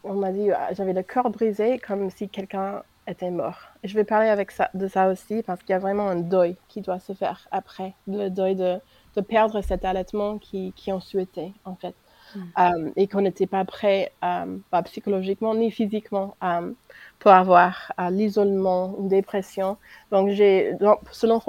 on 0.03 0.13
m'a 0.13 0.31
dit, 0.31 0.49
j'avais 0.71 0.93
le 0.93 1.03
cœur 1.03 1.29
brisé, 1.29 1.79
comme 1.79 2.09
si 2.09 2.27
quelqu'un 2.27 2.81
était 3.07 3.29
mort. 3.29 3.59
Et 3.83 3.87
je 3.87 3.95
vais 3.95 4.03
parler 4.03 4.29
avec 4.29 4.51
ça, 4.51 4.69
de 4.73 4.87
ça 4.87 5.09
aussi 5.09 5.43
parce 5.43 5.61
qu'il 5.61 5.71
y 5.71 5.73
a 5.73 5.79
vraiment 5.79 6.07
un 6.07 6.15
deuil 6.15 6.55
qui 6.67 6.81
doit 6.81 6.99
se 6.99 7.13
faire 7.13 7.47
après, 7.51 7.93
le 8.07 8.29
deuil 8.29 8.55
de 8.55 8.79
de 9.15 9.21
perdre 9.21 9.62
cet 9.62 9.86
allaitement 9.86 10.38
qui, 10.38 10.73
qui 10.75 10.91
ont 10.91 10.99
souhaité, 10.99 11.54
en 11.63 11.75
fait. 11.75 11.95
Hmm. 12.36 12.41
Euh, 12.60 12.91
et 12.95 13.08
qu'on 13.08 13.21
n'était 13.21 13.47
pas 13.47 13.63
prêt, 13.65 14.12
euh, 14.23 14.58
pas 14.69 14.84
psychologiquement 14.84 15.56
ni 15.56 15.71
physiquement, 15.71 16.36
euh, 16.43 16.71
pour 17.19 17.32
avoir 17.32 17.91
l'isolement, 18.10 18.95
une 18.99 19.08
dépression. 19.08 19.78
Donc, 20.12 20.30
j'ai, 20.30 20.73
selon, 21.12 21.41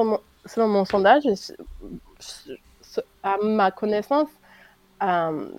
selon 0.45 0.69
mon 0.69 0.85
sondage, 0.85 1.25
à 3.23 3.37
ma 3.43 3.71
connaissance, 3.71 4.29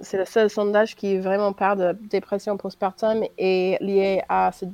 c'est 0.01 0.17
le 0.17 0.25
seul 0.25 0.49
sondage 0.49 0.95
qui 0.95 1.17
vraiment 1.17 1.53
parle 1.53 1.77
de 1.77 1.97
dépression 2.07 2.57
postpartum 2.57 3.23
et 3.37 3.77
lié 3.81 4.23
à 4.29 4.51
ce 4.51 4.65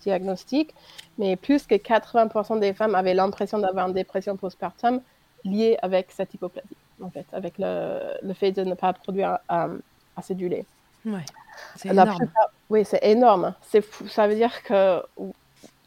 diagnostic. 0.00 0.74
Mais 1.18 1.36
plus 1.36 1.66
que 1.66 1.76
80% 1.76 2.58
des 2.58 2.74
femmes 2.74 2.94
avaient 2.94 3.14
l'impression 3.14 3.58
d'avoir 3.58 3.88
une 3.88 3.94
dépression 3.94 4.36
postpartum 4.36 5.00
lié 5.44 5.76
avec 5.82 6.10
cette 6.10 6.34
hypoplasie, 6.34 6.76
en 7.02 7.10
fait, 7.10 7.26
avec 7.32 7.54
le, 7.58 8.14
le 8.22 8.34
fait 8.34 8.52
de 8.52 8.64
ne 8.64 8.74
pas 8.74 8.92
produire 8.92 9.38
euh, 9.50 9.78
assez 10.16 10.34
du 10.34 10.48
lait. 10.48 10.64
Ouais, 11.04 11.24
c'est 11.76 11.90
énorme. 11.90 12.18
oui, 12.70 12.84
c'est 12.84 13.04
énorme. 13.04 13.54
C'est. 13.62 13.84
Ça 14.08 14.26
veut 14.26 14.34
dire 14.34 14.62
que 14.62 15.02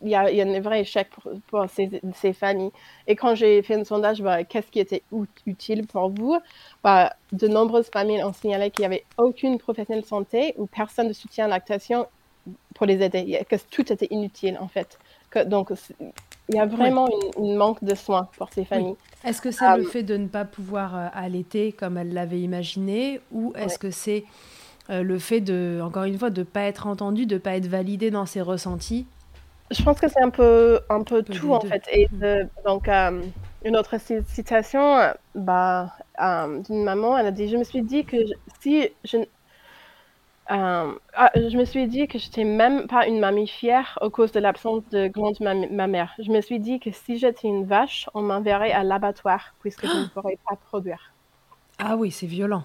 il 0.02 0.08
y, 0.08 0.12
y 0.12 0.16
a 0.42 0.46
un 0.46 0.60
vrai 0.62 0.82
échec 0.82 1.10
pour, 1.48 1.66
ces, 1.70 2.02
ces, 2.16 2.34
familles. 2.34 2.72
Et 3.08 3.16
quand 3.16 3.36
j'ai 3.36 3.62
fait 3.62 3.76
un 3.76 3.84
sondage, 3.84 4.22
bah, 4.22 4.44
qu'est-ce 4.44 4.72
qui 4.72 4.80
était 4.80 5.04
utile 5.46 5.86
pour 5.86 6.10
vous? 6.10 6.40
Bah, 6.84 7.14
De 7.32 7.48
nombreuses 7.48 7.90
familles 7.90 8.24
ont 8.24 8.34
signalé 8.34 8.72
qu'il 8.72 8.82
n'y 8.82 8.88
avait 8.88 9.06
aucune 9.18 9.58
professionnelle 9.60 10.02
de 10.04 10.08
santé 10.08 10.54
ou 10.58 10.66
personne 10.66 11.08
de 11.08 11.14
soutien 11.14 11.46
à 11.46 11.48
lactation 11.48 12.08
pour 12.74 12.88
les 12.88 13.02
aider, 13.04 13.46
que 13.48 13.56
tout 13.70 13.92
était 13.94 14.08
inutile 14.10 14.58
en 14.60 14.68
fait. 14.68 14.98
Que, 15.30 15.44
donc, 15.44 15.72
il 16.52 16.58
y 16.58 16.60
a 16.60 16.66
vraiment 16.66 17.08
une, 17.38 17.56
manque 17.56 17.84
de 17.84 17.96
soins 17.96 18.28
pour 18.38 18.50
ces 18.52 18.66
familles. 18.66 18.96
Est-ce 19.24 19.42
que 19.42 19.52
c'est 19.52 19.78
le 19.78 19.84
fait 19.84 20.04
de 20.04 20.18
ne 20.18 20.28
pas 20.28 20.46
pouvoir 20.46 21.12
allaiter 21.14 21.72
comme 21.72 21.98
elle 21.98 22.14
l'avait 22.14 22.42
imaginé 22.42 23.22
ou 23.32 23.54
est-ce 23.56 23.80
que 23.80 23.92
c'est 23.92 24.26
le 24.90 25.20
fait 25.20 25.42
de, 25.42 25.80
encore 25.82 26.04
une 26.04 26.18
fois, 26.18 26.30
de 26.30 26.42
ne 26.42 26.46
pas 26.46 26.64
être 26.64 26.88
entendu, 26.88 27.26
de 27.26 27.36
ne 27.36 27.40
pas 27.40 27.56
être 27.56 27.68
validé 27.68 28.12
dans 28.12 28.26
ses 28.26 28.42
ressentis? 28.42 29.06
Je 29.72 29.84
pense 29.84 30.00
que 30.00 30.08
c'est 30.10 30.22
un 30.22 30.30
peu, 30.30 30.82
un 30.90 31.04
peu, 31.04 31.24
tout 31.24 31.54
en 31.54 31.62
fait. 31.62 31.84
Et 31.92 32.08
mm. 32.12 32.50
donc, 32.66 32.90
une 33.64 33.78
autre 33.78 33.96
citation 34.28 34.98
euh, 34.98 35.12
bah, 35.36 35.94
euh, 36.22 36.60
d'une 36.60 36.84
maman, 36.84 37.18
elle 37.18 37.28
a 37.28 37.32
dit 37.32 37.48
Je 37.48 37.58
me 37.58 37.64
suis 37.64 37.82
dit 37.82 38.06
que 38.06 38.18
si 38.60 38.90
je. 39.04 39.18
Euh, 40.52 40.94
ah, 41.14 41.32
je 41.36 41.58
me 41.58 41.64
suis 41.64 41.88
dit 41.88 42.08
que 42.08 42.20
j'étais 42.20 42.44
même 42.44 42.88
pas 42.88 43.08
une 43.08 43.20
mamie 43.20 43.48
fière 43.48 43.98
à 44.02 44.10
cause 44.10 44.34
de 44.34 44.40
l'absence 44.42 44.84
de 44.92 45.08
glande 45.08 45.40
ma, 45.40 45.88
mère. 45.88 46.14
Je 46.20 46.30
me 46.30 46.42
suis 46.42 46.60
dit 46.60 46.80
que 46.82 46.92
si 46.92 47.18
j'étais 47.18 47.48
une 47.48 47.66
vache, 47.66 48.10
on 48.14 48.22
m'enverrait 48.22 48.74
à 48.74 48.84
l'abattoir 48.84 49.56
puisque 49.62 49.88
je 49.88 49.98
ne 49.98 50.06
pourrais 50.14 50.38
pas 50.50 50.58
produire. 50.58 51.14
Ah 51.80 51.96
oui, 51.96 52.12
c'est 52.12 52.28
violent. 52.28 52.64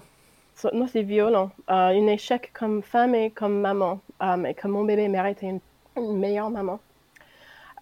non, 0.73 0.87
c'est 0.87 1.01
violent. 1.01 1.51
un 1.69 2.07
échec 2.07 2.51
comme 2.53 2.81
femme 2.81 3.15
et 3.15 3.31
comme 3.31 3.61
maman. 3.61 4.01
mais 4.37 4.53
que 4.53 4.67
mon 4.67 4.83
bébé 4.83 5.07
méritait 5.07 5.53
une 5.95 6.17
meilleure 6.17 6.49
maman. 6.49 6.79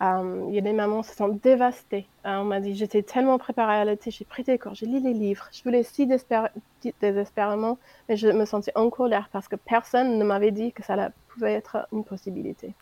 Euh, 0.02 0.46
il 0.50 0.56
y 0.56 0.58
a 0.58 0.62
des 0.62 0.74
mamans 0.74 1.02
qui 1.02 1.10
se 1.10 1.16
sont 1.16 1.30
dévastées. 1.30 2.06
Euh, 2.26 2.38
on 2.40 2.44
m'a 2.44 2.60
dit, 2.60 2.76
j'étais 2.76 3.02
tellement 3.02 3.38
préparée 3.38 3.76
à 3.76 3.86
l'été, 3.86 4.12
j'ai 4.12 4.26
pris 4.26 4.44
des 4.44 4.60
cours, 4.60 4.76
j'ai 4.76 4.86
lu 4.86 5.00
les 5.00 5.14
livres, 5.14 5.48
je 5.54 5.64
voulais 5.64 5.84
si 5.84 6.06
désespérément, 6.06 7.78
mais 8.10 8.18
je 8.18 8.28
me 8.28 8.46
sentais 8.46 8.74
en 8.76 8.90
colère 8.90 9.30
parce 9.32 9.48
que 9.48 9.56
personne 9.56 10.20
ne 10.20 10.24
m'avait 10.26 10.52
dit 10.52 10.74
que 10.74 10.84
ça 10.84 11.12
pouvait 11.30 11.54
être 11.54 11.88
une 11.94 12.04
possibilité. 12.04 12.74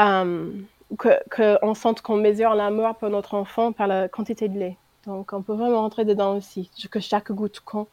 Euh, 0.00 0.52
qu'on 0.98 1.74
sente 1.74 2.02
qu'on 2.02 2.16
mesure 2.16 2.54
l'amour 2.54 2.94
pour 2.96 3.08
notre 3.08 3.34
enfant 3.34 3.72
par 3.72 3.86
la 3.86 4.08
quantité 4.08 4.48
de 4.48 4.58
lait. 4.58 4.76
Donc, 5.06 5.32
on 5.32 5.42
peut 5.42 5.54
vraiment 5.54 5.80
rentrer 5.80 6.04
dedans 6.04 6.36
aussi, 6.36 6.70
que 6.90 7.00
chaque 7.00 7.32
goutte 7.32 7.60
compte. 7.60 7.88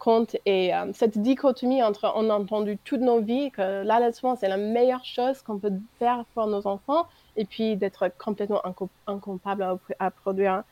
Compte 0.00 0.36
et 0.44 0.72
cette 0.92 1.16
dichotomie 1.18 1.82
entre 1.82 2.12
on 2.14 2.28
a 2.28 2.34
entendu 2.34 2.76
toutes 2.84 3.00
nos 3.00 3.20
vies 3.20 3.50
que 3.50 3.82
l'allaitement 3.82 4.36
c'est 4.36 4.48
la 4.48 4.58
meilleure 4.58 5.04
chose 5.04 5.40
qu'on 5.42 5.58
peut 5.58 5.72
faire 5.98 6.24
pour 6.34 6.46
nos 6.46 6.66
enfants 6.66 7.06
et 7.36 7.46
puis 7.46 7.76
d'être 7.76 8.10
complètement 8.18 8.60
incapable 9.06 9.78
à, 9.98 10.10
produire 10.10 10.64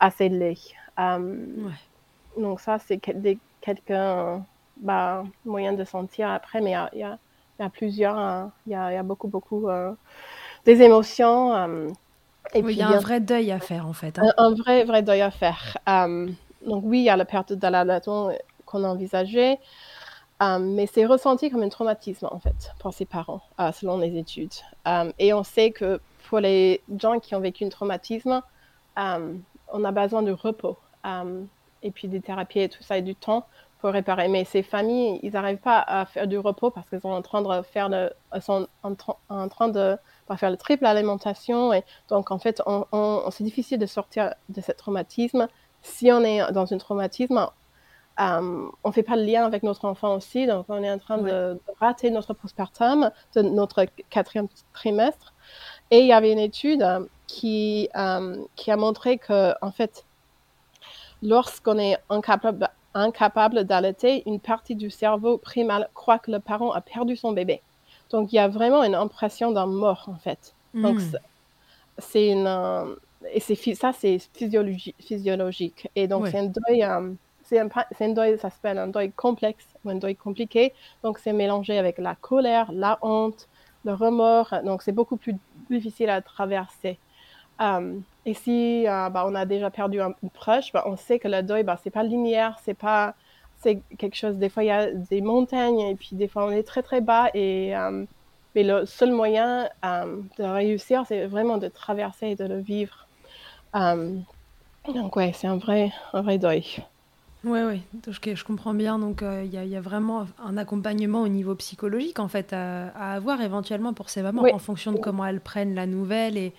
assez 0.00 0.28
de 0.28 0.36
lait. 0.36 0.58
Donc 2.36 2.60
ça 2.60 2.78
c'est 2.78 2.98
quelques 2.98 4.42
bah, 4.80 5.24
moyens 5.44 5.76
de 5.76 5.84
sentir 5.84 6.30
après, 6.30 6.60
mais 6.60 6.70
il 6.92 6.98
y 6.98 7.02
a, 7.02 7.18
y 7.58 7.62
a, 7.62 7.68
plusieurs, 7.68 8.18
hein. 8.18 8.50
il 8.66 8.72
y, 8.72 8.74
a, 8.74 8.92
y, 8.92 8.96
a, 8.96 9.02
beaucoup 9.02 9.28
beaucoup 9.28 9.68
euh, 9.68 9.92
des 10.64 10.82
émotions. 10.82 11.54
et 12.54 12.62
puis, 12.62 12.74
il 12.74 12.78
y 12.78 12.82
a 12.82 12.88
un 12.88 12.98
vrai 12.98 13.20
deuil 13.20 13.52
à 13.52 13.60
faire 13.60 13.86
en 13.86 13.92
fait. 13.92 14.18
Hein. 14.18 14.32
Un, 14.36 14.54
vrai 14.54 14.84
vrai 14.84 15.02
deuil 15.02 15.20
à 15.20 15.30
faire. 15.30 15.78
Donc 16.66 16.82
oui, 16.86 17.00
il 17.00 17.04
y 17.04 17.10
a 17.10 17.16
la 17.16 17.24
perte 17.24 17.52
de 17.52 17.66
l'allaitement 17.66 18.30
qu'on 18.64 18.84
a 18.84 18.88
envisagée, 18.88 19.58
euh, 20.42 20.58
mais 20.58 20.86
c'est 20.86 21.04
ressenti 21.04 21.50
comme 21.50 21.62
un 21.62 21.68
traumatisme 21.68 22.28
en 22.30 22.38
fait 22.38 22.72
pour 22.78 22.94
ses 22.94 23.04
parents, 23.04 23.42
euh, 23.60 23.72
selon 23.72 23.98
les 23.98 24.16
études. 24.16 24.52
Euh, 24.88 25.12
et 25.18 25.34
on 25.34 25.44
sait 25.44 25.70
que 25.70 26.00
pour 26.28 26.40
les 26.40 26.80
gens 26.98 27.18
qui 27.18 27.34
ont 27.34 27.40
vécu 27.40 27.64
un 27.64 27.68
traumatisme, 27.68 28.42
on 28.96 29.84
a 29.84 29.92
besoin 29.92 30.22
de 30.22 30.32
repos 30.32 30.76
et 31.82 31.90
puis 31.90 32.08
des 32.08 32.20
thérapies 32.20 32.60
et 32.60 32.68
tout 32.68 32.82
ça 32.82 32.98
et 32.98 33.02
du 33.02 33.14
temps 33.14 33.46
pour 33.80 33.90
réparer. 33.90 34.28
Mais 34.28 34.44
ces 34.44 34.62
familles, 34.62 35.18
ils 35.22 35.32
n'arrivent 35.32 35.58
pas 35.58 35.80
à 35.80 36.04
faire 36.04 36.26
du 36.26 36.38
repos 36.38 36.70
parce 36.70 36.88
qu'ils 36.88 37.00
sont 37.00 37.08
en 37.08 37.22
train 37.22 37.40
de 37.40 37.62
faire 37.62 37.88
le, 37.88 38.10
sont 38.40 38.68
en 38.82 39.48
train 39.48 39.68
de 39.68 39.96
faire 40.36 40.50
le 40.50 40.56
triple 40.56 40.84
alimentation 40.84 41.72
et 41.72 41.82
donc 42.08 42.30
en 42.30 42.38
fait, 42.38 42.62
c'est 43.30 43.44
difficile 43.44 43.78
de 43.78 43.86
sortir 43.86 44.34
de 44.50 44.60
ce 44.60 44.72
traumatisme 44.72 45.48
si 45.82 46.10
on 46.12 46.22
est 46.22 46.52
dans 46.52 46.72
un 46.72 46.78
traumatisme, 46.78 47.48
euh, 48.20 48.68
on 48.84 48.88
ne 48.88 48.92
fait 48.92 49.02
pas 49.02 49.16
le 49.16 49.24
lien 49.24 49.46
avec 49.46 49.62
notre 49.62 49.86
enfant 49.86 50.14
aussi, 50.14 50.46
donc 50.46 50.66
on 50.68 50.82
est 50.82 50.90
en 50.90 50.98
train 50.98 51.18
de, 51.18 51.58
rater 51.78 52.10
notre 52.10 52.34
postpartum, 52.34 53.10
de 53.34 53.42
notre 53.42 53.86
quatrième 54.10 54.48
trimestre. 54.74 55.32
Et 55.90 56.00
il 56.00 56.06
y 56.06 56.12
avait 56.12 56.32
une 56.32 56.38
étude 56.38 56.86
qui, 57.26 57.88
euh, 57.96 58.36
qui 58.56 58.70
a 58.70 58.76
montré 58.76 59.16
que, 59.16 59.54
en 59.62 59.72
fait, 59.72 60.04
lorsqu'on 61.22 61.78
est 61.78 61.96
incapable, 62.10 62.68
incapable 62.94 63.64
d'allaiter, 63.64 64.22
une 64.26 64.40
partie 64.40 64.74
du 64.74 64.90
cerveau 64.90 65.38
primal 65.38 65.88
croit 65.94 66.18
que 66.18 66.30
le 66.30 66.40
parent 66.40 66.72
a 66.72 66.80
perdu 66.80 67.16
son 67.16 67.32
bébé. 67.32 67.62
Donc 68.10 68.32
il 68.32 68.36
y 68.36 68.40
a 68.40 68.48
vraiment 68.48 68.82
une 68.82 68.94
impression 68.94 69.52
d'un 69.52 69.66
mort, 69.66 70.08
en 70.08 70.18
fait. 70.18 70.54
Donc 70.74 70.98
hmm. 70.98 71.16
c'est 71.98 72.28
une 72.28 72.46
euh, 72.46 72.94
et 73.32 73.40
c'est 73.40 73.74
ça, 73.74 73.92
c'est 73.92 74.18
physiologique. 74.34 75.88
Et 75.94 76.08
donc, 76.08 76.28
c'est 76.28 76.38
un 76.38 76.46
deuil, 76.46 76.84
euh, 76.84 77.12
c'est 77.42 77.58
un, 77.58 78.08
deuil, 78.12 78.38
ça 78.38 78.50
s'appelle 78.50 78.78
un 78.78 78.88
deuil 78.88 79.12
complexe 79.12 79.66
ou 79.84 79.90
un 79.90 79.96
deuil 79.96 80.16
compliqué. 80.16 80.72
Donc, 81.02 81.18
c'est 81.18 81.32
mélangé 81.32 81.78
avec 81.78 81.98
la 81.98 82.14
colère, 82.14 82.70
la 82.72 82.98
honte, 83.02 83.48
le 83.84 83.92
remords. 83.92 84.54
Donc, 84.64 84.82
c'est 84.82 84.92
beaucoup 84.92 85.16
plus 85.16 85.36
difficile 85.68 86.10
à 86.10 86.22
traverser. 86.22 86.98
Euh, 87.60 87.98
et 88.24 88.34
si 88.34 88.86
euh, 88.88 89.10
bah, 89.10 89.24
on 89.26 89.34
a 89.34 89.44
déjà 89.44 89.70
perdu 89.70 90.00
un, 90.00 90.12
proche, 90.32 90.72
bah, 90.72 90.84
on 90.86 90.96
sait 90.96 91.18
que 91.18 91.28
le 91.28 91.42
deuil, 91.42 91.62
bah, 91.62 91.78
c'est 91.82 91.90
pas 91.90 92.02
linéaire, 92.02 92.56
c'est 92.62 92.74
pas, 92.74 93.14
c'est 93.58 93.82
quelque 93.98 94.16
chose. 94.16 94.36
Des 94.36 94.48
fois, 94.48 94.64
il 94.64 94.68
y 94.68 94.70
a 94.70 94.90
des 94.92 95.20
montagnes 95.20 95.80
et 95.80 95.94
puis 95.94 96.10
des 96.12 96.28
fois, 96.28 96.46
on 96.46 96.50
est 96.50 96.62
très 96.62 96.82
très 96.82 97.00
bas 97.00 97.28
et 97.34 97.74
mais 98.54 98.64
le 98.64 98.84
seul 98.84 99.12
moyen 99.12 99.68
de 99.84 100.42
réussir, 100.42 101.04
c'est 101.06 101.26
vraiment 101.26 101.58
de 101.58 101.68
traverser 101.68 102.28
et 102.30 102.34
de 102.34 102.44
le 102.44 102.58
vivre. 102.58 103.06
Euh, 103.74 104.16
donc 104.94 105.16
ouais, 105.16 105.32
c'est 105.34 105.46
un 105.46 105.56
vrai, 105.56 105.92
un 106.12 106.22
vrai 106.22 106.38
deuil. 106.38 106.64
Oui, 107.42 107.60
oui, 107.62 107.80
je, 108.06 108.44
comprends 108.44 108.74
bien. 108.74 108.98
Donc, 108.98 109.22
euh, 109.22 109.42
il 109.44 109.54
y, 109.54 109.76
a 109.76 109.80
vraiment 109.80 110.26
un 110.44 110.58
accompagnement 110.58 111.22
au 111.22 111.28
niveau 111.28 111.54
psychologique, 111.54 112.18
en 112.18 112.28
fait, 112.28 112.52
à, 112.52 112.88
avoir 113.14 113.40
éventuellement 113.40 113.94
pour 113.94 114.10
ces 114.10 114.20
mamans, 114.20 114.44
en 114.52 114.58
fonction 114.58 114.92
de 114.92 114.98
comment 114.98 115.24
elles 115.24 115.40
prennent 115.40 115.74
la 115.74 115.86
nouvelle 115.86 116.36
et, 116.36 116.52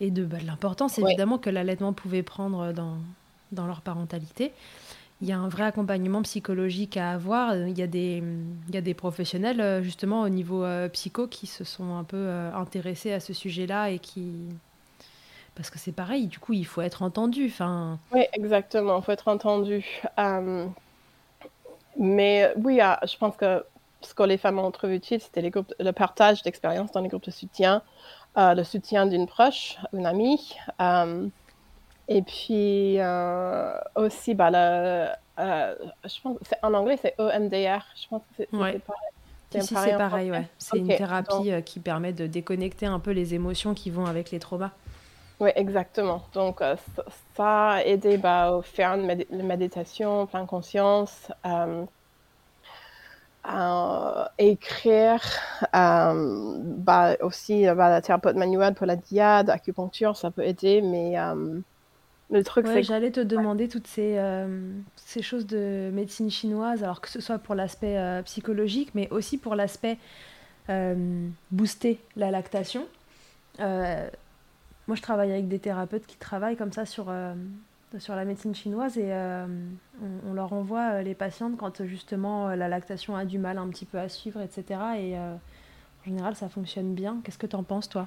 et 0.00 0.12
de, 0.12 0.24
bah, 0.24 0.36
l'importance, 0.46 0.98
évidemment, 0.98 1.38
que 1.38 1.50
l'allaitement 1.50 1.92
pouvait 1.92 2.22
prendre 2.22 2.72
dans, 2.72 2.98
dans 3.50 3.66
leur 3.66 3.80
parentalité. 3.80 4.52
Il 5.22 5.28
y 5.28 5.32
a 5.32 5.38
un 5.38 5.48
vrai 5.48 5.64
accompagnement 5.64 6.22
psychologique 6.22 6.96
à 6.96 7.10
avoir. 7.10 7.56
Il 7.56 7.76
y 7.76 7.82
a 7.82 7.88
des, 7.88 8.22
il 8.68 8.74
y 8.74 8.78
a 8.78 8.82
des 8.82 8.94
professionnels, 8.94 9.60
euh, 9.60 9.82
justement, 9.82 10.20
au 10.20 10.28
niveau 10.28 10.64
psycho, 10.92 11.26
qui 11.26 11.48
se 11.48 11.64
sont 11.64 11.96
un 11.96 12.04
peu 12.04 12.28
intéressés 12.54 13.12
à 13.12 13.18
ce 13.18 13.32
sujet-là 13.32 13.90
et 13.90 13.98
qui, 13.98 14.30
parce 15.56 15.70
que 15.70 15.78
c'est 15.78 15.92
pareil, 15.92 16.26
du 16.26 16.38
coup, 16.38 16.52
il 16.52 16.66
faut 16.66 16.82
être 16.82 17.02
entendu. 17.02 17.46
Enfin... 17.46 17.98
Oui, 18.12 18.24
exactement, 18.34 18.98
il 18.98 19.02
faut 19.02 19.12
être 19.12 19.28
entendu. 19.28 19.84
Euh, 20.18 20.66
mais 21.98 22.52
oui, 22.62 22.78
ah, 22.80 23.00
je 23.04 23.16
pense 23.16 23.36
que 23.36 23.64
ce 24.02 24.14
que 24.14 24.22
les 24.22 24.36
femmes 24.36 24.58
ont 24.58 24.70
trouvé 24.70 24.96
utile, 24.96 25.20
c'était 25.20 25.40
les 25.40 25.50
groupes, 25.50 25.72
le 25.80 25.90
partage 25.92 26.42
d'expériences 26.42 26.92
dans 26.92 27.00
les 27.00 27.08
groupes 27.08 27.24
de 27.24 27.30
soutien, 27.30 27.82
euh, 28.36 28.54
le 28.54 28.62
soutien 28.64 29.06
d'une 29.06 29.26
proche, 29.26 29.78
une 29.94 30.04
amie. 30.04 30.54
Euh, 30.80 31.26
et 32.08 32.22
puis 32.22 32.98
aussi, 33.96 34.34
bah, 34.34 34.50
le, 34.52 35.08
je 36.04 36.20
pense, 36.22 36.36
en 36.62 36.74
anglais, 36.74 36.98
c'est 37.00 37.14
EMDR. 37.18 37.82
Je 38.00 38.08
pense 38.08 38.22
que 38.22 38.44
c'est 38.44 38.46
pareil. 38.50 38.80
Si, 39.58 39.74
c'est 39.74 39.96
pareil, 39.96 40.30
ouais. 40.30 40.46
C'est 40.58 40.76
une 40.76 40.88
thérapie 40.88 41.50
qui 41.64 41.80
permet 41.80 42.12
de 42.12 42.26
déconnecter 42.26 42.84
un 42.84 43.00
peu 43.00 43.12
les 43.12 43.34
émotions 43.34 43.72
qui 43.74 43.90
vont 43.90 44.04
avec 44.04 44.30
les 44.30 44.38
traumas. 44.38 44.72
Oui, 45.38 45.50
exactement. 45.54 46.22
Donc, 46.32 46.62
euh, 46.62 46.76
ça 47.36 47.70
a 47.72 47.82
aidé 47.82 48.16
bah, 48.16 48.56
à 48.56 48.62
faire 48.62 48.92
une 48.92 49.46
méditation, 49.46 50.26
plein 50.26 50.46
conscience, 50.46 51.30
euh, 51.44 51.84
à 53.44 54.30
écrire, 54.38 55.20
euh, 55.74 56.56
bah, 56.58 57.16
aussi 57.20 57.66
bah, 57.66 57.90
la 57.90 58.00
thérapeute 58.00 58.36
manuelle 58.36 58.74
pour 58.74 58.86
la 58.86 58.96
diade, 58.96 59.50
acupuncture, 59.50 60.16
ça 60.16 60.30
peut 60.30 60.42
aider, 60.42 60.80
mais 60.80 61.16
le 62.30 62.42
truc 62.42 62.66
c'est... 62.66 62.82
J'allais 62.82 63.12
te 63.12 63.20
demander 63.20 63.68
toutes 63.68 63.86
ces, 63.86 64.18
ces 64.96 65.22
choses 65.22 65.46
de 65.46 65.90
médecine 65.92 66.28
chinoise, 66.28 66.82
alors 66.82 67.00
que 67.00 67.08
ce 67.08 67.20
soit 67.20 67.38
pour 67.38 67.54
l'aspect 67.54 68.20
psychologique, 68.24 68.90
mais 68.96 69.08
aussi 69.10 69.38
pour 69.38 69.54
l'aspect 69.54 69.98
booster 71.52 72.00
la 72.16 72.32
lactation. 72.32 72.84
Moi, 74.86 74.94
je 74.94 75.02
travaille 75.02 75.32
avec 75.32 75.48
des 75.48 75.58
thérapeutes 75.58 76.06
qui 76.06 76.16
travaillent 76.16 76.56
comme 76.56 76.72
ça 76.72 76.86
sur, 76.86 77.06
euh, 77.08 77.34
sur 77.98 78.14
la 78.14 78.24
médecine 78.24 78.54
chinoise 78.54 78.96
et 78.98 79.12
euh, 79.12 79.46
on, 80.28 80.32
leur 80.32 80.52
envoie 80.52 80.92
euh, 80.92 81.02
les 81.02 81.14
patientes 81.14 81.56
quand 81.56 81.84
justement 81.84 82.50
la 82.50 82.68
lactation 82.68 83.16
a 83.16 83.24
du 83.24 83.38
mal 83.38 83.58
un 83.58 83.68
petit 83.68 83.84
peu 83.84 83.98
à 83.98 84.08
suivre, 84.08 84.40
etc. 84.40 84.80
Et 84.98 85.18
en 85.18 86.04
général, 86.04 86.36
ça 86.36 86.48
fonctionne 86.48 86.94
bien. 86.94 87.16
Qu'est-ce 87.24 87.38
que 87.38 87.48
tu 87.48 87.56
en 87.56 87.64
penses, 87.64 87.88
toi? 87.88 88.06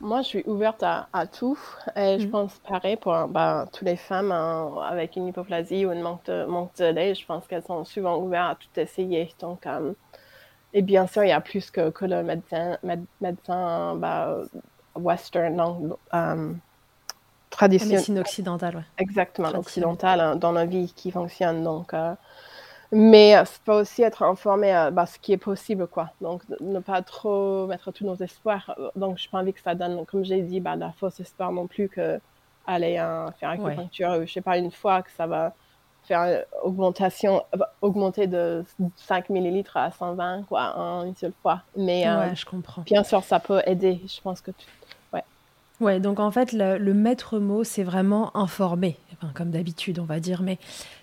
Moi, 0.00 0.22
je 0.22 0.26
suis 0.26 0.42
ouverte 0.46 0.82
à, 0.82 1.08
à 1.12 1.26
tout. 1.26 1.58
Et 1.96 2.18
je 2.18 2.26
mmh. 2.26 2.30
pense 2.30 2.58
pareil 2.66 2.96
pour 2.96 3.28
bah, 3.28 3.66
toutes 3.70 3.86
les 3.86 3.96
femmes 3.96 4.32
hein, 4.32 4.72
avec 4.88 5.16
une 5.16 5.26
hypoplasie 5.26 5.84
ou 5.84 5.90
un 5.90 6.00
manque 6.00 6.24
de, 6.24 6.46
manque 6.46 6.74
de 6.78 6.86
lait. 6.86 7.14
Je 7.14 7.26
pense 7.26 7.46
qu'elles 7.46 7.62
sont 7.62 7.84
souvent 7.84 8.18
ouvertes 8.18 8.52
à 8.52 8.54
tout 8.54 8.80
essayer. 8.80 9.32
Donc, 9.38 9.66
et 10.72 10.82
bien 10.82 11.06
sûr, 11.06 11.24
il 11.24 11.28
y 11.28 11.32
a 11.32 11.40
plus 11.40 11.70
que, 11.70 11.90
que 11.90 12.04
le 12.06 12.22
médecin, 12.22 12.78
médecin 13.20 13.94
bah, 13.96 14.38
western, 14.94 15.54
non, 15.54 15.98
traditionnelle. 17.50 17.96
médecine 17.96 18.18
occidentale, 18.18 18.76
ouais. 18.76 18.82
Exactement, 18.98 19.48
occidentale 19.50 20.20
hein, 20.20 20.36
dans 20.36 20.52
la 20.52 20.66
vie 20.66 20.92
qui 20.94 21.10
fonctionne. 21.10 21.62
Donc, 21.62 21.92
mais 22.92 23.32
ça 23.44 23.58
peut 23.64 23.72
aussi 23.72 24.02
être 24.02 24.22
informé 24.22 24.70
à 24.70 24.90
bah, 24.90 25.06
ce 25.06 25.18
qui 25.18 25.32
est 25.32 25.38
possible, 25.38 25.86
quoi. 25.86 26.10
Donc, 26.20 26.42
ne 26.60 26.78
pas 26.78 27.02
trop 27.02 27.66
mettre 27.66 27.90
tous 27.90 28.04
nos 28.04 28.14
espoirs. 28.16 28.76
Donc, 28.94 29.18
je 29.18 29.24
n'ai 29.24 29.30
pas 29.30 29.38
envie 29.38 29.52
que 29.52 29.60
ça 29.60 29.74
donne, 29.74 30.06
comme 30.06 30.24
j'ai 30.24 30.42
dit, 30.42 30.60
bah, 30.60 30.76
la 30.76 30.92
fausse 30.92 31.18
espoir 31.20 31.50
non 31.50 31.66
plus 31.66 31.88
que 31.88 32.20
aller 32.66 32.96
hein, 32.96 33.26
faire 33.38 33.50
acupuncture, 33.50 34.10
ouais. 34.10 34.26
je 34.26 34.32
sais 34.32 34.40
pas, 34.40 34.56
une 34.58 34.70
fois 34.70 35.02
que 35.02 35.10
ça 35.10 35.26
va 35.26 35.52
faire 36.04 36.20
une 36.20 36.44
augmentation, 36.62 37.44
augmenter 37.80 38.26
de 38.26 38.64
5 38.96 39.30
millilitres 39.30 39.76
à 39.76 39.90
120 39.90 40.44
quoi, 40.44 40.76
en 40.76 41.04
une 41.04 41.14
seule 41.14 41.32
fois. 41.42 41.62
Mais 41.76 42.06
euh, 42.06 42.34
je 42.34 42.44
comprends. 42.44 42.82
bien 42.82 43.02
sûr, 43.04 43.22
ça 43.24 43.40
peut 43.40 43.62
aider. 43.66 44.00
Je 44.06 44.20
pense 44.20 44.40
que. 44.40 44.50
Ouais. 45.80 46.00
Donc 46.00 46.20
en 46.20 46.30
fait, 46.30 46.52
le, 46.52 46.78
maître 46.92 47.38
mot, 47.38 47.64
c'est 47.64 47.82
vraiment 47.82 48.36
informer, 48.36 48.96
comme 49.34 49.50
d'habitude, 49.50 49.98
on 49.98 50.04
va 50.04 50.20
dire. 50.20 50.42
Mais 50.42 50.58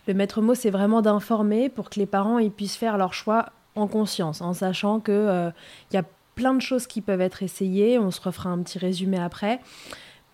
le 0.07 0.13
maître 0.13 0.41
mot, 0.41 0.55
c'est 0.55 0.69
vraiment 0.69 1.01
d'informer 1.01 1.69
pour 1.69 1.89
que 1.89 1.99
les 1.99 2.05
parents 2.05 2.39
ils 2.39 2.51
puissent 2.51 2.77
faire 2.77 2.97
leur 2.97 3.13
choix 3.13 3.49
en 3.75 3.87
conscience, 3.87 4.41
en 4.41 4.53
sachant 4.53 4.99
que 4.99 5.11
euh, 5.11 5.51
il 5.91 5.95
y 5.95 5.99
a 5.99 6.03
plein 6.35 6.53
de 6.53 6.61
choses 6.61 6.87
qui 6.87 7.01
peuvent 7.01 7.21
être 7.21 7.43
essayées. 7.43 7.99
On 7.99 8.11
se 8.11 8.21
refera 8.21 8.49
un 8.49 8.59
petit 8.59 8.79
résumé 8.79 9.17
après, 9.17 9.59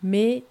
mais 0.04 0.44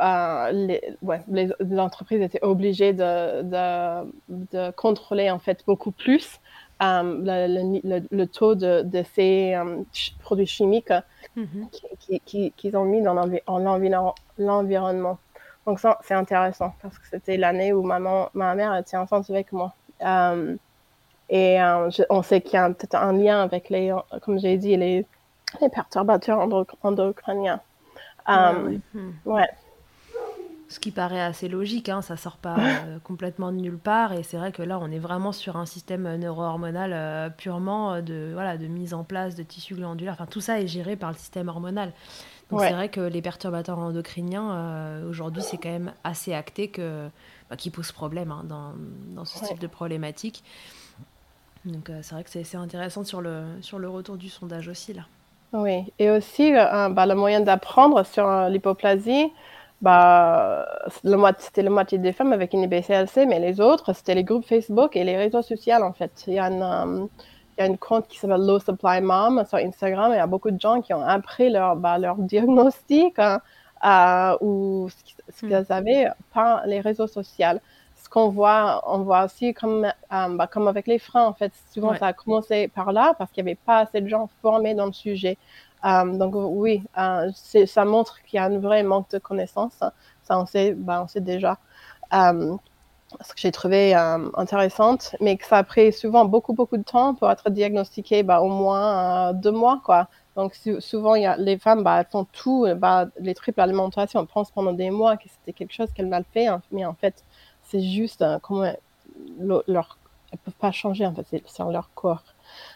euh, 0.00 0.50
les, 0.52 0.82
ouais, 1.02 1.20
les, 1.28 1.78
entreprises 1.78 2.20
étaient 2.20 2.42
obligées 2.42 2.92
de, 2.92 3.42
de, 3.42 4.12
de, 4.28 4.70
contrôler 4.72 5.30
en 5.30 5.38
fait 5.38 5.62
beaucoup 5.66 5.92
plus 5.92 6.40
le, 6.80 8.06
le, 8.10 8.26
taux 8.26 8.54
de, 8.54 8.82
de 8.82 9.04
ces 9.14 9.56
produits 10.20 10.46
chimiques 10.46 10.92
mm-hmm. 11.36 12.20
qu'ils 12.26 12.52
qui, 12.52 12.76
ont 12.76 12.84
mis 12.84 13.02
dans 13.02 13.14
l'environnement. 14.38 15.18
Donc 15.66 15.80
ça, 15.80 15.98
c'est 16.02 16.14
intéressant 16.14 16.74
parce 16.82 16.98
que 16.98 17.06
c'était 17.10 17.36
l'année 17.36 17.72
où 17.72 17.82
maman, 17.82 18.28
ma 18.34 18.54
mère 18.54 18.74
était 18.76 18.96
enceinte 18.96 19.30
avec 19.30 19.52
moi. 19.52 19.72
Et 21.30 21.60
euh, 21.60 21.90
on 22.10 22.22
sait 22.22 22.40
qu'il 22.40 22.54
y 22.54 22.56
a 22.56 22.68
peut-être 22.68 22.96
un 22.96 23.12
lien 23.12 23.40
avec 23.42 23.70
les, 23.70 23.94
comme 24.22 24.38
j'ai 24.38 24.56
dit, 24.56 24.76
les, 24.76 25.06
les 25.60 25.68
perturbateurs 25.68 26.46
endocriniens. 26.82 27.60
Euh, 28.28 28.78
ouais. 29.24 29.48
Ce 30.68 30.80
qui 30.80 30.90
paraît 30.90 31.20
assez 31.20 31.48
logique, 31.48 31.88
hein, 31.88 32.02
ça 32.02 32.16
sort 32.16 32.36
pas 32.36 32.56
euh, 32.58 32.98
complètement 33.04 33.52
de 33.52 33.58
nulle 33.58 33.78
part. 33.78 34.12
Et 34.12 34.22
c'est 34.22 34.36
vrai 34.36 34.50
que 34.50 34.62
là, 34.62 34.78
on 34.80 34.90
est 34.90 34.98
vraiment 34.98 35.32
sur 35.32 35.56
un 35.56 35.66
système 35.66 36.16
neuro-hormonal 36.16 37.32
purement 37.36 38.00
de, 38.00 38.30
voilà, 38.32 38.56
de 38.56 38.66
mise 38.66 38.94
en 38.94 39.04
place 39.04 39.34
de 39.34 39.42
tissus 39.42 39.74
glandulaires. 39.74 40.14
Enfin, 40.14 40.26
tout 40.26 40.40
ça 40.40 40.60
est 40.60 40.66
géré 40.66 40.96
par 40.96 41.10
le 41.10 41.16
système 41.16 41.48
hormonal. 41.48 41.92
Donc 42.50 42.60
c'est 42.60 42.72
vrai 42.72 42.88
que 42.88 43.00
les 43.00 43.22
perturbateurs 43.22 43.78
endocriniens, 43.78 45.00
aujourd'hui, 45.08 45.42
c'est 45.42 45.56
quand 45.56 45.70
même 45.70 45.92
assez 46.04 46.34
acté 46.34 46.68
que, 46.68 47.08
bah, 47.50 47.56
qui 47.56 47.70
posent 47.70 47.92
problème 47.92 48.30
hein, 48.30 48.42
dans, 48.44 48.72
dans, 49.14 49.24
ce 49.24 49.44
type 49.44 49.58
de 49.58 49.66
problématique. 49.66 50.44
Donc 51.64 51.88
euh, 51.88 52.00
c'est 52.02 52.14
vrai 52.14 52.24
que 52.24 52.30
c'est 52.30 52.56
intéressant 52.56 53.04
sur 53.04 53.20
le, 53.20 53.42
sur 53.60 53.78
le 53.78 53.88
retour 53.88 54.16
du 54.16 54.28
sondage 54.28 54.68
aussi 54.68 54.92
là. 54.92 55.02
Oui, 55.52 55.84
et 55.98 56.10
aussi 56.10 56.52
euh, 56.54 56.88
bah, 56.88 57.06
le 57.06 57.14
moyen 57.14 57.40
d'apprendre 57.40 58.04
sur 58.04 58.26
euh, 58.26 58.48
l'hypoplasie, 58.48 59.32
bah, 59.84 60.66
c'était 61.38 61.62
le 61.62 61.70
moitié 61.70 61.98
des 61.98 62.12
femmes 62.12 62.32
avec 62.32 62.54
une 62.54 62.62
IBCLC, 62.62 63.26
mais 63.26 63.38
les 63.38 63.60
autres, 63.60 63.92
c'était 63.92 64.14
les 64.14 64.24
groupes 64.24 64.46
Facebook 64.46 64.96
et 64.96 65.04
les 65.04 65.16
réseaux 65.16 65.42
sociaux 65.42 65.82
en 65.82 65.92
fait. 65.92 66.24
Il 66.26 66.34
y 66.34 66.38
a 66.38 66.48
y 67.58 67.62
a 67.62 67.66
une 67.66 67.78
compte 67.78 68.08
qui 68.08 68.18
s'appelle 68.18 68.44
Low 68.44 68.58
Supply 68.58 69.00
Mom 69.00 69.44
sur 69.46 69.58
Instagram 69.58 70.10
et 70.12 70.16
il 70.16 70.18
y 70.18 70.20
a 70.20 70.26
beaucoup 70.26 70.50
de 70.50 70.60
gens 70.60 70.80
qui 70.80 70.92
ont 70.92 71.06
appris 71.06 71.50
leur, 71.50 71.76
bah, 71.76 71.98
leur 71.98 72.16
diagnostic 72.16 73.16
hein, 73.18 74.36
ou 74.40 74.88
ce 75.28 75.40
qu'ils 75.40 75.56
hmm. 75.56 75.66
avaient 75.68 76.08
par 76.32 76.66
les 76.66 76.80
réseaux 76.80 77.06
sociaux 77.06 77.60
qu'on 78.14 78.28
voit, 78.28 78.80
on 78.86 78.98
voit 78.98 79.24
aussi 79.24 79.52
comme, 79.54 79.84
euh, 79.84 80.28
bah, 80.36 80.46
comme 80.46 80.68
avec 80.68 80.86
les 80.86 81.00
freins, 81.00 81.26
en 81.26 81.32
fait, 81.32 81.52
souvent 81.72 81.96
ça 81.96 82.06
a 82.06 82.12
commencé 82.12 82.68
par 82.68 82.92
là 82.92 83.14
parce 83.18 83.32
qu'il 83.32 83.42
n'y 83.42 83.50
avait 83.50 83.58
pas 83.66 83.78
assez 83.78 84.00
de 84.00 84.08
gens 84.08 84.30
formés 84.40 84.74
dans 84.74 84.86
le 84.86 84.92
sujet. 84.92 85.36
Euh, 85.84 86.04
donc 86.16 86.34
oui, 86.34 86.82
euh, 86.98 87.30
ça 87.66 87.84
montre 87.84 88.22
qu'il 88.22 88.36
y 88.38 88.40
a 88.40 88.44
un 88.44 88.58
vrai 88.58 88.82
manque 88.82 89.10
de 89.10 89.18
connaissances. 89.18 89.78
Ça, 90.22 90.38
on 90.38 90.46
sait, 90.46 90.72
bah, 90.74 91.02
on 91.04 91.08
sait 91.08 91.20
déjà. 91.20 91.58
ce 92.12 93.32
que 93.34 93.40
j'ai 93.40 93.52
trouvé 93.52 93.94
intéressante, 93.94 95.14
mais 95.20 95.36
que 95.36 95.46
ça 95.46 95.58
a 95.58 95.64
pris 95.64 95.92
souvent 95.92 96.24
beaucoup, 96.24 96.52
beaucoup 96.54 96.76
de 96.76 96.82
temps 96.82 97.14
pour 97.14 97.30
être 97.30 97.50
diagnostiqué, 97.50 98.22
bah, 98.22 98.40
au 98.40 98.48
moins 98.48 99.32
deux 99.34 99.52
mois, 99.52 99.80
quoi. 99.84 100.08
Donc 100.36 100.54
souvent, 100.80 101.14
y 101.14 101.26
a, 101.26 101.36
les 101.36 101.58
femmes, 101.58 101.84
bah, 101.84 102.00
elles 102.00 102.10
font 102.10 102.24
tout, 102.32 102.66
bah, 102.76 103.06
les 103.20 103.34
triples 103.34 103.60
alimentations, 103.60 104.20
elles 104.20 104.26
pensent 104.26 104.50
pendant 104.50 104.72
des 104.72 104.90
mois 104.90 105.16
que 105.16 105.28
c'était 105.28 105.52
quelque 105.52 105.72
chose 105.72 105.88
qu'elles 105.94 106.08
mal 106.08 106.24
fait, 106.32 106.46
hein. 106.48 106.60
mais 106.72 106.84
en 106.84 106.94
fait, 106.94 107.22
c'est 107.64 107.82
juste 107.82 108.22
euh, 108.22 108.38
comment 108.40 108.72
leur, 109.38 109.98
elles 110.32 110.38
peuvent 110.38 110.54
pas 110.54 110.72
changer 110.72 111.06
en 111.06 111.14
fait, 111.14 111.26
c'est 111.30 111.62
leur 111.70 111.90
corps. 111.94 112.22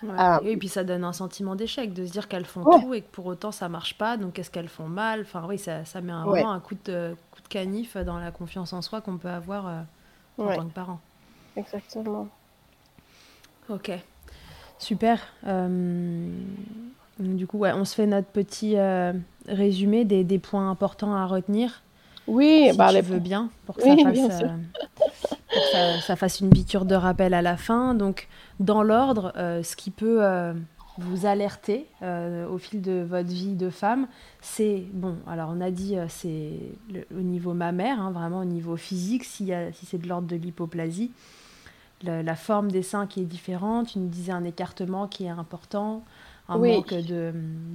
Euh, 0.05 0.39
et 0.45 0.57
puis 0.57 0.69
ça 0.69 0.85
donne 0.85 1.05
un 1.05 1.13
sentiment 1.13 1.55
d'échec 1.55 1.93
de 1.93 2.07
se 2.07 2.13
dire 2.13 2.29
qu'elles 2.29 2.45
font 2.45 2.65
tout 2.81 2.95
et 2.95 3.03
que 3.03 3.11
pour 3.11 3.27
autant 3.27 3.53
ça 3.53 3.69
marche 3.69 3.97
pas. 3.99 4.17
Donc 4.17 4.39
est-ce 4.39 4.51
qu'elles 4.51 4.69
font 4.69 4.89
mal? 4.89 5.23
Enfin 5.23 5.45
oui, 5.49 5.59
ça, 5.59 5.85
ça 5.85 6.01
met 6.01 6.13
vraiment 6.13 6.53
un 6.53 6.61
coup 6.61 6.77
de, 6.85 7.17
coup 7.33 7.43
de 7.43 7.49
canif 7.49 7.97
dans 7.97 8.19
la 8.19 8.31
confiance 8.31 8.73
en 8.73 8.83
soi 8.83 9.01
qu'on 9.01 9.19
peut 9.19 9.29
avoir 9.29 9.67
euh, 9.69 9.81
en 10.39 10.55
tant 10.55 10.67
que 10.67 10.73
parent. 10.73 11.01
Exactement. 11.57 12.29
Ok, 13.69 13.91
super. 14.79 15.21
du 17.19 17.47
coup, 17.47 17.59
ouais, 17.59 17.73
on 17.73 17.85
se 17.85 17.95
fait 17.95 18.07
notre 18.07 18.29
petit 18.29 18.77
résumé 19.47 20.05
des, 20.05 20.25
des, 20.25 20.39
points 20.39 20.71
importants 20.71 21.15
à 21.15 21.27
retenir. 21.27 21.83
Oui, 22.29 22.69
si 22.71 22.77
bah, 22.77 22.91
tu 22.95 23.01
veux 23.01 23.19
bien, 23.19 23.51
pour 23.67 23.77
que, 23.77 23.83
ça, 23.83 23.97
fasse, 23.97 24.43
euh, 25.75 25.99
ça, 26.01 26.17
fasse 26.17 26.41
une 26.41 26.51
piqûre 26.51 26.85
de 26.85 26.95
rappel 26.95 27.35
à 27.35 27.43
la 27.43 27.57
fin. 27.57 27.95
Donc, 27.95 28.29
dans 28.61 28.83
l'ordre, 28.83 29.33
euh, 29.37 29.63
ce 29.63 29.77
qui 29.77 29.91
peut, 29.91 30.19
euh, 30.23 30.53
vous 30.99 31.27
alerter 31.27 31.87
au 32.03 32.59
fil 32.59 32.83
de 32.83 33.07
votre 33.09 33.29
vie 33.29 33.55
de 33.55 33.71
femme, 33.71 34.09
c'est, 34.41 34.83
bon, 34.93 35.15
alors 35.29 35.55
on 35.57 35.61
a 35.61 35.71
dit, 35.71 35.97
c'est 36.09 36.55
au 37.17 37.21
niveau 37.21 37.55
mammaire, 37.55 38.01
hein, 38.01 38.11
vraiment 38.11 38.41
au 38.41 38.45
niveau 38.45 38.77
physique, 38.77 39.23
si, 39.23 39.53
si 39.75 39.87
c'est 39.87 39.99
de 39.99 40.09
l'ordre 40.09 40.27
de 40.27 40.35
l'hypoplasie, 40.35 41.13
la, 42.03 42.35
forme 42.35 42.73
des 42.73 42.83
seins 42.83 43.07
qui 43.07 43.21
est 43.21 43.27
différente, 43.27 43.93
tu 43.93 44.01
nous 44.01 44.09
disais 44.09 44.33
un 44.33 44.43
écartement 44.43 45.07
qui 45.07 45.27
est 45.27 45.29
important, 45.29 46.03
un 46.49 46.59
manque 46.59 46.93
de, 46.93 47.33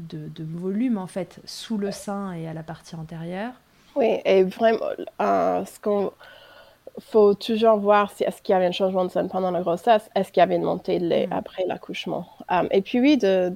de, 0.10 0.28
de, 0.28 0.44
volume 0.44 0.98
en 0.98 1.08
fait 1.08 1.40
sous 1.46 1.78
le 1.78 1.92
sein 1.92 2.34
et 2.34 2.46
à 2.50 2.54
la 2.54 2.64
partie 2.64 2.96
antérieure. 2.96 3.54
Oui, 3.96 4.18
et 4.26 4.44
vraiment, 4.44 4.80
ce 5.20 5.80
qu'on 5.80 6.12
faut 7.00 7.34
toujours 7.34 7.78
voir 7.78 8.12
si 8.12 8.24
est-ce 8.24 8.42
qu'il 8.42 8.54
y 8.54 8.56
avait 8.56 8.68
un 8.68 8.72
changement 8.72 9.06
de 9.06 9.10
sein 9.10 9.28
pendant 9.28 9.52
la 9.52 9.62
grossesse, 9.62 10.10
est-ce 10.16 10.32
qu'il 10.32 10.42
y 10.42 10.44
avait 10.44 10.56
une 10.56 10.64
montée 10.64 11.00
de 11.00 11.06
lait 11.06 11.28
mm. 11.28 11.34
après 11.34 11.66
l'accouchement. 11.68 12.28
Um, 12.50 12.68
et 12.72 12.82
puis 12.82 13.00
oui, 13.00 13.18
de, 13.18 13.54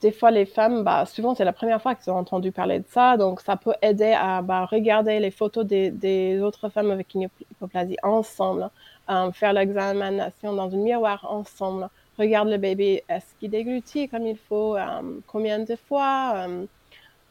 des 0.00 0.10
fois 0.10 0.30
les 0.30 0.46
femmes, 0.46 0.82
bah, 0.82 1.06
souvent 1.06 1.34
c'est 1.34 1.44
la 1.44 1.52
première 1.52 1.80
fois 1.80 1.94
qu'elles 1.94 2.12
ont 2.12 2.18
entendu 2.18 2.50
parler 2.50 2.80
de 2.80 2.86
ça, 2.88 3.16
donc 3.16 3.40
ça 3.40 3.56
peut 3.56 3.74
aider 3.82 4.12
à 4.12 4.42
bah, 4.42 4.66
regarder 4.66 5.20
les 5.20 5.30
photos 5.30 5.64
des, 5.64 5.90
des, 5.90 6.40
autres 6.40 6.68
femmes 6.68 6.90
avec 6.90 7.14
une 7.14 7.28
hypoplasie 7.50 7.98
ensemble, 8.02 8.68
um, 9.08 9.32
faire 9.32 9.52
l'examination 9.52 10.52
dans 10.52 10.72
un 10.74 10.76
miroir 10.76 11.24
ensemble, 11.30 11.88
regarde 12.18 12.48
le 12.48 12.58
bébé, 12.58 13.04
est-ce 13.08 13.26
qu'il 13.38 13.50
déglutit 13.50 14.08
comme 14.08 14.26
il 14.26 14.36
faut, 14.36 14.76
um, 14.76 15.22
combien 15.28 15.60
de 15.60 15.76
fois, 15.76 16.46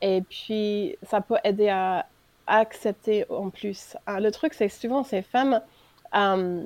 et 0.01 0.21
puis 0.21 0.95
ça 1.03 1.21
peut 1.21 1.37
aider 1.43 1.69
à 1.69 2.05
accepter 2.47 3.25
en 3.29 3.49
plus. 3.49 3.95
Ah, 4.05 4.19
le 4.19 4.31
truc, 4.31 4.53
c'est 4.53 4.67
que 4.67 4.73
souvent, 4.73 5.03
ces 5.03 5.21
femmes, 5.21 5.61
euh, 6.15 6.63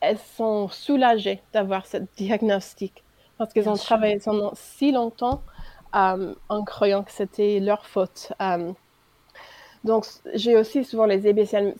elles 0.00 0.18
sont 0.18 0.68
soulagées 0.68 1.42
d'avoir 1.52 1.86
ce 1.86 1.98
diagnostic 2.16 3.02
parce 3.38 3.52
qu'elles 3.52 3.68
ont 3.68 3.76
travaillé 3.76 4.18
pendant 4.18 4.52
si 4.54 4.92
longtemps 4.92 5.42
euh, 5.94 6.34
en 6.48 6.64
croyant 6.64 7.02
que 7.02 7.12
c'était 7.12 7.60
leur 7.60 7.86
faute. 7.86 8.32
Euh, 8.40 8.72
donc, 9.82 10.06
j'ai 10.34 10.56
aussi 10.56 10.84
souvent 10.84 11.04
les 11.06 11.26
EBC 11.26 11.74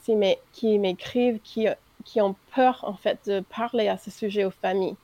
qui 0.52 0.78
m'écrivent, 0.78 1.40
qui, 1.42 1.68
qui 2.04 2.20
ont 2.20 2.36
peur, 2.54 2.84
en 2.86 2.94
fait, 2.94 3.18
de 3.26 3.40
parler 3.40 3.88
à 3.88 3.96
ce 3.96 4.10
sujet 4.10 4.44
aux 4.44 4.50
familles. 4.50 4.96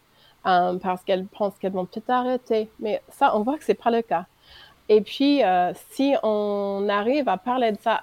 parce 0.42 1.02
qu'elles 1.04 1.26
pensent 1.26 1.58
qu'elles 1.58 1.72
vont 1.72 1.86
peut-être 1.86 2.10
arrêter. 2.10 2.70
Mais 2.78 3.02
ça, 3.08 3.36
on 3.36 3.42
voit 3.42 3.56
que 3.58 3.64
c'est 3.64 3.74
pas 3.74 3.90
le 3.90 4.02
cas. 4.02 4.26
Et 4.90 5.02
puis, 5.02 5.44
euh, 5.44 5.72
si 5.90 6.16
on 6.24 6.88
arrive 6.90 7.28
à 7.28 7.36
parler 7.36 7.70
de 7.70 7.78
ça 7.80 8.02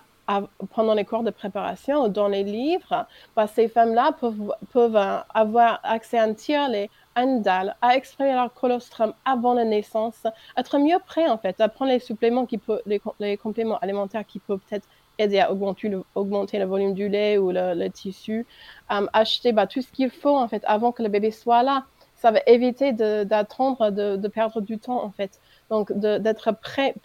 pendant 0.73 0.93
les 0.93 1.03
cours 1.03 1.23
de 1.23 1.31
préparation 1.31 2.05
ou 2.05 2.07
dans 2.07 2.29
les 2.29 2.43
livres, 2.43 3.05
bah, 3.35 3.45
ces 3.45 3.67
femmes-là 3.67 4.13
peuvent, 4.13 4.53
peuvent 4.71 4.95
euh, 4.95 5.17
avoir 5.33 5.81
accès 5.83 6.17
à 6.17 6.23
un 6.23 6.33
tiers 6.33 6.69
à 7.15 7.23
une 7.23 7.41
dalle, 7.41 7.75
à 7.81 7.97
exprimer 7.97 8.33
leur 8.33 8.53
colostrum 8.53 9.13
avant 9.25 9.53
la 9.53 9.65
naissance, 9.65 10.25
être 10.55 10.77
mieux 10.77 10.99
prêt 11.05 11.27
en 11.27 11.37
fait, 11.37 11.59
à 11.59 11.67
prendre 11.67 11.91
les 11.91 11.99
suppléments 11.99 12.45
qui 12.45 12.57
peut, 12.57 12.81
les, 12.85 13.37
compléments 13.37 13.79
alimentaires 13.79 14.25
qui 14.25 14.39
peuvent 14.39 14.61
peut-être 14.69 14.87
aider 15.17 15.39
à 15.39 15.51
augmenter 15.51 15.89
le, 15.89 16.03
augmenter 16.15 16.57
le 16.57 16.65
volume 16.65 16.93
du 16.93 17.09
lait 17.09 17.37
ou 17.37 17.51
le, 17.51 17.87
tissu, 17.89 18.45
euh, 18.91 19.07
acheter 19.11 19.51
bah, 19.51 19.67
tout 19.67 19.81
ce 19.81 19.91
qu'il 19.91 20.09
faut 20.09 20.37
en 20.37 20.47
fait 20.47 20.63
avant 20.65 20.93
que 20.93 21.03
le 21.03 21.09
bébé 21.09 21.31
soit 21.31 21.63
là. 21.63 21.85
Ça 22.15 22.31
va 22.31 22.39
éviter 22.47 22.93
d'attendre, 22.93 23.91
de, 23.91 24.15
de, 24.15 24.27
perdre 24.27 24.59
du 24.61 24.79
temps 24.79 25.03
en 25.03 25.11
fait. 25.11 25.39
Donc, 25.69 25.91
d'être 25.91 26.51
prêt 26.51 26.95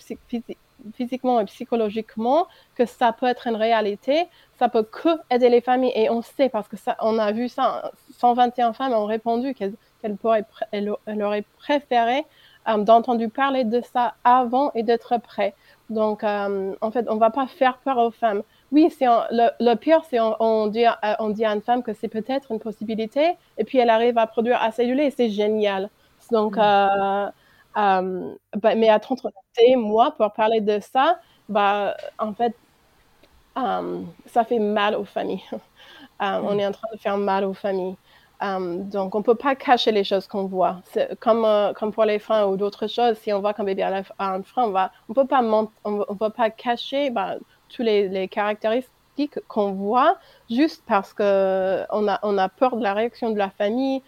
physiquement 0.94 1.40
et 1.40 1.44
psychologiquement 1.46 2.46
que 2.74 2.86
ça 2.86 3.12
peut 3.12 3.26
être 3.26 3.46
une 3.46 3.56
réalité, 3.56 4.26
ça 4.58 4.68
peut 4.68 4.82
que 4.82 5.08
aider 5.30 5.48
les 5.48 5.60
familles. 5.60 5.92
Et 5.94 6.10
on 6.10 6.22
sait, 6.22 6.48
parce 6.48 6.68
que 6.68 6.76
ça, 6.76 6.96
on 7.00 7.18
a 7.18 7.32
vu 7.32 7.48
ça, 7.48 7.92
121 8.18 8.72
femmes 8.72 8.92
ont 8.92 9.06
répondu 9.06 9.54
qu'elles 9.54 9.74
auraient 10.24 11.44
préféré 11.58 12.24
euh, 12.68 12.78
d'entendre 12.78 13.26
parler 13.26 13.64
de 13.64 13.80
ça 13.92 14.14
avant 14.22 14.70
et 14.74 14.82
d'être 14.82 15.18
prêt. 15.18 15.54
Donc, 15.90 16.22
euh, 16.24 16.74
en 16.80 16.90
fait, 16.90 17.06
on 17.08 17.16
ne 17.16 17.20
va 17.20 17.30
pas 17.30 17.46
faire 17.46 17.78
peur 17.78 17.98
aux 17.98 18.10
femmes. 18.10 18.42
Oui, 18.70 18.88
c'est 18.96 19.06
le, 19.06 19.50
le, 19.60 19.74
pire, 19.74 20.02
c'est 20.08 20.20
on, 20.20 20.36
on, 20.40 20.66
dit, 20.68 20.84
on 21.18 21.30
dit 21.30 21.44
à 21.44 21.52
une 21.52 21.60
femme 21.60 21.82
que 21.82 21.92
c'est 21.92 22.08
peut-être 22.08 22.52
une 22.52 22.60
possibilité, 22.60 23.34
et 23.58 23.64
puis 23.64 23.78
elle 23.78 23.90
arrive 23.90 24.16
à 24.16 24.26
produire 24.26 24.62
assez 24.62 24.86
lait, 24.86 25.06
et 25.06 25.10
c'est 25.10 25.28
génial. 25.28 25.90
Donc, 26.30 26.56
mm. 26.56 26.60
euh, 26.60 27.30
euh, 27.76 28.34
bah, 28.56 28.74
mais 28.74 28.88
à 28.88 29.00
et 29.58 29.76
moi, 29.76 30.12
pour 30.12 30.32
parler 30.32 30.60
de 30.60 30.80
ça, 30.80 31.20
bah, 31.48 31.96
en 32.18 32.32
fait, 32.34 32.54
euh, 33.58 34.00
ça 34.26 34.44
fait 34.44 34.58
mal 34.58 34.94
aux 34.94 35.04
familles. 35.04 35.42
Euh, 36.20 36.40
on 36.44 36.54
mm. 36.54 36.60
est 36.60 36.66
en 36.68 36.72
train 36.72 36.88
de 36.92 37.00
faire 37.00 37.18
mal 37.18 37.44
aux 37.44 37.54
familles. 37.54 37.96
donc, 38.40 39.12
on 39.16 39.18
ne 39.18 39.24
peut 39.24 39.34
pas 39.34 39.56
cacher 39.56 39.90
les 39.90 40.04
choses 40.04 40.28
qu'on 40.28 40.44
voit. 40.44 40.76
Comme, 41.18 41.44
comme 41.74 41.90
pour 41.90 42.04
les 42.04 42.20
freins 42.20 42.46
ou 42.46 42.56
d'autres 42.56 42.86
choses, 42.86 43.18
si 43.18 43.32
on 43.32 43.40
voit 43.40 43.52
qu'un 43.52 43.64
bébé 43.64 43.82
a 43.82 44.04
un 44.18 44.42
frein, 44.44 44.66
on 44.66 44.68
ne 45.08 45.14
peut, 45.14 45.26
pas 45.26 45.42
on, 45.42 46.14
peut 46.14 46.30
pas 46.30 46.50
cacher 46.50 47.10
bah, 47.10 47.34
tous 47.70 47.82
les, 47.82 48.08
les 48.08 48.28
caractéristiques 48.28 48.92
qu'on 49.48 49.72
voit 49.72 50.18
juste 50.50 50.82
parce 50.86 51.12
qu'on 51.12 51.24
a, 51.24 52.20
on 52.22 52.38
a 52.38 52.48
peur 52.48 52.76
de 52.76 52.82
la 52.82 52.94
réaction 52.94 53.30
de 53.30 53.38
la 53.38 53.50
famille. 53.50 54.02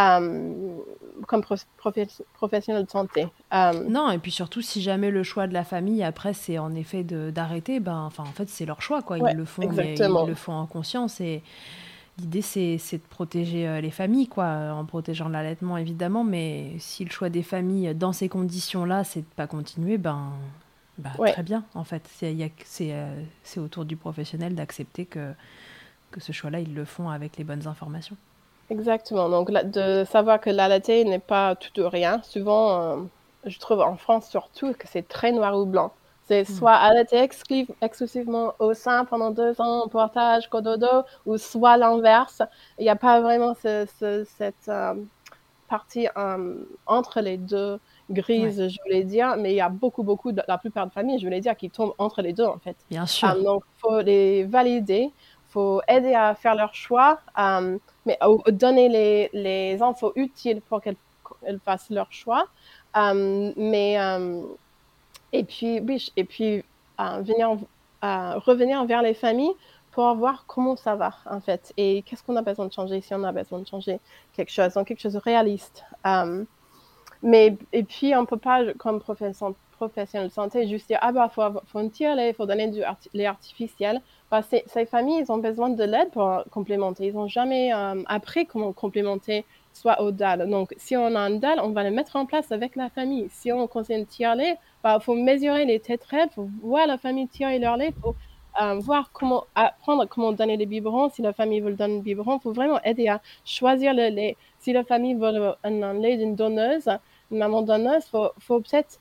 Euh, 0.00 0.78
comme 1.26 1.42
professionnel 1.42 2.84
de 2.84 2.90
santé. 2.90 3.28
Euh, 3.52 3.72
non, 3.88 4.10
et 4.10 4.18
puis 4.18 4.30
surtout, 4.30 4.62
si 4.62 4.80
jamais 4.80 5.10
le 5.10 5.22
choix 5.22 5.46
de 5.46 5.52
la 5.52 5.64
famille, 5.64 6.02
après, 6.02 6.32
c'est 6.32 6.58
en 6.58 6.74
effet 6.74 7.04
d'arrêter, 7.04 7.78
ben, 7.78 7.98
enfin, 7.98 8.22
en 8.22 8.32
fait, 8.32 8.48
c'est 8.48 8.64
leur 8.64 8.80
choix, 8.80 9.02
quoi. 9.02 9.18
Ils 9.18 9.36
le 9.36 9.44
font, 9.44 9.70
ils 9.70 10.26
le 10.26 10.34
font 10.34 10.54
en 10.54 10.66
conscience 10.66 11.20
et 11.20 11.42
l'idée, 12.18 12.42
c'est 12.42 12.78
de 12.92 13.02
protéger 13.10 13.68
euh, 13.68 13.80
les 13.80 13.90
familles, 13.90 14.28
quoi, 14.28 14.72
en 14.72 14.84
protégeant 14.84 15.28
l'allaitement, 15.28 15.76
évidemment, 15.76 16.24
mais 16.24 16.72
si 16.78 17.04
le 17.04 17.10
choix 17.10 17.28
des 17.28 17.42
familles, 17.42 17.94
dans 17.94 18.12
ces 18.12 18.28
conditions-là, 18.28 19.04
c'est 19.04 19.20
de 19.20 19.34
pas 19.36 19.46
continuer, 19.46 19.98
ben, 19.98 20.32
ben 20.98 21.10
très 21.26 21.42
bien, 21.42 21.64
en 21.74 21.84
fait. 21.84 22.08
C'est 22.64 23.60
autour 23.60 23.84
du 23.84 23.96
professionnel 23.96 24.54
d'accepter 24.54 25.04
que, 25.04 25.32
que 26.10 26.20
ce 26.20 26.32
choix-là, 26.32 26.60
ils 26.60 26.74
le 26.74 26.84
font 26.84 27.10
avec 27.10 27.36
les 27.36 27.44
bonnes 27.44 27.66
informations. 27.66 28.16
Exactement. 28.70 29.28
Donc, 29.28 29.50
de 29.50 30.04
savoir 30.04 30.40
que 30.40 30.48
l'allaité 30.48 31.04
n'est 31.04 31.18
pas 31.18 31.56
tout 31.56 31.80
ou 31.80 31.88
rien. 31.88 32.22
Souvent, 32.22 32.80
euh, 32.80 32.96
je 33.44 33.58
trouve 33.58 33.80
en 33.80 33.96
France 33.96 34.28
surtout 34.28 34.72
que 34.74 34.86
c'est 34.86 35.06
très 35.06 35.32
noir 35.32 35.58
ou 35.58 35.66
blanc. 35.66 35.92
C'est 36.28 36.48
hmm. 36.48 36.54
soit 36.54 36.74
allaiter 36.74 37.28
exclusivement 37.80 38.54
au 38.60 38.72
sein 38.72 39.04
pendant 39.04 39.32
deux 39.32 39.60
ans, 39.60 39.88
portage, 39.88 40.48
cododo, 40.48 41.02
ou 41.26 41.36
soit 41.36 41.76
l'inverse. 41.76 42.42
Il 42.78 42.82
n'y 42.82 42.88
a 42.88 42.96
pas 42.96 43.20
vraiment 43.20 43.54
cette 43.54 44.02
euh, 44.02 44.94
partie 45.68 46.06
euh, 46.16 46.54
entre 46.86 47.20
les 47.20 47.36
deux 47.36 47.80
grises, 48.10 48.68
je 48.68 48.76
voulais 48.84 49.04
dire, 49.04 49.36
mais 49.38 49.52
il 49.52 49.56
y 49.56 49.60
a 49.60 49.68
beaucoup, 49.68 50.02
beaucoup, 50.02 50.32
de, 50.32 50.42
la 50.46 50.58
plupart 50.58 50.86
de 50.86 50.92
familles, 50.92 51.18
je 51.18 51.24
voulais 51.24 51.40
dire, 51.40 51.56
qui 51.56 51.70
tombent 51.70 51.94
entre 51.98 52.22
les 52.22 52.32
deux, 52.32 52.44
en 52.44 52.58
fait. 52.58 52.76
Bien 52.90 53.06
sûr. 53.06 53.40
donc, 53.42 53.62
il 53.76 53.80
faut 53.80 54.00
les 54.00 54.44
valider 54.44 55.10
faut 55.50 55.82
aider 55.88 56.14
à 56.14 56.34
faire 56.34 56.54
leur 56.54 56.74
choix, 56.74 57.18
euh, 57.38 57.78
mais 58.06 58.18
donner 58.48 58.88
les, 58.88 59.30
les, 59.32 59.82
infos 59.82 60.12
utiles 60.16 60.60
pour 60.62 60.80
qu'elles 60.80 60.96
fassent 61.64 61.90
leur 61.90 62.10
choix. 62.12 62.46
Euh, 62.96 63.52
mais 63.56 64.00
euh, 64.00 64.42
et 65.32 65.44
puis 65.44 65.80
et 66.16 66.24
puis 66.24 66.64
venir 66.98 67.56
revenir 68.02 68.84
vers 68.84 69.02
les 69.02 69.14
familles 69.14 69.52
pour 69.92 70.14
voir 70.14 70.44
comment 70.46 70.76
ça 70.76 70.94
va 70.96 71.12
en 71.26 71.40
fait 71.40 71.72
et 71.76 72.02
qu'est-ce 72.02 72.22
qu'on 72.22 72.36
a 72.36 72.42
besoin 72.42 72.66
de 72.66 72.72
changer? 72.72 73.00
Si 73.00 73.14
on 73.14 73.22
a 73.24 73.32
besoin 73.32 73.60
de 73.60 73.66
changer 73.66 74.00
quelque 74.32 74.50
chose, 74.50 74.74
donc 74.74 74.88
quelque 74.88 75.00
chose 75.00 75.14
de 75.14 75.18
réaliste. 75.18 75.84
mais 77.22 77.56
et 77.72 77.82
puis 77.84 78.14
on 78.16 78.26
peut 78.26 78.38
pas 78.38 78.72
comme 78.74 79.00
professionnel 79.00 79.54
professionnel 79.88 80.28
de 80.28 80.32
santé 80.32 80.66
juste 80.68 80.88
dire 80.88 80.98
ah 81.00 81.12
bah 81.12 81.28
faut 81.34 81.42
faut 81.66 81.80
il 81.80 82.34
faut 82.36 82.46
donner 82.46 82.68
du 82.68 82.82
lait 83.14 83.26
artificiel 83.26 84.00
bah, 84.30 84.42
ces, 84.42 84.86
familles, 84.86 85.22
ils 85.24 85.32
ont 85.32 85.38
besoin 85.38 85.70
de 85.70 85.82
l'aide 85.82 86.10
pour 86.12 86.44
complémenter. 86.52 87.08
Ils 87.08 87.14
n'ont 87.14 87.26
jamais 87.26 87.74
euh, 87.74 88.00
appris 88.06 88.46
comment 88.46 88.72
complémenter 88.72 89.44
soit 89.72 90.00
au 90.00 90.12
DAL. 90.12 90.48
Donc, 90.48 90.72
si 90.76 90.96
on 90.96 91.14
a 91.16 91.18
un 91.18 91.30
DAL, 91.30 91.58
on 91.60 91.70
va 91.70 91.82
le 91.82 91.90
mettre 91.90 92.14
en 92.14 92.26
place 92.26 92.52
avec 92.52 92.76
la 92.76 92.90
famille. 92.90 93.28
Si 93.30 93.50
on 93.50 93.66
conseille 93.66 94.00
un 94.00 94.04
tiers-lait, 94.04 94.52
il 94.52 94.58
bah, 94.84 95.00
faut 95.00 95.16
mesurer 95.16 95.64
les 95.64 95.80
tétrades, 95.80 96.28
il 96.30 96.34
faut 96.34 96.48
voir 96.62 96.86
la 96.86 96.96
famille 96.96 97.26
tirer 97.26 97.58
leur 97.58 97.76
lait, 97.76 97.92
il 97.96 98.00
faut 98.00 98.14
euh, 98.62 98.74
voir 98.78 99.10
comment 99.12 99.44
apprendre 99.56 100.06
comment 100.08 100.30
donner 100.32 100.56
les 100.56 100.66
biberons. 100.66 101.10
Si 101.10 101.22
la 101.22 101.32
famille 101.32 101.60
veut 101.60 101.72
donner 101.74 101.96
le 101.96 102.02
biberon, 102.02 102.36
il 102.38 102.42
faut 102.42 102.52
vraiment 102.52 102.80
aider 102.84 103.08
à 103.08 103.20
choisir 103.44 103.94
le 103.94 104.10
lait. 104.10 104.36
Si 104.60 104.72
la 104.72 104.84
famille 104.84 105.14
veut 105.14 105.54
un, 105.64 105.94
lait 105.94 106.18
d'une 106.18 106.36
donneuse, 106.36 106.88
une 107.32 107.38
maman 107.38 107.62
donneuse, 107.62 108.04
il 108.06 108.10
faut, 108.10 108.30
faut 108.38 108.60
peut-être 108.60 109.00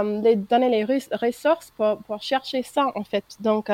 euh, 0.00 0.34
donner 0.50 0.68
les 0.68 0.84
ressources 0.84 1.70
pour, 1.72 1.98
pour, 1.98 2.22
chercher 2.22 2.62
ça, 2.62 2.92
en 2.94 3.04
fait. 3.04 3.24
Donc, 3.40 3.70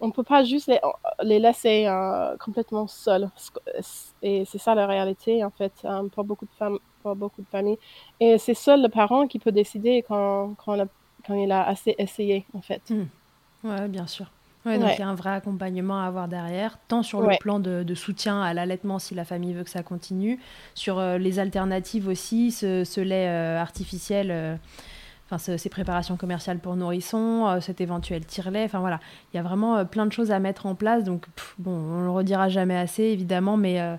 on 0.00 0.08
ne 0.08 0.12
peut 0.12 0.22
pas 0.22 0.44
juste 0.44 0.68
les, 0.68 0.80
les 1.22 1.38
laisser 1.38 1.86
euh, 1.86 2.36
complètement 2.38 2.86
seuls. 2.86 3.30
Et 4.22 4.44
c'est 4.44 4.58
ça 4.58 4.74
la 4.74 4.86
réalité, 4.86 5.44
en 5.44 5.50
fait, 5.50 5.72
euh, 5.84 6.08
pour 6.08 6.24
beaucoup 6.24 6.46
de 6.46 6.52
femmes, 6.58 6.78
pour 7.02 7.14
beaucoup 7.14 7.42
de 7.42 7.46
familles. 7.46 7.78
Et 8.20 8.38
c'est 8.38 8.54
seul 8.54 8.82
le 8.82 8.88
parent 8.88 9.26
qui 9.26 9.38
peut 9.38 9.52
décider 9.52 10.04
quand, 10.06 10.54
quand, 10.64 10.76
quand 11.26 11.34
il 11.34 11.50
a 11.52 11.66
assez 11.66 11.94
essayé, 11.98 12.44
en 12.54 12.60
fait. 12.60 12.82
Mmh. 12.90 13.04
Ouais, 13.64 13.88
bien 13.88 14.06
sûr. 14.06 14.26
Ouais, 14.66 14.78
donc 14.78 14.92
il 14.94 15.00
y 15.00 15.02
a 15.02 15.08
un 15.08 15.14
vrai 15.14 15.30
accompagnement 15.30 16.00
à 16.00 16.06
avoir 16.06 16.26
derrière, 16.26 16.78
tant 16.88 17.02
sur 17.02 17.20
le 17.20 17.36
plan 17.38 17.60
de, 17.60 17.94
soutien 17.94 18.40
à 18.40 18.54
l'allaitement 18.54 18.98
si 18.98 19.14
la 19.14 19.26
famille 19.26 19.52
veut 19.52 19.62
que 19.62 19.68
ça 19.68 19.82
continue, 19.82 20.40
sur 20.74 21.02
les 21.02 21.38
alternatives 21.38 22.08
aussi, 22.08 22.50
ce, 22.50 23.00
lait 23.02 23.28
artificiel 23.28 24.58
enfin 25.30 25.56
ces 25.56 25.68
préparations 25.68 26.16
commerciales 26.16 26.58
pour 26.58 26.76
nourrissons, 26.76 27.46
euh, 27.46 27.60
cet 27.60 27.80
éventuel 27.80 28.24
tire-lait, 28.24 28.64
enfin 28.64 28.80
voilà, 28.80 29.00
il 29.32 29.36
y 29.36 29.40
a 29.40 29.42
vraiment 29.42 29.76
euh, 29.76 29.84
plein 29.84 30.06
de 30.06 30.12
choses 30.12 30.30
à 30.30 30.38
mettre 30.38 30.66
en 30.66 30.74
place. 30.74 31.04
Donc 31.04 31.26
bon, 31.58 31.72
on 31.72 32.02
le 32.02 32.10
redira 32.10 32.48
jamais 32.48 32.76
assez 32.76 33.04
évidemment, 33.04 33.56
mais 33.56 33.80
euh, 33.80 33.96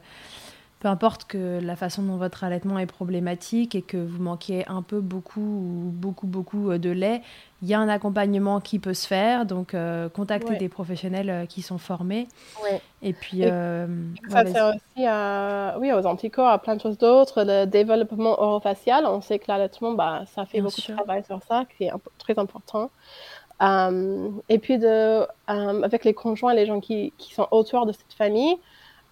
peu 0.80 0.88
importe 0.88 1.26
que 1.26 1.60
la 1.62 1.76
façon 1.76 2.04
dont 2.04 2.18
votre 2.18 2.44
allaitement 2.44 2.78
est 2.80 2.86
problématique 2.86 3.76
et 3.76 3.82
que 3.82 3.98
vous 3.98 4.22
manquiez 4.22 4.68
un 4.68 4.82
peu 4.82 5.00
beaucoup 5.00 5.42
ou 5.42 5.92
beaucoup 5.92 6.28
beaucoup 6.28 6.78
de 6.78 6.90
lait, 6.90 7.22
il 7.66 7.70
y 7.70 7.74
a 7.74 7.80
un 7.80 7.90
accompagnement 7.90 8.60
qui 8.60 8.78
peut 8.78 8.94
se 8.94 9.08
faire, 9.08 9.48
donc 9.48 9.74
euh, 9.74 10.08
contactez 10.10 10.56
des 10.58 10.70
professionnels 10.70 11.30
euh, 11.32 11.46
qui 11.48 11.64
sont 11.64 11.80
formés. 11.80 12.28
Et 13.02 13.14
puis, 13.14 13.40
euh, 13.44 13.88
ça 14.30 14.46
sert 14.46 14.68
aussi 14.76 15.80
oui, 15.80 15.92
aux 15.92 16.06
anticorps, 16.06 16.50
à 16.50 16.60
plein 16.60 16.76
de 16.76 16.82
choses 16.82 17.00
d'autres. 17.00 17.44
Le 17.44 17.66
développement 17.66 18.40
orofacial, 18.40 19.06
on 19.08 19.20
sait 19.22 19.40
que 19.40 19.46
l'allaitement, 19.48 19.94
bah, 19.94 20.26
ça 20.36 20.46
fait 20.46 20.62
beaucoup 20.62 20.80
de 20.80 20.96
travail 20.96 21.24
sur 21.24 21.42
ça, 21.42 21.64
qui 21.76 21.86
est 21.86 21.92
très 22.20 22.38
important. 22.38 22.92
et 23.62 24.60
puis, 24.60 24.78
de, 24.78 25.26
avec 25.48 26.06
les 26.06 26.14
conjoints, 26.14 26.54
les 26.54 26.68
gens 26.68 26.82
qui, 26.82 27.14
qui 27.18 27.34
sont 27.34 27.48
autour 27.50 27.88
de 27.88 27.94
cette 27.94 28.14
famille, 28.16 28.58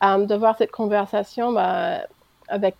de 0.03 0.35
voir 0.35 0.57
cette 0.57 0.71
conversation 0.71 1.53
bah, 1.53 2.01
avec, 2.47 2.75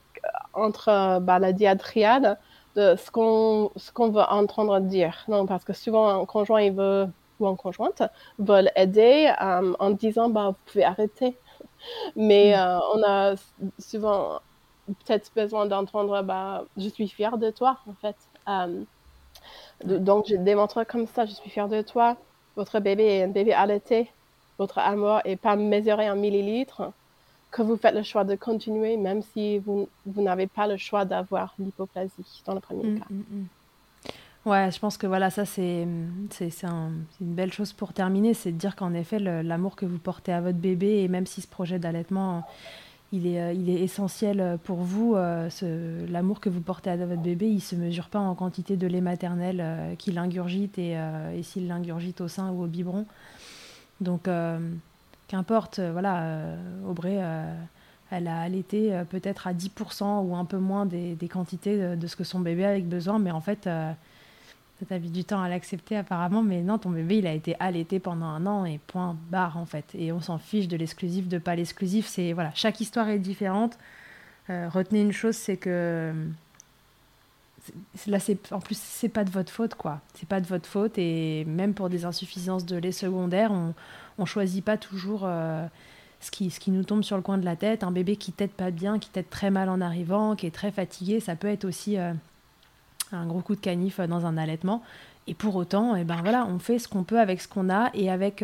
entre 0.54 1.20
bah, 1.20 1.40
la 1.40 1.54
diadriade 1.54 2.38
de 2.76 2.96
ce 2.96 3.12
qu'on 3.12 3.72
ce 3.76 3.92
qu'on 3.92 4.10
veut 4.10 4.22
entendre 4.22 4.80
dire. 4.80 5.24
Non, 5.28 5.46
parce 5.46 5.64
que 5.64 5.74
souvent 5.74 6.22
un 6.22 6.26
conjoint 6.26 6.62
il 6.62 6.74
veut 6.74 7.08
ou 7.40 7.48
une 7.48 7.58
conjointe 7.58 8.04
veulent 8.40 8.72
aider 8.76 9.32
euh, 9.42 9.74
en 9.80 9.90
disant 9.92 10.30
bah 10.30 10.50
vous 10.50 10.58
pouvez 10.66 10.84
arrêter. 10.84 11.38
Mais 12.16 12.54
mm. 12.56 12.60
euh, 12.60 12.80
on 12.96 13.04
a 13.04 13.36
souvent 13.80 14.40
peut-être 14.88 15.32
besoin 15.36 15.66
d'entendre 15.66 16.22
bah 16.24 16.66
je 16.78 16.90
suis 16.90 17.08
fière 17.08 17.38
de 17.38 17.52
toi 17.52 17.78
en 17.90 17.94
fait. 17.94 18.18
Euh, 18.50 18.84
donc 19.86 20.26
je 20.30 20.36
démontre 20.36 20.84
comme 20.86 21.08
ça 21.08 21.26
je 21.26 21.34
suis 21.34 21.50
fière 21.50 21.70
de 21.70 21.82
toi. 21.82 22.18
Votre 22.56 22.80
bébé 22.80 23.06
est 23.06 23.24
un 23.24 23.28
bébé 23.30 23.54
allaité. 23.54 24.12
Votre 24.60 24.80
amour 24.80 25.20
est 25.26 25.36
pas 25.36 25.56
mesuré 25.56 26.10
en 26.10 26.16
millilitres 26.16 26.84
que 27.54 27.62
vous 27.62 27.78
faites 27.78 27.96
le 27.96 28.04
choix 28.04 28.24
de 28.24 28.36
continuer, 28.36 28.98
même 28.98 29.22
si 29.22 29.60
vous, 29.60 29.88
vous 30.06 30.22
n'avez 30.22 30.48
pas 30.48 30.68
le 30.68 30.76
choix 30.76 31.06
d'avoir 31.06 31.54
l'hypoplasie 31.60 32.42
dans 32.46 32.56
le 32.56 32.60
premier 32.60 32.84
mm, 32.84 33.00
cas. 33.00 33.06
Mm, 33.10 33.16
mm. 33.16 33.46
Ouais, 34.46 34.72
je 34.72 34.80
pense 34.80 34.98
que 34.98 35.08
voilà, 35.08 35.30
ça 35.30 35.46
c'est 35.46 35.88
c'est 36.30 36.66
un, 36.66 36.92
une 37.22 37.34
belle 37.34 37.54
chose 37.54 37.72
pour 37.72 37.94
terminer, 37.94 38.34
c'est 38.34 38.52
de 38.52 38.58
dire 38.58 38.76
qu'en 38.76 38.94
effet 38.94 39.18
l'amour 39.20 39.78
que 39.78 39.86
vous 39.86 40.00
portez 40.00 40.34
à 40.34 40.42
votre 40.42 40.58
bébé 40.58 41.02
et 41.02 41.08
même 41.08 41.26
si 41.26 41.40
ce 41.40 41.48
projet 41.48 41.80
d'allaitement 41.80 42.44
il 43.14 43.28
est, 43.28 43.40
euh, 43.40 43.54
il 43.54 43.70
est 43.70 43.80
essentiel 43.80 44.58
pour 44.66 44.80
vous, 44.80 45.16
euh, 45.16 45.48
l'amour 46.10 46.42
que 46.42 46.50
vous 46.50 46.60
portez 46.60 46.90
à 46.90 46.98
votre 46.98 47.22
bébé, 47.22 47.48
il 47.48 47.62
se 47.62 47.76
mesure 47.76 48.10
pas 48.10 48.20
en 48.20 48.36
quantité 48.36 48.76
de 48.76 48.86
lait 48.88 49.00
maternel 49.00 49.62
euh, 49.62 49.96
qu'il 49.96 50.18
ingurgite 50.18 50.78
et, 50.78 50.98
et 51.38 51.44
s'il 51.44 51.68
l'ingurgite 51.68 52.20
au 52.20 52.28
sein 52.28 52.50
ou 52.52 52.64
au 52.64 52.68
biberon. 52.68 53.06
Donc 54.02 54.28
qu'importe, 55.28 55.80
euh, 55.80 55.92
voilà, 55.92 56.24
euh, 56.24 56.58
Aubrey, 56.88 57.18
euh, 57.20 57.54
elle 58.12 58.28
a 58.28 58.42
allaité 58.42 59.02
peut-être 59.10 59.48
à 59.48 59.54
10% 59.54 60.22
ou 60.24 60.36
un 60.36 60.46
peu 60.46 60.58
moins 60.58 60.86
des, 60.86 61.18
quantités 61.32 61.96
de, 61.96 62.08
ce 62.08 62.16
que 62.16 62.24
son 62.24 62.42
bébé 62.42 62.64
avait 62.64 62.82
besoin, 62.82 63.18
mais 63.18 63.32
en 63.32 63.42
fait, 63.42 63.64
ça 63.64 63.96
t'a 64.88 65.00
mis 65.00 65.10
du 65.10 65.24
temps 65.24 65.42
à 65.42 65.50
l'accepter 65.50 65.98
apparemment, 65.98 66.44
mais 66.44 66.62
non, 66.62 66.78
ton 66.78 66.92
bébé, 66.92 67.18
il 67.18 67.26
a 67.26 67.34
été 67.34 67.56
allaité 67.60 68.00
pendant 68.00 68.28
un 68.28 68.46
an 68.46 68.66
et 68.66 68.80
point 68.86 69.18
barre 69.32 69.58
en 69.58 69.66
fait. 69.66 69.86
Et 69.96 70.12
on 70.12 70.22
s'en 70.22 70.38
fiche 70.38 70.68
de 70.68 70.78
l'exclusif, 70.78 71.28
de 71.28 71.40
pas 71.40 71.56
l'exclusif. 71.56 72.06
C'est 72.06 72.34
voilà, 72.34 72.52
chaque 72.54 72.82
histoire 72.82 73.10
est 73.10 73.18
différente. 73.18 73.80
retenez 74.48 75.02
une 75.02 75.14
chose, 75.14 75.36
c'est 75.36 75.58
que 75.58 76.14
là, 78.08 78.20
c'est 78.20 78.52
en 78.52 78.60
plus, 78.60 78.78
c'est 78.78 79.10
pas 79.10 79.24
de 79.24 79.30
votre 79.30 79.52
faute 79.52 79.76
quoi. 79.76 80.02
C'est 80.14 80.28
pas 80.28 80.42
de 80.42 80.48
votre 80.48 80.68
faute 80.68 80.98
et 80.98 81.46
même 81.46 81.74
pour 81.74 81.90
des 81.90 82.06
insuffisances 82.06 82.66
de 82.66 82.78
lait 82.78 82.92
secondaire, 82.92 83.52
on 83.52 83.74
on 84.18 84.26
choisit 84.26 84.64
pas 84.64 84.78
toujours 84.78 85.22
euh, 85.24 85.66
ce, 86.20 86.32
qui, 86.32 86.50
ce 86.50 86.60
qui 86.60 86.72
nous 86.72 86.84
tombe 86.84 87.04
sur 87.04 87.16
le 87.16 87.22
coin 87.22 87.38
de 87.38 87.46
la 87.46 87.56
tête. 87.56 87.84
Un 87.84 87.92
bébé 87.92 88.16
qui 88.16 88.32
tète 88.32 88.54
pas 88.54 88.72
bien, 88.72 89.00
qui 89.00 89.10
tète 89.10 89.30
très 89.30 89.52
mal 89.52 89.70
en 89.70 89.82
arrivant, 89.82 90.36
qui 90.36 90.46
est 90.46 90.52
très 90.52 90.72
fatigué, 90.72 91.20
ça 91.20 91.36
peut 91.36 91.48
être 91.48 91.66
aussi 91.66 91.98
euh, 91.98 92.14
un 93.12 93.26
gros 93.26 93.42
coup 93.42 93.56
de 93.56 93.62
canif 93.62 94.00
euh, 94.00 94.08
dans 94.08 94.26
un 94.26 94.38
allaitement. 94.38 94.84
Et 95.28 95.34
pour 95.34 95.56
autant, 95.56 95.96
eh 95.96 96.04
ben 96.04 96.22
voilà, 96.22 96.46
on 96.46 96.60
fait 96.60 96.80
ce 96.80 96.88
qu'on 96.88 97.04
peut 97.04 97.20
avec 97.20 97.40
ce 97.40 97.48
qu'on 97.48 97.70
a 97.70 97.90
et 97.94 98.12
avec, 98.12 98.44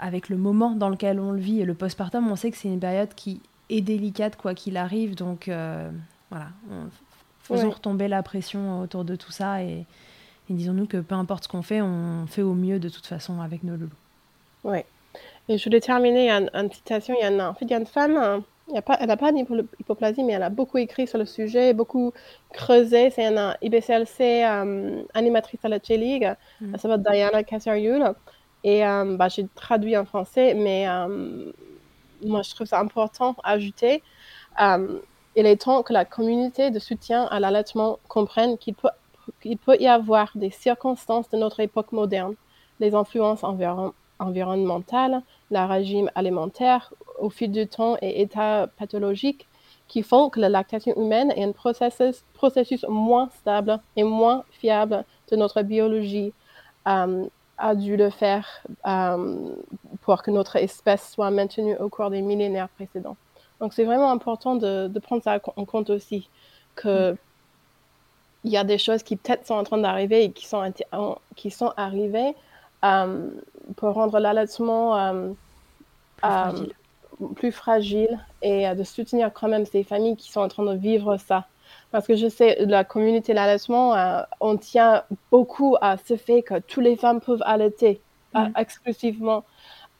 avec 0.00 0.28
le 0.28 0.36
moment 0.36 0.72
dans 0.72 0.88
lequel 0.88 1.20
on 1.20 1.30
le 1.30 1.38
vit. 1.38 1.60
Et 1.60 1.64
le 1.64 1.74
postpartum, 1.74 2.28
on 2.28 2.34
sait 2.34 2.50
que 2.50 2.56
c'est 2.56 2.66
une 2.66 2.80
période 2.80 3.14
qui 3.14 3.40
est 3.70 3.82
délicate 3.82 4.34
quoi 4.34 4.54
qu'il 4.54 4.78
arrive. 4.78 5.14
Donc 5.14 5.48
voilà, 6.30 6.48
faisons 7.42 7.70
retomber 7.70 8.08
la 8.08 8.22
pression 8.22 8.80
autour 8.80 9.04
de 9.04 9.16
tout 9.16 9.32
ça 9.32 9.62
et, 9.62 9.84
et 10.48 10.52
disons-nous 10.52 10.86
que 10.86 10.98
peu 10.98 11.14
importe 11.14 11.44
ce 11.44 11.48
qu'on 11.48 11.62
fait, 11.62 11.80
on 11.82 12.26
fait 12.26 12.42
au 12.42 12.54
mieux 12.54 12.78
de 12.78 12.88
toute 12.88 13.06
façon 13.06 13.40
avec 13.40 13.62
nos 13.62 13.76
loulous. 13.76 13.90
Oui. 14.64 14.78
Et 15.48 15.58
je 15.58 15.64
voulais 15.64 15.80
terminer 15.80 16.32
en, 16.32 16.46
une 16.54 16.70
citation. 16.70 17.14
Il 17.18 17.22
y 17.22 17.40
a 17.40 17.48
en 17.48 17.54
fait, 17.54 17.64
il 17.64 17.70
y 17.70 17.74
a 17.74 17.78
une 17.78 17.86
femme, 17.86 18.16
hein, 18.16 18.42
il 18.68 18.76
a 18.76 18.82
pas, 18.82 18.96
elle 19.00 19.06
n'a 19.06 19.16
pas 19.16 19.30
d'hypoplasie, 19.32 20.24
mais 20.24 20.32
elle 20.32 20.42
a 20.42 20.50
beaucoup 20.50 20.78
écrit 20.78 21.06
sur 21.06 21.18
le 21.18 21.26
sujet, 21.26 21.72
beaucoup 21.72 22.12
creusé. 22.52 23.10
C'est 23.10 23.24
une 23.26 23.54
IBCLC 23.62 24.20
euh, 24.44 25.02
animatrice 25.14 25.64
à 25.64 25.68
la 25.68 25.78
J-League. 25.78 26.34
Mm. 26.60 26.74
Elle 26.74 26.80
s'appelle 26.80 27.02
Diana 27.02 27.42
Casariul. 27.44 28.14
Et 28.64 28.84
euh, 28.84 29.16
bah, 29.16 29.28
j'ai 29.28 29.46
traduit 29.54 29.96
en 29.96 30.04
français, 30.04 30.54
mais 30.54 30.88
euh, 30.88 31.52
moi, 32.24 32.42
je 32.42 32.50
trouve 32.54 32.66
ça 32.66 32.80
important 32.80 33.36
à 33.44 33.52
ajouter. 33.52 34.02
Il 35.36 35.46
est 35.46 35.62
temps 35.62 35.82
que 35.82 35.92
la 35.92 36.04
communauté 36.04 36.70
de 36.70 36.78
soutien 36.78 37.24
à 37.24 37.38
l'allaitement 37.38 37.98
comprenne 38.08 38.58
qu'il 38.58 38.74
peut 38.74 38.88
peut 39.64 39.76
y 39.80 39.86
avoir 39.86 40.30
des 40.34 40.50
circonstances 40.50 41.28
de 41.30 41.36
notre 41.36 41.60
époque 41.60 41.92
moderne, 41.92 42.34
les 42.80 42.94
influences 42.94 43.42
environnementales, 43.44 45.22
le 45.50 45.66
régime 45.66 46.10
alimentaire 46.14 46.92
au 47.18 47.30
fil 47.30 47.50
du 47.50 47.66
temps 47.66 47.96
et 48.00 48.22
états 48.22 48.68
pathologiques 48.78 49.46
qui 49.88 50.02
font 50.02 50.30
que 50.30 50.40
la 50.40 50.48
lactation 50.48 50.94
humaine 50.96 51.32
est 51.36 51.44
un 51.44 51.52
processus, 51.52 52.24
processus 52.34 52.84
moins 52.88 53.28
stable 53.40 53.80
et 53.96 54.04
moins 54.04 54.44
fiable 54.50 55.04
de 55.30 55.36
notre 55.36 55.62
biologie 55.62 56.32
euh, 56.88 57.24
a 57.58 57.74
dû 57.74 57.96
le 57.96 58.10
faire 58.10 58.46
euh, 58.86 59.54
pour 60.02 60.22
que 60.22 60.30
notre 60.30 60.56
espèce 60.56 61.12
soit 61.12 61.30
maintenue 61.30 61.76
au 61.78 61.88
cours 61.88 62.10
des 62.10 62.22
millénaires 62.22 62.68
précédents. 62.68 63.16
Donc 63.60 63.72
c'est 63.72 63.84
vraiment 63.84 64.10
important 64.10 64.56
de, 64.56 64.88
de, 64.88 64.98
prendre 64.98 65.22
ça 65.22 65.40
en 65.56 65.64
compte 65.64 65.90
aussi, 65.90 66.28
que 66.74 67.12
mm 67.12 67.16
il 68.46 68.52
y 68.52 68.56
a 68.56 68.64
des 68.64 68.78
choses 68.78 69.02
qui 69.02 69.16
peut-être 69.16 69.44
sont 69.44 69.54
en 69.54 69.64
train 69.64 69.78
d'arriver 69.78 70.22
et 70.22 70.30
qui 70.30 70.46
sont, 70.46 70.72
qui 71.34 71.50
sont 71.50 71.72
arrivées 71.76 72.34
euh, 72.84 73.28
pour 73.74 73.92
rendre 73.92 74.20
l'allaitement 74.20 74.96
euh, 74.96 76.52
plus, 77.34 77.50
fragile. 77.50 78.20
Euh, 78.44 78.70
et 78.70 78.74
de 78.74 78.84
soutenir 78.84 79.32
quand 79.32 79.48
même 79.48 79.66
ces 79.66 79.82
familles 79.82 80.16
qui 80.16 80.30
sont 80.30 80.40
en 80.40 80.48
train 80.48 80.64
de 80.64 80.76
vivre 80.76 81.16
ça. 81.16 81.46
Parce 81.90 82.06
que 82.06 82.14
je 82.14 82.28
sais, 82.28 82.64
la 82.64 82.84
communauté 82.84 83.32
de 83.32 83.36
l'allaitement, 83.36 83.96
on 84.40 84.56
tient 84.56 85.02
beaucoup 85.32 85.76
à 85.80 85.96
ce 85.96 86.16
fait 86.16 86.42
que 86.42 86.60
toutes 86.60 86.84
les 86.84 86.96
femmes 86.96 87.20
peuvent 87.20 87.42
allaiter 87.44 88.00
mm. 88.34 88.50
exclusivement. 88.56 89.42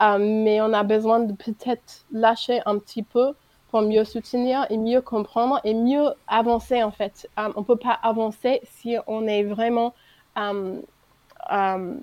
mais 0.01 0.61
on 0.61 0.73
a 0.73 0.85
besoin 0.85 1.19
de 1.21 1.33
peut-être 1.33 2.05
lâcher 2.13 2.61
un 2.65 2.79
petit 2.79 3.03
peu 3.03 3.35
pour 3.77 3.87
mieux 3.87 4.05
soutenir 4.05 4.65
et 4.71 4.79
mieux 4.79 5.03
comprendre 5.03 5.61
et 5.63 5.75
mieux 5.75 6.09
avancer 6.27 6.83
en 6.83 6.91
fait. 6.91 7.29
Euh, 7.39 7.53
on 7.57 7.61
ne 7.61 7.65
peut 7.67 7.77
pas 7.77 7.99
avancer 8.03 8.63
si 8.65 8.97
on 9.07 9.27
est 9.27 9.43
vraiment 9.43 9.93
euh, 10.39 10.81
euh, 11.53 11.97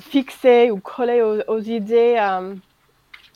fixé 0.00 0.72
ou 0.72 0.80
collé 0.80 1.22
aux, 1.22 1.60
idées, 1.60 2.18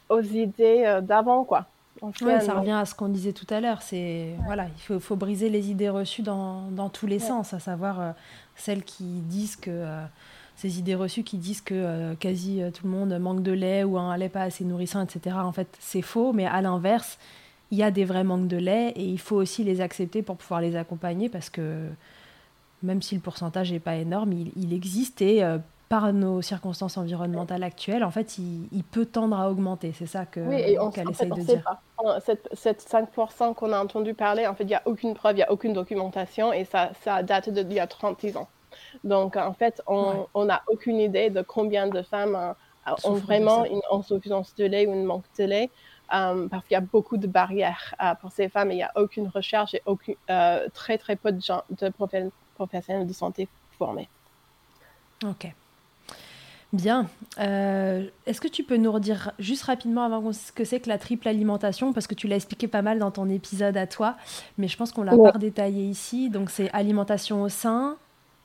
aux 0.09 0.23
idées 0.23 0.99
d'avant 1.03 1.45
quoi. 1.45 1.67
Ouais, 2.03 2.41
ça 2.41 2.55
revient 2.55 2.73
à 2.73 2.85
ce 2.85 2.97
qu'on 2.97 3.09
disait 3.09 3.33
tout 3.33 3.47
à 3.49 3.61
l'heure. 3.61 3.81
C'est 3.81 4.31
voilà, 4.45 4.67
il 4.67 4.81
faut, 4.81 4.99
faut, 4.99 5.15
briser 5.15 5.51
les 5.51 5.71
idées 5.71 5.89
reçues 5.89 6.23
dans, 6.23 6.63
dans 6.73 6.89
tous 6.89 7.07
les 7.07 7.21
sens, 7.21 7.55
à 7.55 7.61
savoir 7.61 8.15
celles 8.57 8.83
qui 8.83 9.05
disent 9.05 9.55
que 9.55 9.87
ces 10.57 10.79
idées 10.79 10.95
reçues 10.95 11.23
qui 11.23 11.37
disent 11.37 11.61
que 11.61 11.75
euh, 11.75 12.15
quasi 12.15 12.63
euh, 12.63 12.71
tout 12.71 12.87
le 12.87 12.91
monde 12.91 13.19
manque 13.19 13.43
de 13.43 13.53
lait 13.53 13.85
ou 13.85 13.99
un 13.99 14.17
lait 14.17 14.29
pas 14.29 14.43
assez 14.43 14.65
nourrissant, 14.65 15.03
etc. 15.03 15.37
En 15.39 15.53
fait, 15.53 15.69
c'est 15.81 16.03
faux, 16.03 16.33
mais 16.33 16.47
à 16.47 16.63
l'inverse, 16.63 17.19
il 17.71 17.79
y 17.79 17.83
a 17.83 17.91
des 17.91 18.05
vrais 18.05 18.25
manques 18.25 18.49
de 18.49 18.57
lait 18.57 18.91
et 18.91 19.05
il 19.05 19.19
faut 19.19 19.37
aussi 19.37 19.65
les 19.65 19.81
accepter 19.81 20.23
pour 20.23 20.37
pouvoir 20.37 20.61
les 20.61 20.77
accompagner 20.77 21.29
parce 21.29 21.51
que 21.51 21.89
même 22.83 23.03
si 23.03 23.15
le 23.15 23.21
pourcentage 23.21 23.73
n'est 23.73 23.81
pas 23.81 23.97
énorme, 23.97 24.33
il, 24.33 24.73
existe 24.73 25.23
et 25.23 25.43
euh, 25.43 25.59
par 25.89 26.13
nos 26.13 26.43
circonstances 26.43 26.99
environnementales 26.99 27.63
actuelles, 27.63 28.05
en 28.05 28.11
fait, 28.11 28.39
il, 28.39 28.85
peut 28.85 29.07
tendre 29.07 29.39
à 29.39 29.51
augmenter. 29.51 29.93
C'est 29.97 30.07
ça 30.07 30.27
que 30.27 30.41
oui, 30.41 30.77
qu'elle 30.93 31.11
essaye 31.11 31.31
de 31.31 31.41
dire. 31.41 31.63
Pas. 31.63 32.21
Cette, 32.21 32.83
5% 32.83 33.55
qu'on 33.55 33.73
a 33.73 33.83
entendu 33.83 34.15
parler, 34.15 34.47
en 34.47 34.55
fait, 34.55 34.65
il 34.65 34.69
n'y 34.69 34.75
a 34.75 34.83
aucune 34.85 35.15
preuve, 35.15 35.33
il 35.33 35.37
n'y 35.37 35.43
a 35.43 35.51
aucune 35.51 35.73
documentation 35.73 36.53
et 36.53 36.65
ça, 36.65 36.91
ça 37.03 37.23
date 37.23 37.49
d'il 37.49 37.73
y 37.73 37.81
a 37.81 37.87
30 37.87 38.25
ans. 38.37 38.49
Donc, 39.03 39.37
en 39.37 39.53
fait, 39.53 39.83
on 39.87 40.45
n'a 40.45 40.63
aucune 40.69 40.99
idée 40.99 41.31
de 41.31 41.43
combien 41.43 41.87
de 41.89 42.03
femmes 42.03 42.55
ont 43.05 43.15
vraiment 43.15 43.65
une 43.65 43.81
insuffisance 43.91 44.55
de 44.57 44.65
lait 44.67 44.87
ou 44.87 44.93
une 44.93 45.05
manque 45.05 45.25
de 45.39 45.45
lait. 45.45 45.71
parce 46.09 46.65
qu'il 46.67 46.73
y 46.73 46.77
a 46.77 46.81
beaucoup 46.81 47.17
de 47.17 47.27
barrières 47.27 47.95
pour 48.21 48.33
ces 48.33 48.49
femmes 48.49 48.71
et 48.71 48.75
il 48.75 48.79
n'y 48.79 48.83
a 48.83 48.93
aucune 48.97 49.29
recherche 49.29 49.75
et 49.75 49.83
aucune, 49.87 50.17
très 50.75 50.99
très 50.99 51.17
peu 51.17 51.33
de, 51.33 51.41
gens, 51.41 51.63
de 51.71 51.91
professionnels 52.55 53.07
de 53.07 53.13
santé 53.13 53.49
formés. 53.79 54.09
Ok. 55.25 55.53
Bien. 56.75 57.07
Euh, 57.39 58.05
est-ce 58.27 58.41
que 58.41 58.49
tu 58.49 58.65
peux 58.65 58.77
nous 58.77 58.91
redire 58.91 59.31
juste 59.39 59.63
rapidement 59.63 60.03
avant 60.03 60.33
ce 60.33 60.51
que 60.51 60.65
c'est 60.65 60.81
que 60.81 60.89
la 60.89 60.99
triple 60.99 61.29
alimentation? 61.29 61.93
Parce 61.93 62.09
que 62.09 62.17
tu 62.17 62.27
l'as 62.27 62.35
expliqué 62.35 62.67
pas 62.67 62.83
mal 62.83 62.99
dans 62.99 63.13
ton 63.13 63.29
épisode 63.29 63.77
à 63.77 63.87
toi, 63.87 64.17
mais 64.59 64.67
je 64.67 64.77
pense 64.77 64.91
qu'on 64.91 65.05
l'a 65.05 65.17
pas 65.17 65.39
détaillé 65.39 65.85
ici. 65.85 66.31
Donc 66.31 66.51
c'est 66.51 66.71
alimentation 66.73 67.43
au 67.43 67.49
sein. 67.49 67.97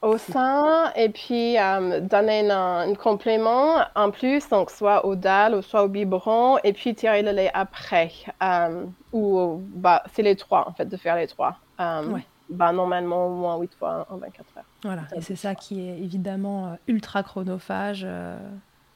Au 0.01 0.17
sein, 0.17 0.91
et 0.95 1.09
puis 1.09 1.57
euh, 1.57 1.99
donner 1.99 2.49
un, 2.49 2.93
complément 2.95 3.79
en 3.95 4.11
plus, 4.11 4.47
donc 4.47 4.71
soit 4.71 5.05
au 5.05 5.15
dalle 5.15 5.55
ou 5.55 5.61
soit 5.61 5.83
au 5.83 5.89
biberon, 5.89 6.57
et 6.63 6.71
puis 6.71 6.95
tirer 6.95 7.21
le 7.21 7.31
lait 7.31 7.51
après. 7.53 8.11
Euh, 8.41 8.85
ou 9.11 9.61
bah, 9.75 10.03
c'est 10.13 10.21
les 10.23 10.35
trois 10.35 10.67
en 10.69 10.73
fait, 10.73 10.85
de 10.85 10.95
faire 10.95 11.17
les 11.17 11.27
trois. 11.27 11.57
Ouais 11.79 12.25
bah, 12.49 12.71
normalement 12.71 13.27
au 13.27 13.35
moins 13.35 13.57
8 13.57 13.73
fois 13.75 14.07
en 14.09 14.17
24 14.17 14.57
heures. 14.57 14.63
Voilà, 14.83 15.03
et 15.15 15.21
c'est 15.21 15.35
ça 15.35 15.55
qui 15.55 15.87
est 15.87 15.99
évidemment 15.99 16.67
euh, 16.67 16.75
ultra 16.87 17.23
chronophage 17.23 18.01
euh, 18.03 18.37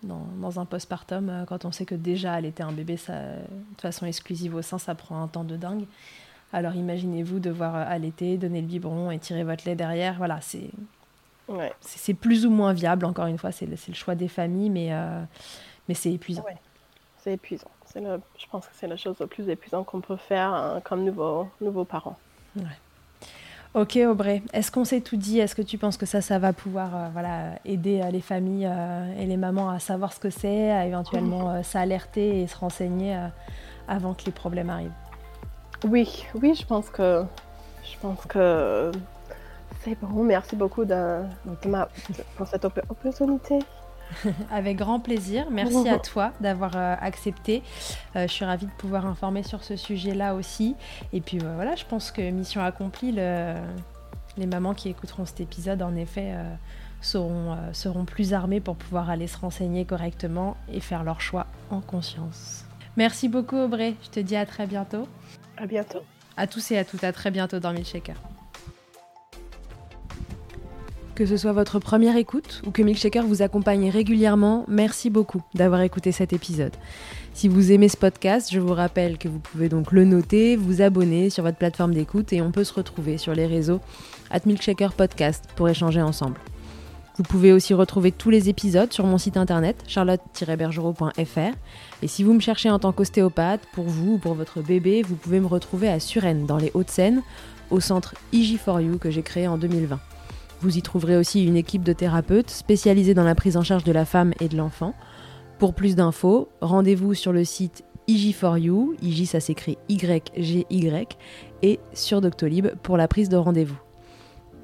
dans, 0.02 0.26
dans, 0.40 0.60
un 0.60 0.66
postpartum, 0.66 1.30
euh, 1.30 1.46
quand 1.46 1.66
on 1.66 1.72
sait 1.72 1.86
que 1.86 1.96
déjà 1.96 2.34
allaiter 2.34 2.64
un 2.64 2.72
bébé 2.72 2.98
ça, 2.98 3.14
de 3.14 3.82
façon 3.82 4.06
exclusive 4.06 4.56
au 4.56 4.62
sein, 4.62 4.78
ça 4.78 4.96
prend 4.96 5.22
un 5.22 5.28
temps 5.28 5.44
de 5.44 5.56
dingue. 5.56 5.86
Alors 6.54 6.76
imaginez-vous 6.76 7.40
devoir 7.40 7.76
allaiter, 7.76 8.38
donner 8.38 8.62
le 8.62 8.68
biberon 8.68 9.12
et 9.12 9.20
tirer 9.20 9.44
votre 9.44 9.68
lait 9.68 9.76
derrière. 9.76 10.16
Voilà, 10.18 10.40
c'est 10.40 10.70
ouais. 11.50 11.74
c'est 11.82 12.14
plus 12.14 12.46
ou 12.46 12.52
moins 12.52 12.74
viable, 12.74 13.06
encore 13.06 13.26
une 13.26 13.38
fois, 13.38 13.52
c'est 13.52 13.66
le, 13.66 13.76
le, 13.88 13.94
choix 13.94 14.16
des 14.16 14.28
familles, 14.30 14.70
mais, 14.70 14.92
mais 15.90 15.96
c'est 15.96 16.14
épuisant. 16.14 16.44
Ouais. 16.44 16.56
C'est 17.18 17.34
épuisant. 17.34 17.72
Le, 17.96 18.20
je 18.38 18.46
pense 18.52 18.68
que 18.68 18.74
c'est 18.76 18.88
la 18.88 18.98
chose 18.98 19.16
la 19.20 19.28
plus 19.28 19.48
épuisante 19.50 19.86
qu'on 19.86 20.02
peut 20.02 20.18
faire 20.18 20.54
hein, 20.54 20.82
comme 20.84 21.04
nouveau, 21.04 21.48
nouveaux 21.62 21.86
parents. 21.86 22.18
Ouais. 22.56 22.64
Ok 23.76 23.98
Aubrey, 24.08 24.44
est-ce 24.54 24.72
qu'on 24.72 24.86
s'est 24.86 25.02
tout 25.02 25.16
dit? 25.16 25.40
Est-ce 25.40 25.56
que 25.56 25.64
tu 25.64 25.80
penses 25.80 25.98
que 25.98 26.06
ça, 26.06 26.22
ça 26.22 26.38
va 26.38 26.54
pouvoir 26.54 26.96
euh, 26.96 27.10
voilà, 27.12 27.60
aider 27.66 28.02
euh, 28.04 28.12
les 28.12 28.22
familles 28.22 28.68
euh, 28.68 29.18
et 29.18 29.26
les 29.26 29.38
mamans 29.38 29.70
à 29.72 29.80
savoir 29.80 30.14
ce 30.14 30.20
que 30.20 30.30
c'est, 30.30 30.70
à 30.70 30.86
éventuellement 30.86 31.64
s'alerter 31.64 32.42
et 32.42 32.48
se 32.48 32.56
renseigner 32.56 33.18
avant 33.88 34.14
que 34.14 34.26
les 34.26 34.32
problèmes 34.32 34.70
arrivent? 34.70 34.92
Oui, 35.84 36.26
oui, 36.36 36.56
je 36.56 36.66
pense 36.66 36.90
que 36.90 37.24
je 37.84 37.98
pense 38.00 38.26
que 38.26 38.92
c'est 39.84 40.00
bon. 40.00 40.24
Merci 40.24 40.56
beaucoup 40.56 40.86
de, 40.86 41.22
pour 42.38 42.48
cette 42.48 42.66
opportunité. 42.66 43.60
Avec 44.52 44.78
grand 44.78 45.00
plaisir. 45.00 45.48
Merci 45.52 45.90
à 45.90 46.00
toi 46.00 46.32
d'avoir 46.40 46.76
euh, 46.76 46.96
accepté. 47.00 47.64
Euh, 48.16 48.28
je 48.28 48.34
suis 48.34 48.46
ravie 48.46 48.66
de 48.66 48.72
pouvoir 48.72 49.06
informer 49.06 49.44
sur 49.44 49.64
ce 49.64 49.76
sujet-là 49.76 50.36
aussi. 50.36 50.76
Et 51.12 51.22
puis 51.22 51.40
euh, 51.40 51.56
voilà, 51.56 51.76
je 51.76 51.86
pense 51.86 52.12
que 52.12 52.22
mission 52.32 52.64
accomplie. 52.64 53.12
Les 53.12 54.48
mamans 54.48 54.74
qui 54.74 54.90
écouteront 54.90 55.26
cet 55.26 55.42
épisode, 55.42 55.82
en 55.84 55.96
effet, 55.96 56.34
seront, 57.02 57.56
seront 57.72 58.04
plus 58.04 58.34
armées 58.34 58.62
pour 58.62 58.76
pouvoir 58.76 59.12
aller 59.12 59.28
se 59.28 59.38
renseigner 59.38 59.86
correctement 59.86 60.58
et 60.72 60.80
faire 60.80 61.04
leur 61.04 61.22
choix 61.22 61.46
en 61.70 61.82
conscience. 61.82 62.66
Merci 62.98 63.30
beaucoup 63.30 63.58
Aubrey. 63.58 63.94
Je 64.04 64.10
te 64.10 64.20
dis 64.20 64.36
à 64.36 64.48
très 64.48 64.66
bientôt. 64.66 65.08
À 65.58 65.66
bientôt. 65.66 66.00
À 66.36 66.48
tous 66.48 66.72
et 66.72 66.78
à 66.78 66.84
toutes, 66.84 67.04
à 67.04 67.12
très 67.12 67.32
bientôt 67.32 67.60
dans 67.60 67.74
Milkshaker. 67.74 68.16
Que 71.16 71.28
ce 71.28 71.38
soit 71.38 71.54
votre 71.54 71.78
première 71.78 72.18
écoute 72.18 72.64
ou 72.66 72.72
que 72.72 72.82
Milkshaker 72.82 73.24
vous 73.24 73.44
accompagne 73.44 73.92
régulièrement, 73.92 74.66
merci 74.68 75.12
beaucoup 75.12 75.44
d'avoir 75.54 75.82
écouté 75.82 76.12
cet 76.12 76.34
épisode. 76.34 76.76
Si 77.36 77.48
vous 77.48 77.72
aimez 77.72 77.88
ce 77.88 77.98
podcast, 77.98 78.50
je 78.52 78.60
vous 78.60 78.74
rappelle 78.74 79.20
que 79.20 79.28
vous 79.28 79.38
pouvez 79.38 79.70
donc 79.70 79.92
le 79.92 80.06
noter, 80.06 80.56
vous 80.56 80.82
abonner 80.82 81.30
sur 81.30 81.44
votre 81.44 81.58
plateforme 81.58 81.94
d'écoute 81.94 82.34
et 82.34 82.42
on 82.42 82.52
peut 82.52 82.64
se 82.64 82.74
retrouver 82.74 83.20
sur 83.20 83.36
les 83.36 83.46
réseaux 83.46 83.80
at 84.32 84.42
Milkshaker 84.46 84.94
Podcast 84.94 85.46
pour 85.56 85.70
échanger 85.70 86.02
ensemble. 86.02 86.40
Vous 87.16 87.24
pouvez 87.24 87.54
aussi 87.54 87.76
retrouver 87.76 88.12
tous 88.12 88.32
les 88.32 88.50
épisodes 88.50 88.92
sur 88.92 89.06
mon 89.06 89.20
site 89.20 89.38
internet 89.38 89.84
charlotte-bergerot.fr 89.88 91.56
et 92.02 92.08
si 92.08 92.24
vous 92.24 92.34
me 92.34 92.40
cherchez 92.40 92.72
en 92.72 92.80
tant 92.80 92.92
qu'ostéopathe, 92.92 93.62
pour 93.72 93.86
vous 93.86 94.14
ou 94.14 94.18
pour 94.18 94.34
votre 94.34 94.62
bébé, 94.62 95.04
vous 95.04 95.16
pouvez 95.16 95.40
me 95.40 95.46
retrouver 95.46 95.90
à 95.90 96.00
Suresnes 96.00 96.48
dans 96.48 96.58
les 96.58 96.72
Hauts-de-Seine 96.74 97.22
au 97.70 97.80
centre 97.80 98.16
IG4U 98.34 98.98
que 98.98 99.12
j'ai 99.12 99.22
créé 99.22 99.48
en 99.48 99.58
2020. 99.60 100.00
Vous 100.62 100.78
y 100.78 100.82
trouverez 100.82 101.16
aussi 101.16 101.46
une 101.46 101.56
équipe 101.56 101.84
de 101.84 101.94
thérapeutes 101.94 102.50
spécialisés 102.50 103.14
dans 103.14 103.24
la 103.24 103.36
prise 103.36 103.58
en 103.58 103.64
charge 103.64 103.84
de 103.84 103.92
la 103.92 104.06
femme 104.06 104.34
et 104.40 104.48
de 104.48 104.58
l'enfant. 104.58 104.96
Pour 105.60 105.76
plus 105.76 105.96
d'infos, 105.96 106.50
rendez-vous 106.62 107.14
sur 107.14 107.32
le 107.32 107.46
site 107.46 107.84
IG4U, 108.08 108.96
IG 109.04 109.28
ça 109.28 109.40
s'écrit 109.40 109.78
YGY, 109.88 110.66
et 111.62 111.80
sur 111.94 112.22
Doctolib 112.22 112.70
pour 112.82 112.98
la 112.98 113.08
prise 113.08 113.30
de 113.30 113.38
rendez-vous. 113.38 113.83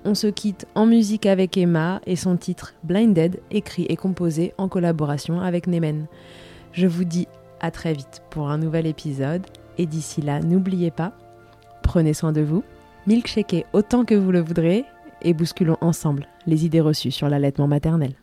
On 0.06 0.16
se 0.16 0.28
quitte 0.28 0.66
en 0.76 0.86
musique 0.86 1.26
avec 1.26 1.58
Emma 1.58 2.00
et 2.06 2.16
son 2.16 2.38
titre 2.38 2.74
Blinded, 2.84 3.41
écrit 3.52 3.86
et 3.89 3.97
composé 3.97 4.54
en 4.58 4.70
collaboration 4.70 5.41
avec 5.41 5.68
Nemen. 5.68 6.08
Je 6.72 6.88
vous 6.88 7.04
dis 7.04 7.28
à 7.60 7.70
très 7.70 7.93
vite 7.93 8.22
pour 8.30 8.50
un 8.50 8.58
nouvel 8.58 8.88
épisode, 8.88 9.45
et 9.78 9.86
d'ici 9.86 10.22
là, 10.22 10.39
n'oubliez 10.39 10.91
pas, 10.91 11.12
prenez 11.84 12.14
soin 12.14 12.32
de 12.32 12.41
vous, 12.41 12.64
milkshakez 13.08 13.66
autant 13.74 14.06
que 14.06 14.16
vous 14.16 14.32
le 14.32 14.39
voudrez, 14.39 14.86
et 15.22 15.34
bousculons 15.34 15.78
ensemble 15.82 16.28
les 16.47 16.66
idées 16.66 16.80
reçues 16.80 17.12
sur 17.12 17.28
l'allaitement 17.28 17.68
maternel. 17.68 18.14